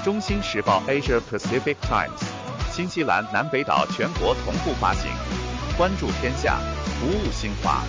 [0.04, 2.22] 中新时报 Asia Pacific Times，
[2.70, 5.10] 新西兰南北岛全国同步发行。
[5.76, 6.60] 关注天下，
[7.00, 7.82] 服务新华，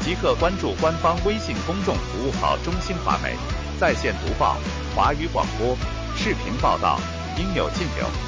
[0.00, 3.34] 即刻关注官方微信公众服务号“中新华媒”，
[3.80, 4.58] 在线读报、
[4.94, 5.76] 华语广播、
[6.14, 7.00] 视频报道，
[7.36, 8.27] 应有尽有。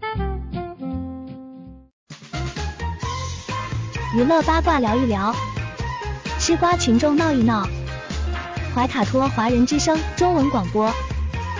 [4.13, 5.33] 娱乐八卦聊一聊，
[6.37, 7.65] 吃瓜群众闹一闹。
[8.75, 10.93] 怀卡托华人之声中文广播，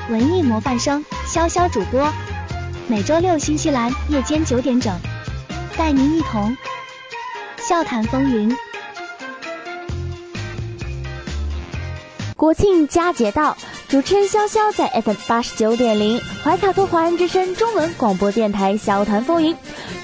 [0.09, 1.03] 文艺模范生。
[1.25, 2.11] 潇潇主播，
[2.89, 4.93] 每周六新西兰夜间九点整，
[5.77, 6.57] 带您一同。
[7.57, 8.53] 笑谈风云，
[12.35, 13.55] 国庆佳节到，
[13.91, 19.53] 主持人潇潇在 FM 八十九点零怀卡托华人之声中文广播电台笑谈风云，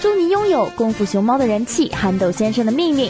[0.01, 3.09] 祝你拥有功夫熊猫的人气，憨豆先生的命运，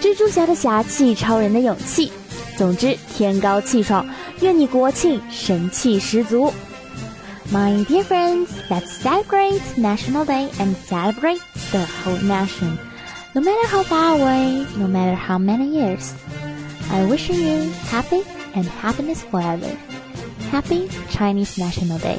[0.00, 2.12] 蜘蛛侠的侠气，超人的勇气，
[2.56, 4.06] 总之天高气爽，
[4.40, 6.52] 愿你国庆神气十足。
[7.52, 11.40] My dear friends, let's celebrate National Day and celebrate
[11.72, 12.78] the whole nation.
[13.32, 16.12] No matter how far away, no matter how many years,
[16.88, 18.22] I wish you happy
[18.54, 19.76] and happiness forever.
[20.54, 22.18] Happy Chinese National Day.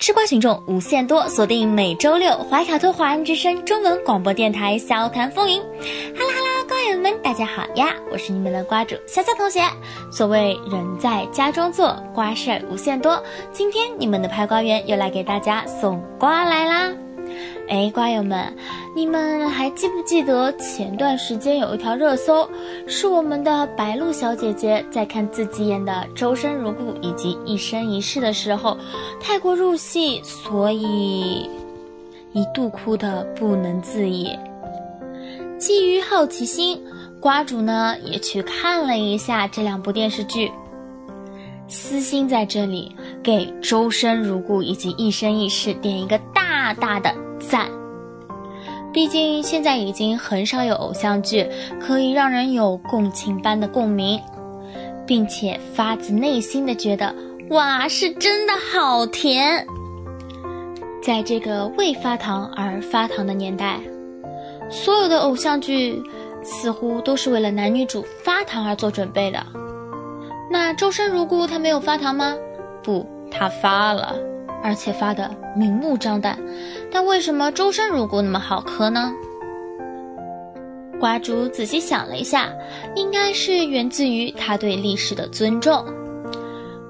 [0.00, 5.62] 吃瓜群众无限多，锁定每周六怀卡托华人之声中文广播电台《笑谈风云》。
[5.62, 7.94] 哈喽哈喽，瓜友们，大家好呀！
[8.10, 9.60] 我是你们的瓜主潇潇同学。
[10.10, 13.22] 所谓人在家中坐，瓜事儿无限多。
[13.52, 16.92] 今天你们的拍瓜员又来给大家送瓜来啦！
[17.68, 18.54] 哎，瓜友们，
[18.94, 22.48] 你们还记不记得前段时间有一条热搜，
[22.86, 28.76] 是我们的白鹿小姐姐在看自己演的《周生如故》以及《一生一世》的时候，
[29.20, 31.48] 太过入戏，所以
[32.32, 34.30] 一度哭得不能自已。
[35.58, 36.82] 基于好奇心，
[37.20, 40.50] 瓜主呢也去看了一下这两部电视剧。
[41.68, 47.14] 私心在这里给《周生如故》以及《一生一世》点一个大大的。
[47.38, 47.68] 赞，
[48.92, 51.46] 毕竟现在已经很少有偶像剧
[51.78, 54.18] 可以让人有共情般的共鸣，
[55.06, 57.14] 并且发自内心的觉得
[57.50, 59.64] 哇，是真的好甜。
[61.02, 63.78] 在这个为发糖而发糖的年代，
[64.70, 66.02] 所有的偶像剧
[66.42, 69.44] 似乎都是为了男女主发糖而做准备的。
[70.50, 72.34] 那周生如故他没有发糖吗？
[72.82, 74.16] 不，他发了。
[74.60, 76.36] 而且发的明目张胆，
[76.90, 79.14] 但为什么周生如故那么好磕呢？
[80.98, 82.52] 瓜主仔细想了一下，
[82.96, 85.84] 应该是源自于他对历史的尊重。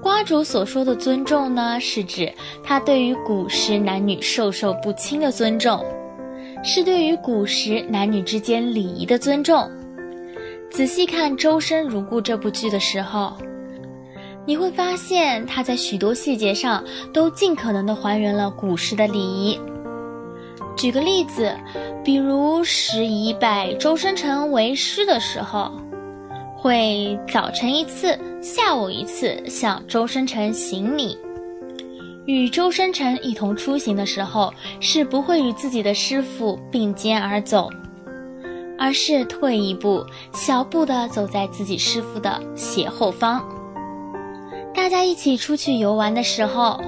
[0.01, 2.33] 瓜主所说的尊重呢，是指
[2.63, 5.85] 他对于古时男女授受不亲的尊重，
[6.63, 9.69] 是对于古时男女之间礼仪的尊重。
[10.71, 13.37] 仔细看《周生如故》这部剧的时候。
[14.49, 19.55] 你会发现，他在许多细节上都尽可能的还原了古时的礼仪。
[20.75, 21.55] 举个例子，
[22.03, 25.71] 比如时仪拜周生辰为师的时候，
[26.57, 31.15] 会早晨一次，下午一次向周生辰行礼；
[32.25, 37.69] 与周生辰一同出行的时候，是不会与自己的师傅并肩而走，
[38.79, 40.03] 而是退一步，
[40.33, 43.47] 小步的走在自己师傅的斜后方。
[44.79, 46.81] 大家一起出去游玩的时候，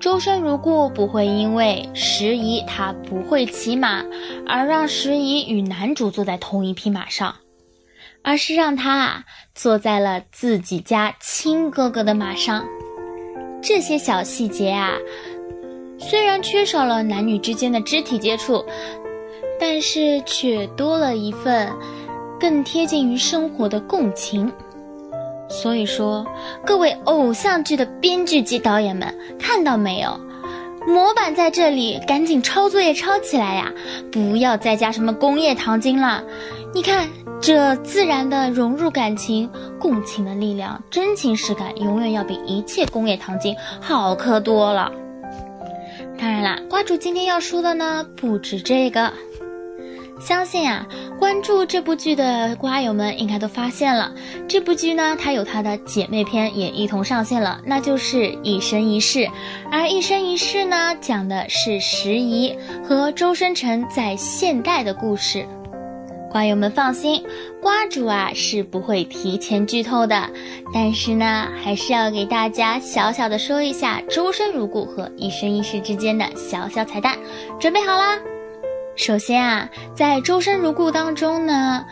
[0.00, 4.04] 周深如故不会因为时宜他不会骑马，
[4.48, 7.36] 而让时宜与男主坐在同一匹马上，
[8.22, 12.66] 而是让他啊坐在了自己家亲哥哥的马上。
[13.62, 14.94] 这些小细节啊，
[15.98, 18.62] 虽然缺少了男女之间的肢体接触，
[19.58, 21.72] 但是却多了一份
[22.40, 24.52] 更贴近于生活的共情。
[25.48, 26.26] 所以说，
[26.64, 30.18] 各位偶像剧的编剧及导演们，看到没有？
[30.86, 33.72] 模板在这里，赶紧抄作业抄起来呀！
[34.10, 36.22] 不要再加什么工业糖精了。
[36.74, 37.08] 你看，
[37.42, 44.90] 这自然的融入感情、共情的力量、真情实感，永远要比一切工业糖精好磕多了。
[46.18, 49.12] 当然啦，瓜主今天要说的呢，不止这个。
[50.20, 50.86] 相信啊，
[51.18, 54.12] 关注这部剧的瓜友们应该都发现了，
[54.48, 59.20] 这部剧呢，它有它的姐妹篇也一同上线了，那就是《一生一世》。
[59.70, 65.46] 而《一生一世》呢，讲的是时宜和周深辰在现代的故事。
[66.30, 67.24] 瓜友们放心，
[67.62, 70.28] 瓜主啊是不会提前剧透的，
[70.74, 77.16] 但是呢，还是要给大家小小的说一下周深如故和《一生一世》之间的小小彩蛋，
[77.58, 78.18] 准备好啦！
[78.98, 81.86] 首先啊，在《周深如故》当中呢，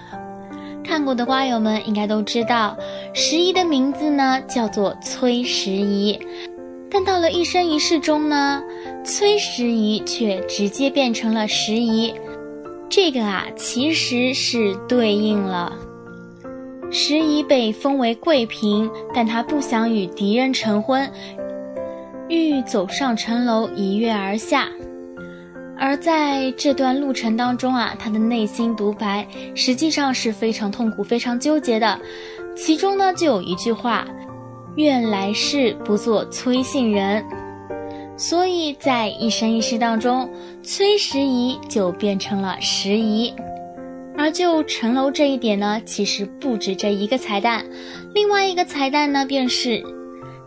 [0.82, 2.76] 看过的瓜友们应该都知道，
[3.14, 6.18] 时宜的名字呢叫做崔时宜，
[6.90, 8.60] 但到了《一生一世》中呢，
[9.04, 12.12] 崔时宜却直接变成了时宜。
[12.88, 15.72] 这个啊，其实是对应了
[16.90, 21.08] 时宜被封为贵嫔，但她不想与敌人成婚，
[22.28, 24.68] 欲走上城楼一跃而下。
[25.78, 32.01] 而在这段路程当中啊，他的内心独白实际上是非常痛苦、非常纠结的。
[32.57, 34.07] 其中呢，就有一句话
[34.77, 37.23] ：“愿来世不做崔信人。”
[38.16, 40.31] 所以在一生一世当中，
[40.62, 43.35] 崔时宜就变成了时宜。
[44.16, 47.66] 而就城楼这一点呢，其实不止这一个彩蛋，
[48.15, 49.85] 另外一个彩蛋呢，便是。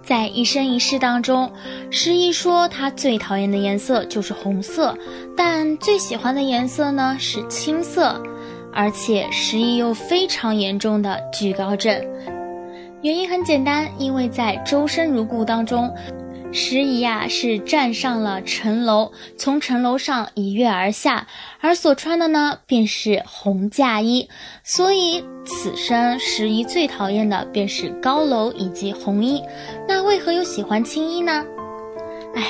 [0.10, 1.52] 在一生一世当中，
[1.92, 4.98] 时宜说他最讨厌的颜色就是红色，
[5.38, 8.20] 但最喜欢的颜色呢是青色，
[8.74, 11.96] 而且时宜又非常严重的惧高症。
[13.04, 15.94] 原因很简单，因为在周身如故当中。
[16.52, 21.28] 时宜呀是站上了城楼，从城楼上一跃而下，
[21.62, 24.28] 而所穿的呢便是红嫁衣，
[24.64, 29.44] 所以此生时宜最讨厌的便是高楼以及红衣。
[29.88, 31.46] 那为何又喜欢青衣呢？
[32.36, 32.48] 哎，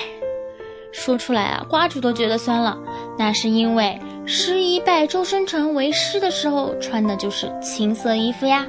[0.94, 2.78] 说出来啊，瓜主都觉得酸了。
[3.18, 8.66] 那是因为时宜拜周生辰为师的时候穿的就是青色衣服呀。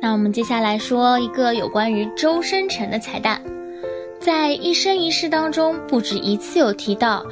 [0.00, 3.40] 那我们接下来说一个有关于周生辰的彩蛋。
[4.24, 7.22] 在一生一世当中，不止一次有提到，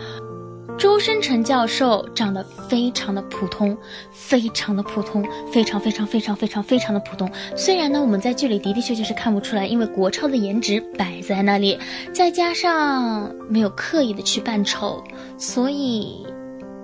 [0.77, 3.74] 周深辰教授长得非常的普通，
[4.12, 7.27] 非常的普通，非常非常非常非常非常的普通。
[7.56, 11.78] 虽然呢，我们在剧里的的确确是看不出来，因为国超的颜值摆在那里，
[12.12, 15.02] 再加上没有刻意的去扮丑，
[15.39, 16.27] 所以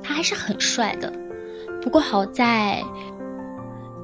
[0.03, 1.13] 他还是很帅的。
[1.83, 2.83] 不过好在。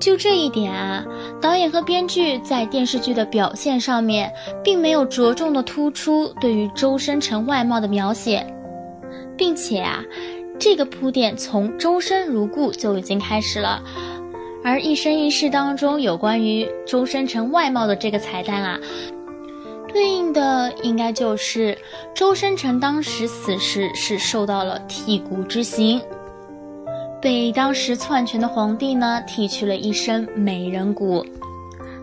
[0.05, 1.03] 就这一点啊，
[1.41, 4.31] 导演和编剧在电视剧的表现上面，
[4.63, 8.47] 并没有着重的突出对于周深辰外貌的描写，
[9.35, 10.05] 并且啊，
[10.59, 13.83] 这个铺垫从周深如故就已经开始了，
[14.63, 18.79] 而一生一世当中有关于周深辰外貌的这个彩蛋啊，
[19.91, 21.79] 对应的应该就是
[22.15, 25.99] 周深辰当时死时是受到了剔骨之刑。
[27.25, 31.25] 被当时篡权的皇帝呢剃去了一身美人骨。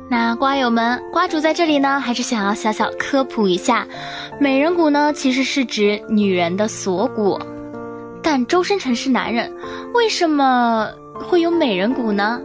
[0.10, 3.88] 那瓜友们，瓜主在这里呢，还是想要小小科普一下，
[4.40, 7.40] 美人骨呢其实是指女人的锁骨。
[8.24, 9.54] 但周深辰是男人，
[9.94, 12.42] 为什么会有美人骨呢？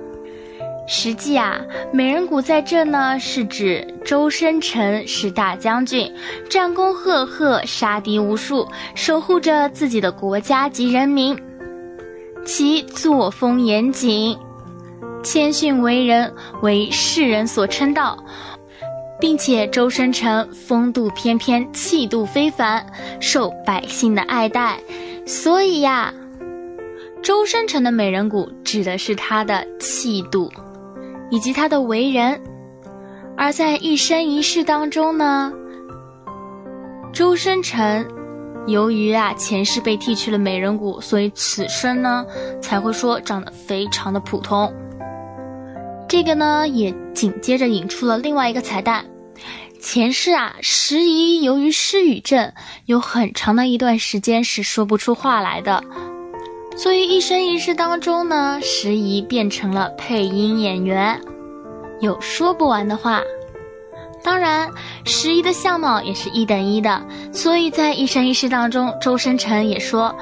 [0.87, 1.59] 实际啊，
[1.95, 6.13] 美人骨在这呢是指周深辰是大将军，
[6.51, 11.35] 战功赫赫，杀敌无数，守护着自己的国家及人民。
[12.47, 14.39] 其作风严谨，
[15.23, 16.33] 谦逊为人，
[16.63, 18.17] 为世人所称道，
[19.21, 22.87] 并且周深沉风度翩翩，气度非凡，
[23.21, 24.79] 受百姓的爱戴。
[25.27, 26.15] 所以呀，
[27.21, 30.49] 周深沉的美人骨指的是他的气度，
[31.31, 32.41] 以及他的为人。
[33.37, 35.53] 而在一生一世当中呢，
[37.13, 38.07] 周深沉。
[38.67, 42.27] 由于啊前世被剃去了美人骨，所以此生呢
[42.61, 44.73] 才会说长得非常的普通。
[46.09, 49.07] 这个呢也紧接着引出了另外一个彩蛋。
[49.81, 52.53] 前世啊，时宜由于失语症，
[52.87, 55.85] 有很长的一段时间是说不出话来的，
[56.77, 61.21] 所以一生一世当中呢，时宜变成了配音演员，
[62.01, 63.21] 有说不完的话。
[64.27, 64.69] 当然，
[65.05, 67.01] 十一的相貌也是一等一的，
[67.33, 70.13] 所以在一生一世当中，周生辰也说：“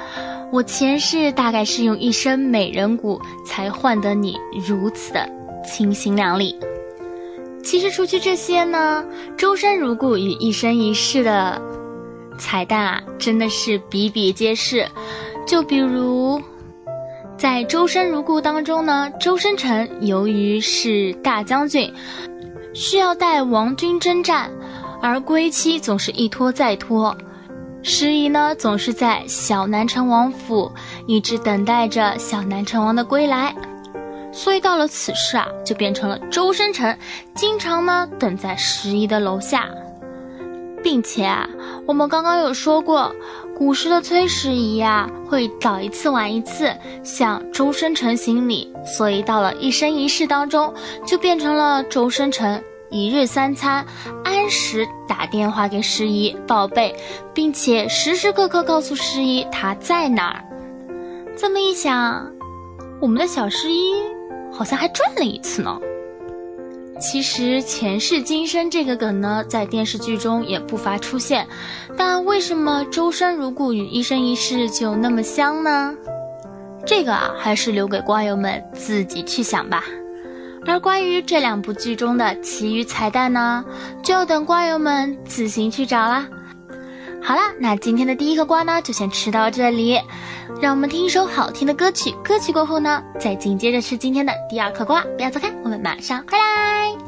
[0.53, 4.37] 我前世大概是用一身美人骨才换得你
[4.67, 5.27] 如此的
[5.65, 6.55] 清新靓丽。”
[7.65, 9.03] 其实除去这些呢，
[9.35, 11.59] 周生如故与一生一世的
[12.37, 14.87] 彩蛋啊，真的是比比皆是。
[15.47, 16.39] 就比如，
[17.35, 21.91] 在周生如故当中呢，周生辰由于是大将军，
[22.75, 24.51] 需要带王军征战，
[25.01, 27.15] 而归期总是一拖再拖，
[27.81, 30.69] 时宜呢总是在小南城王府
[31.07, 33.55] 一直等待着小南城王的归来。
[34.33, 36.99] 所以到了此时啊，就变成了周生辰
[37.33, 39.69] 经常呢等在十一的楼下，
[40.83, 41.47] 并且啊，
[41.87, 43.15] 我们刚刚有说过，
[43.57, 50.73] 古时的崔十一啊会早一次晚一次向周生辰行礼，所以到了一生一世当中，
[51.07, 53.85] 就变成了周生辰一日三餐
[54.23, 56.93] 按时打电话给十一报备，
[57.33, 60.43] 并且时时刻刻告诉十一他在哪儿。
[61.37, 62.29] 这么一想，
[63.01, 63.93] 我们的小十一。
[64.51, 65.77] 好像还转了一次呢。
[66.99, 71.47] 其实前世今生这个梗呢，在电视剧中也不乏出现，
[71.97, 75.93] 但为什么周生如故与一生一世就那么香呢？
[76.85, 79.83] 这个啊，还是留给瓜友们自己去想吧。
[80.65, 83.63] 而关于这两部剧中的其余彩蛋呢，
[84.01, 86.27] 就要等瓜友们自行去找啦。
[87.21, 89.99] 好了，那今天的第一个瓜呢，就先吃到这里。
[90.61, 95.03] 让我们听一首好听的歌曲，歌曲过后呢，再紧接着是今天的第二颗瓜。
[95.15, 97.04] 不要走开，我们马上回来。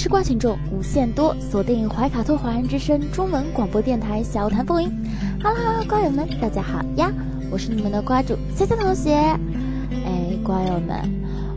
[0.00, 4.90] 吃瓜群众无限多，锁定怀卡托华人之声中文广播电台小谈风云。
[5.42, 7.12] Hello，瓜友们，大家好呀！
[7.50, 9.12] 我是你们的瓜主夏夏同学。
[9.12, 11.06] 哎，瓜友们，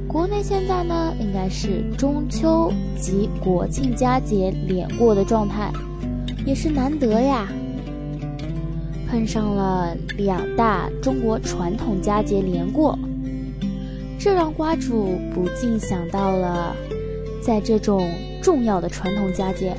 [0.10, 5.72] 国内现在呢应该是中秋及国庆佳节连过的状态，
[6.45, 7.48] 也是难得呀，
[9.10, 12.99] 碰上了两大中国传统佳节连过，
[14.20, 16.76] 这让瓜主不禁想到了，
[17.41, 18.06] 在这种。
[18.44, 19.74] 重要的传统佳节，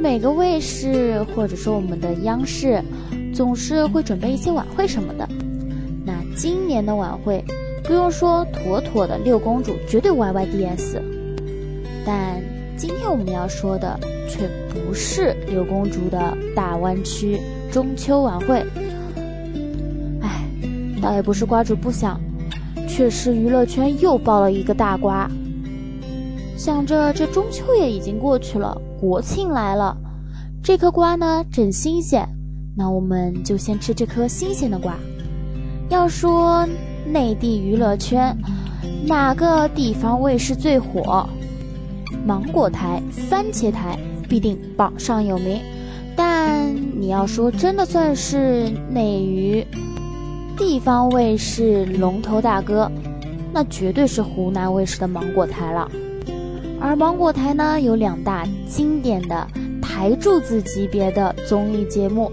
[0.00, 2.82] 每个卫视或者说我们的央视，
[3.32, 5.28] 总是会准备一些晚会什么的。
[6.04, 7.42] 那今年的晚会，
[7.84, 11.00] 不用说，妥妥的六公主绝对 YYDS。
[12.04, 12.42] 但
[12.76, 13.96] 今天我们要说的
[14.28, 17.38] 却不是六公主的大湾区
[17.70, 18.64] 中秋晚会。
[20.20, 20.44] 哎，
[21.00, 22.20] 倒也不是瓜主不想，
[22.88, 25.30] 却是娱乐圈又爆了一个大瓜。
[26.62, 29.96] 想着这中秋也已经过去了，国庆来了，
[30.62, 32.28] 这颗瓜呢正新鲜，
[32.76, 34.94] 那我们就先吃这颗新鲜的瓜。
[35.88, 36.68] 要说
[37.06, 38.36] 内地娱乐圈
[39.06, 41.26] 哪个地方卫视最火？
[42.26, 45.62] 芒果台、番茄台必定榜上有名，
[46.14, 49.66] 但你要说真的算是内娱
[50.58, 52.92] 地方卫视龙头大哥，
[53.50, 55.90] 那绝对是湖南卫视的芒果台了。
[56.80, 59.46] 而芒果台呢，有两大经典的
[59.82, 62.32] 台柱子级别的综艺节目，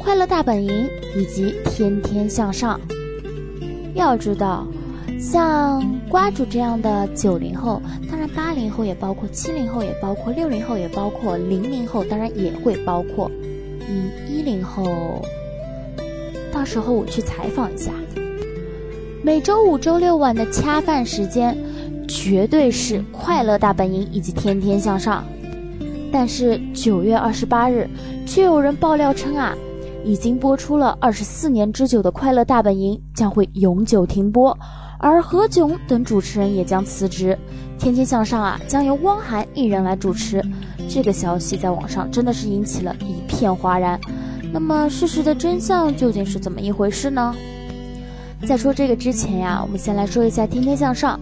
[0.02, 0.70] 《快乐大本营》
[1.18, 2.80] 以及《天天向上》。
[3.94, 4.66] 要知道。
[5.20, 13.30] 像瓜主这样的九零后，当然八零后也包括，七零后也包括，六零后也包括，零零后当然也会包括。
[13.86, 15.22] 嗯，一零后，
[16.50, 17.92] 到时候我去采访一下。
[19.22, 21.54] 每周五、周六晚的恰饭时间，
[22.10, 25.24] 绝对是《快乐大本营》以及《天天向上》。
[26.12, 27.88] 但是九月二十八日，
[28.26, 29.54] 却有人爆料称啊，
[30.04, 34.56] 已经播出了二十四年之久的《快乐大本营》将会永久停播。
[34.98, 37.38] 而何炅等主持人也将辞职，
[37.80, 40.44] 《天天向上》啊将由汪涵一人来主持。
[40.88, 43.98] 这个消息在网上真的是引起了一片哗然。
[44.52, 47.34] 那么事实的真相究竟是怎么一回事呢？
[48.46, 51.18] 在说这个之前呀，我们先来说一下《天天向上》。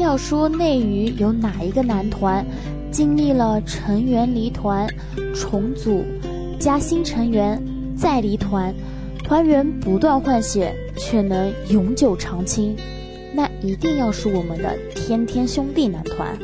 [0.00, 2.44] 要说内娱有哪一个男团
[2.90, 4.88] 经历了成员离团、
[5.34, 6.02] 重组、
[6.58, 7.62] 加新成员、
[7.96, 8.74] 再离团？
[9.22, 12.74] 团员不断换血，却能永久长青，
[13.32, 16.36] 那一定要是我们的天天兄弟男团。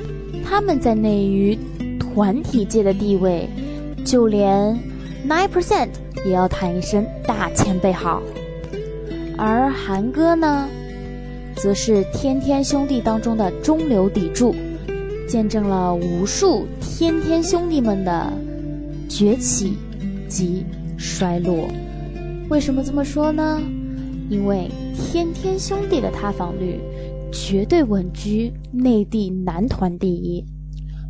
[0.44, 1.58] 他们在内娱
[1.98, 3.48] 团体界的地位，
[4.04, 4.78] 就连
[5.28, 5.88] nine percent
[6.24, 8.22] 也要谈一声大前辈好。
[9.36, 10.68] 而韩哥呢，
[11.56, 14.54] 则是天天兄弟当中的中流砥柱，
[15.28, 18.32] 见证了无数天天兄弟们的
[19.08, 19.76] 崛起
[20.28, 20.64] 及
[20.96, 21.68] 衰落。
[22.48, 23.60] 为什么这么说呢？
[24.28, 26.80] 因为天天兄弟的塌房率
[27.32, 30.44] 绝对稳居内地男团第一。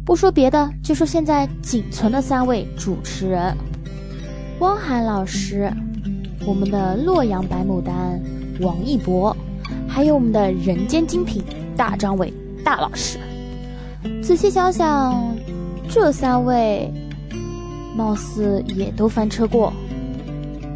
[0.05, 3.57] 不说别的，就说现在仅存的三位主持人：
[4.61, 5.69] 汪涵老师，
[6.47, 8.23] 我们的洛阳白牡丹
[8.61, 9.37] 王一博，
[9.97, 11.43] 还有我们的人间精品
[11.75, 12.31] 大张伟
[12.63, 13.19] 大老师。
[14.23, 15.35] 仔细想想，
[15.89, 16.93] 这三位
[17.97, 19.73] 貌似也都翻车过。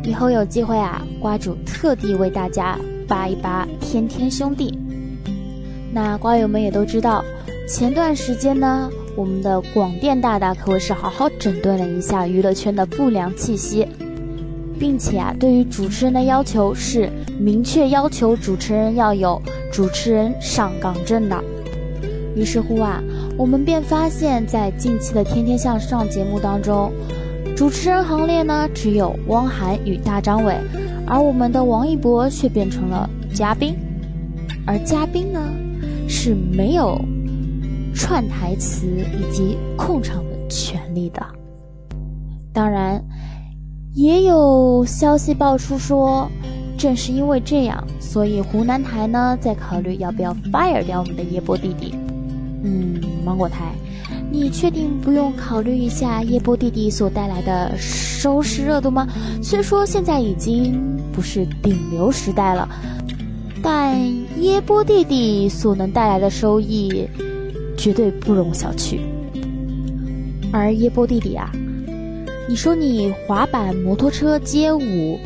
[0.04, 4.72] 以后有机会啊，瓜主特地为大家扒一扒天天兄弟。
[5.92, 7.22] 那瓜友们也都知道，
[7.68, 13.86] 前段时间呢，我们的广电大大可谓是好好整顿了一下娱乐圈的不良气息，
[14.80, 19.40] 并且啊，对于主持人的要求是明确要求主持人要有
[19.70, 21.38] 主持人上岗证的。
[22.34, 23.02] 于是乎啊，
[23.36, 26.90] 我们便发现，在近期的《天天向上》节目当中。
[27.54, 30.56] 主持人行列呢，只有汪涵与大张伟，
[31.06, 33.76] 而我们的王一博却变成了嘉宾，
[34.66, 35.52] 而嘉宾呢
[36.08, 36.98] 是没有
[37.94, 41.20] 串台词以及控场的权利的。
[42.50, 43.04] 当然，
[43.94, 46.30] 也有消息爆出说，
[46.78, 51.94] 正是因为这样，所以湖南台呢在考虑要不要 fire 掉我们的叶波弟弟。
[52.62, 53.72] 嗯，芒果台。
[54.32, 59.08] 你确定不用考虑一下叶波弟弟所带来的收视热度吗？
[59.42, 60.80] 虽说现在已经
[61.12, 62.68] 不是顶流时代了，
[63.60, 63.98] 但
[64.40, 67.08] 叶波弟弟所能带来的收益
[67.76, 69.00] 绝对不容小觑。
[70.52, 71.50] 而叶波弟弟啊，
[72.50, 75.16] 你说你滑板、摩托车、街舞，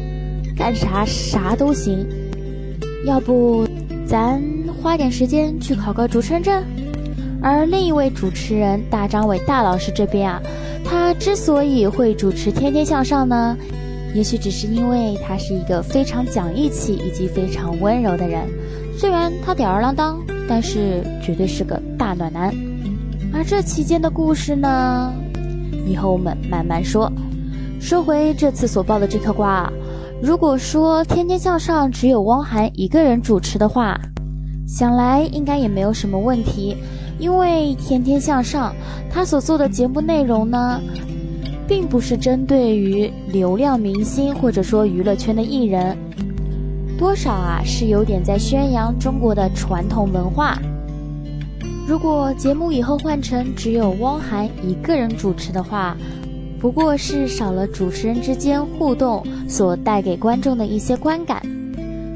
[0.55, 2.07] 干啥啥都行，
[3.07, 3.67] 要不
[4.07, 4.43] 咱
[4.77, 6.63] 花点时间去考个主持人证？
[7.41, 10.43] 而另一位主持人大张伟大老师这边啊，
[10.85, 13.57] 他之所以会主持《天天向上》呢，
[14.15, 18.47] 也许只是因为他是一个非常讲义气以及非常温柔的人。
[18.99, 22.55] 虽然他吊儿郎当，但是绝对是个大暖男。
[23.33, 25.11] 而这期间的故事呢，
[25.87, 27.11] 以后我们慢慢说。
[27.81, 29.73] 说回这次所爆的这颗瓜啊，
[30.23, 34.01] 如果说《天天向上》只有汪涵一个人主持的话，
[34.67, 36.77] 想来应该也没有什么问题。
[37.19, 38.75] 因为天天向上，
[39.11, 40.81] 他所做的节目内容呢，
[41.69, 45.97] 并不是针对于流量明星或者说娱乐圈的艺人，
[46.99, 50.59] 多少啊是有点在宣扬中国的传统文化。
[51.87, 55.95] 如果节目以后换成只有汪涵一个人主持的话，
[56.59, 61.43] 不过是少了主持人之间互动所带给观众的一些观感，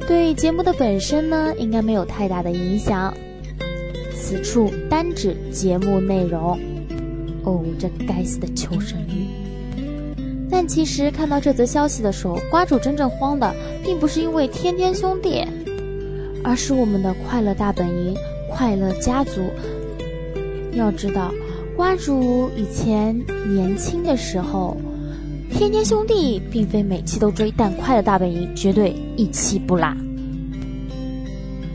[0.06, 3.12] 对节目的本身呢，应该没有太大的影响。
[4.16, 6.58] 此处单指节目内容。
[7.44, 9.26] 哦，这该死的求生欲！
[10.50, 13.54] 但其实看到这则消息的时候，瓜主真正慌的，
[13.84, 15.46] 并不是因为天天兄弟，
[16.42, 18.14] 而是我们的快乐大本营。
[18.48, 19.42] 快乐家族，
[20.72, 21.32] 要知道，
[21.76, 23.16] 瓜主以前
[23.46, 24.76] 年轻的时候，
[25.50, 29.94] 天天兄弟并非每期都追，但快乐大本营绝对一期不落。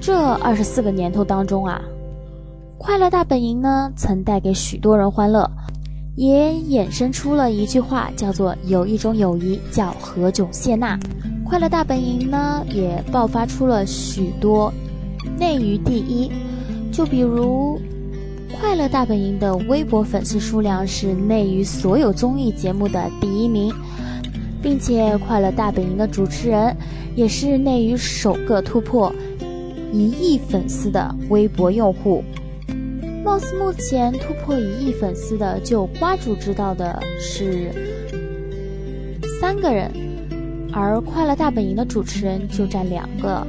[0.01, 1.81] 这二十四个年头当中啊，
[2.77, 5.49] 快乐大本营呢曾带给许多人欢乐，
[6.15, 10.99] 也衍生出了一句话，叫做“有一种友谊叫何炅谢娜”。
[11.45, 14.73] 快乐大本营呢也爆发出了许多
[15.37, 16.29] 内娱第一。
[16.93, 17.81] 就比如，
[18.55, 23.73] 《快乐大本营》的微博粉丝数量是内娱所有综艺节目的第一名，
[24.61, 26.77] 并且《快乐大本营》的主持人
[27.15, 29.11] 也是内娱首个突破
[29.91, 32.23] 一亿粉丝的微博用户。
[33.25, 37.71] 貌似目前突破一亿粉丝的，就瓜主知道的是
[39.41, 39.91] 三个人，
[40.71, 43.47] 而《快乐大本营》的主持人就占两个。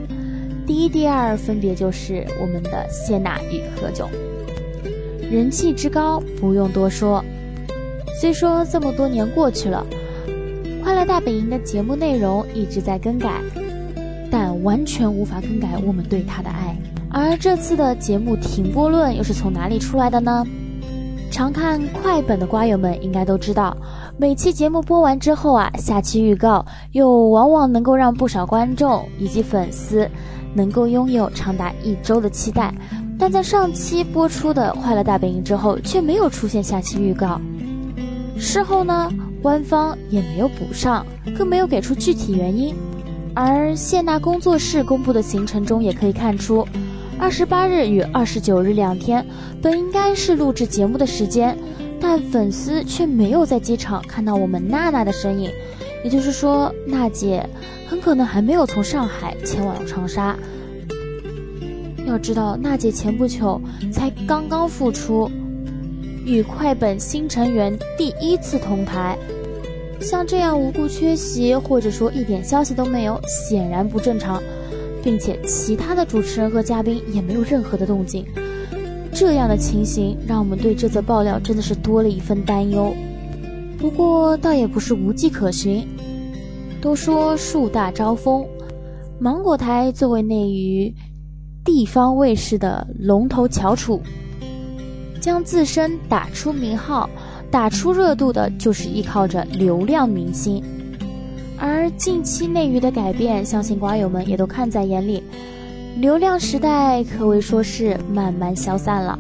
[0.66, 4.09] 第一、第二分别就是我们的谢娜与何炅，
[5.31, 7.23] 人气之高不用多说。
[8.20, 9.85] 虽说这么多年过去了，
[10.82, 13.43] 《快乐大本营》的节目内容一直在更改，
[14.31, 16.74] 但完全无法更改我们对他的爱。
[17.11, 20.47] 而这次的节目停播论又是从哪里出来的呢？
[21.31, 23.77] 常看快本的瓜友们应该都知道，
[24.16, 30.09] 每期节目播完之后啊，下期预告又往往能够让不少观众以及粉丝。
[30.55, 32.72] 能够拥有长达一周的期待，
[33.18, 37.40] 但在上期播出的《快乐大本营》之后，却没有出现下期预告。
[38.39, 39.10] 事后呢，
[39.43, 41.05] 官方也没有补上，
[41.36, 42.74] 更没有给出具体原因。
[43.35, 46.66] 而谢娜工作室公布的行程中也可以看出，
[47.18, 49.24] 二十八日与二十九日两天
[49.60, 51.56] 本应该是录制节目的时间，
[52.01, 55.51] 但粉丝却没有在机场看到我们娜娜的身影。
[56.05, 57.44] 也就是说，娜姐
[57.89, 60.36] 很可能还没有从上海前往长沙。
[62.06, 63.59] 要知道，娜姐前不久
[63.90, 65.31] 才刚刚复出，
[66.26, 69.16] 与快本新成员第一次同台，
[69.98, 74.43] 像这样无故缺席，或者说一点消息都没有，显然不正常，
[75.02, 78.26] 并且其他的主持人和嘉宾也没有任何的动静。
[79.10, 82.93] 这样的情形，让我们对这则爆料真的是多了一份担忧。
[83.78, 85.86] 不过倒也不是无迹可寻。
[86.85, 88.47] 都说树大招风，
[89.19, 90.94] 芒果台作为内娱
[91.65, 94.02] 地方卫视的龙头翘楚，
[95.19, 97.09] 将自身打出名号、
[97.51, 100.62] 打出热度的，就是依靠着流量明星。
[101.59, 105.23] 而近期内娱的改变，相信瓜友们也都看在眼里，
[105.97, 109.19] 流量时代可谓说是慢慢消散了。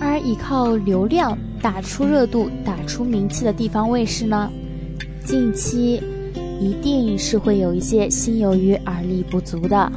[0.00, 4.50] 而依靠流量打出热度、打出名气的地方卫视呢，
[5.22, 6.02] 近期。
[6.60, 9.92] 一定是会有一些心有余而力不足的。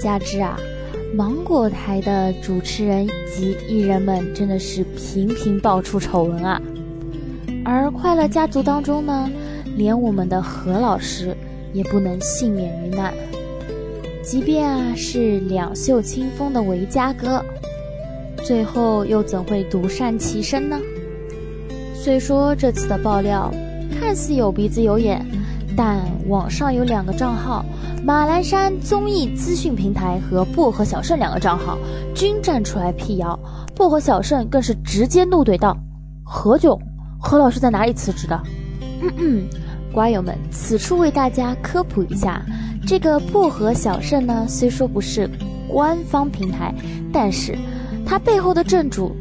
[0.00, 0.58] 加之啊，
[1.14, 6.60] 芒果台的主持人及艺人们真的是频频爆出丑闻啊。
[7.64, 9.30] 而快乐家族当中呢，
[9.76, 11.36] 连我们的何老师
[11.72, 13.12] 也不能幸免于难。
[14.22, 17.44] 即便啊是两袖清风的维嘉哥，
[18.44, 20.78] 最后又怎会独善其身呢？
[21.94, 23.52] 虽说这次的爆料
[23.98, 25.26] 看似有鼻子有眼。
[25.78, 27.64] 但网上有两个账号，
[28.02, 31.78] 马栏山综艺资讯平台和薄荷小盛两个账号
[32.12, 33.38] 均站出来辟谣，
[33.76, 35.76] 薄荷小盛更是直接怒怼道
[36.26, 36.76] ：“何炅，
[37.20, 38.42] 何老师在哪里辞职的？”
[39.00, 39.48] 嗯嗯，
[39.92, 42.44] 瓜友们，此处为大家科普一下，
[42.84, 45.30] 这个薄荷小盛呢，虽说不是
[45.68, 46.74] 官方平台，
[47.12, 47.56] 但是
[48.04, 49.14] 它背后的正主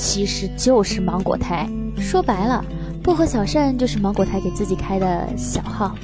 [0.00, 1.70] 其实就是芒果台。
[1.96, 2.64] 说白了。
[3.06, 5.94] 薄荷小盛就是芒果台给自己开的小号，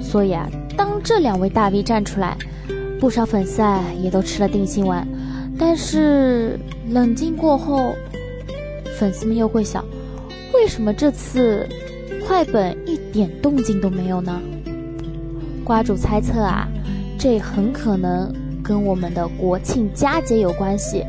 [0.00, 2.36] 所以啊，当这两位大 V 站出来，
[2.98, 5.06] 不少粉丝啊也都吃了定心丸。
[5.56, 6.58] 但是
[6.88, 7.94] 冷静过后，
[8.98, 9.84] 粉丝们又会想，
[10.52, 11.64] 为什么这次
[12.26, 14.42] 快本一点动静都没有呢？
[15.62, 16.66] 瓜主猜测啊，
[17.16, 18.34] 这很可能
[18.64, 21.04] 跟我们的国庆佳节有关系。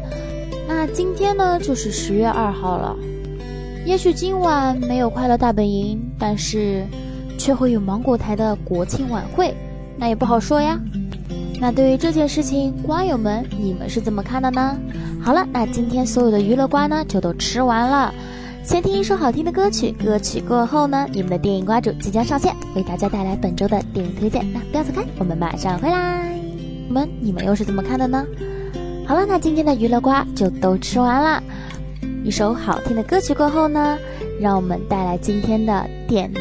[0.67, 2.95] 那今天呢，就是十月二号了。
[3.85, 6.85] 也许今晚没有快乐大本营，但是
[7.37, 9.53] 却会有芒果台的国庆晚会，
[9.97, 10.79] 那也不好说呀。
[11.59, 14.77] 那对于这件事情，瓜友们你们是怎么看的呢？
[15.21, 18.13] 好了，那今天所有的娱乐瓜呢，就都吃完了。
[18.63, 24.45] 先听一首好听的歌曲，歌曲过后呢，你们的电影瓜主即将上线，为大家带来本周的电影推荐。
[24.53, 26.39] 那不要走开，我们马上回来。
[26.87, 28.25] 们你们又是怎么看的呢？
[29.07, 31.43] 好了，那今天的娱乐瓜就都吃完了。
[32.23, 33.97] 一首好听的歌曲过后呢，
[34.39, 36.31] 让我们带来今天的点。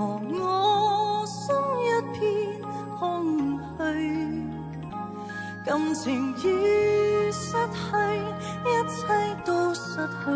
[0.00, 1.54] 何我心
[1.84, 2.18] 一片
[2.98, 3.78] 空虚，
[5.66, 6.40] 感情已
[7.30, 7.78] 失去，
[8.64, 8.96] 一切
[9.44, 10.30] 都失去，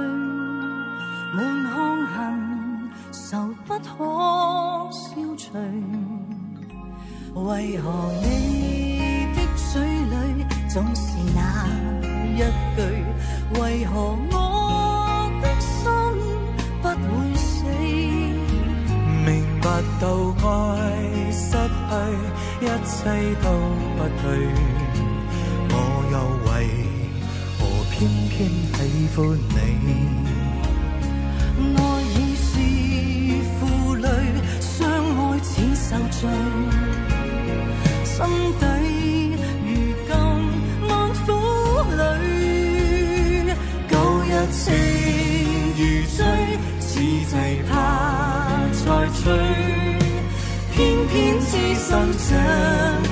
[1.33, 2.15] 满腔恨
[3.11, 3.81] 愁不可
[4.93, 5.09] 消
[5.39, 5.57] 除。
[7.47, 8.99] 为何你
[9.35, 9.39] 的
[9.73, 11.41] 嘴里总是那
[12.35, 12.39] 一
[12.77, 12.83] 句？
[13.59, 14.44] 为何？
[23.05, 23.11] 低
[23.43, 23.49] 都
[23.99, 24.25] 不对
[25.69, 25.73] 我
[26.11, 26.17] 又
[26.49, 26.51] 为
[27.59, 27.61] 何
[27.93, 27.95] 偏
[28.31, 28.35] 偏
[28.73, 28.79] 喜
[29.15, 29.21] 欢
[29.51, 30.35] 你？
[31.57, 32.51] 爱已是
[33.59, 34.09] 负累
[34.59, 36.21] 相爱似受罪
[38.05, 38.17] 心
[38.59, 38.63] 底
[39.65, 39.71] 如
[40.09, 40.11] 今
[40.89, 40.93] 万
[41.25, 41.27] 苦
[41.97, 42.01] 泪
[43.89, 43.93] 旧
[44.25, 44.63] 日情
[45.77, 45.81] 如
[46.17, 46.19] 醉
[46.81, 47.33] 此际
[51.89, 53.04] ส่ง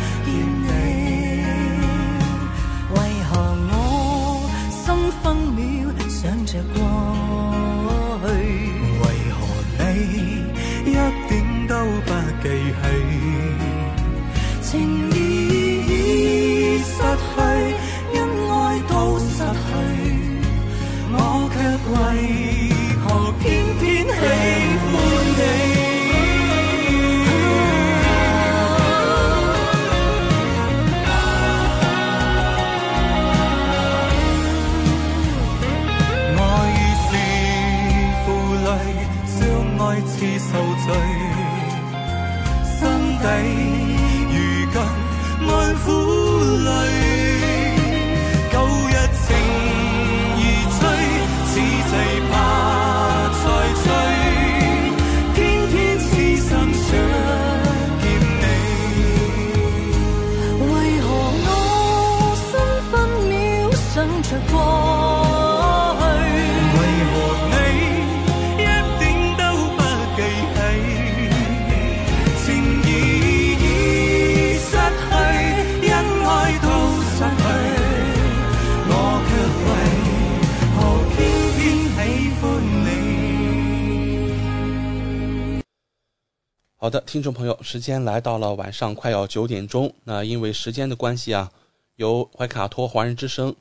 [86.82, 89.94] 好的，听众朋友，时间来到了晚上快要九点钟。
[90.02, 91.48] 那因为时间的关系啊，
[91.94, 93.54] 由怀卡托华人之声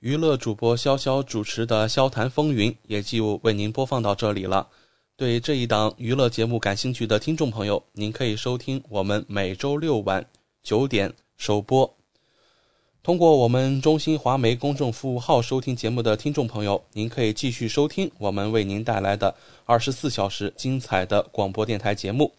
[0.00, 4.66] 娱乐主播潇潇主持的《萧谈风云》也就为您播放到这里了。
[5.16, 10.26] 对这一档娱乐节目感兴趣的听众朋友，您可以收听我们每周六晚
[10.64, 11.95] 九点首播。
[13.06, 19.32] 通过我们中新华媒公众服务号收听节目的听众朋友，您可以继续收听我们为您带来的
[19.64, 22.32] 二十四小时精彩的广播电台节目。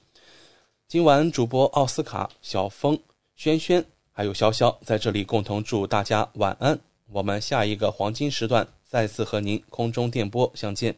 [0.89, 2.99] 今晚主播奥斯卡、小峰、
[3.38, 3.81] 轩轩
[4.11, 6.77] 还有潇潇在这里共同祝大家晚安。
[7.14, 10.94] 我们下一个黄金时段再次和您空中电波相见。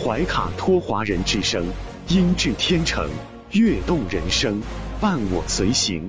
[0.00, 1.66] 怀卡托华人之声，
[2.06, 3.10] 音质天成，
[3.50, 4.62] 悦动人生，
[5.00, 6.08] 伴我随行。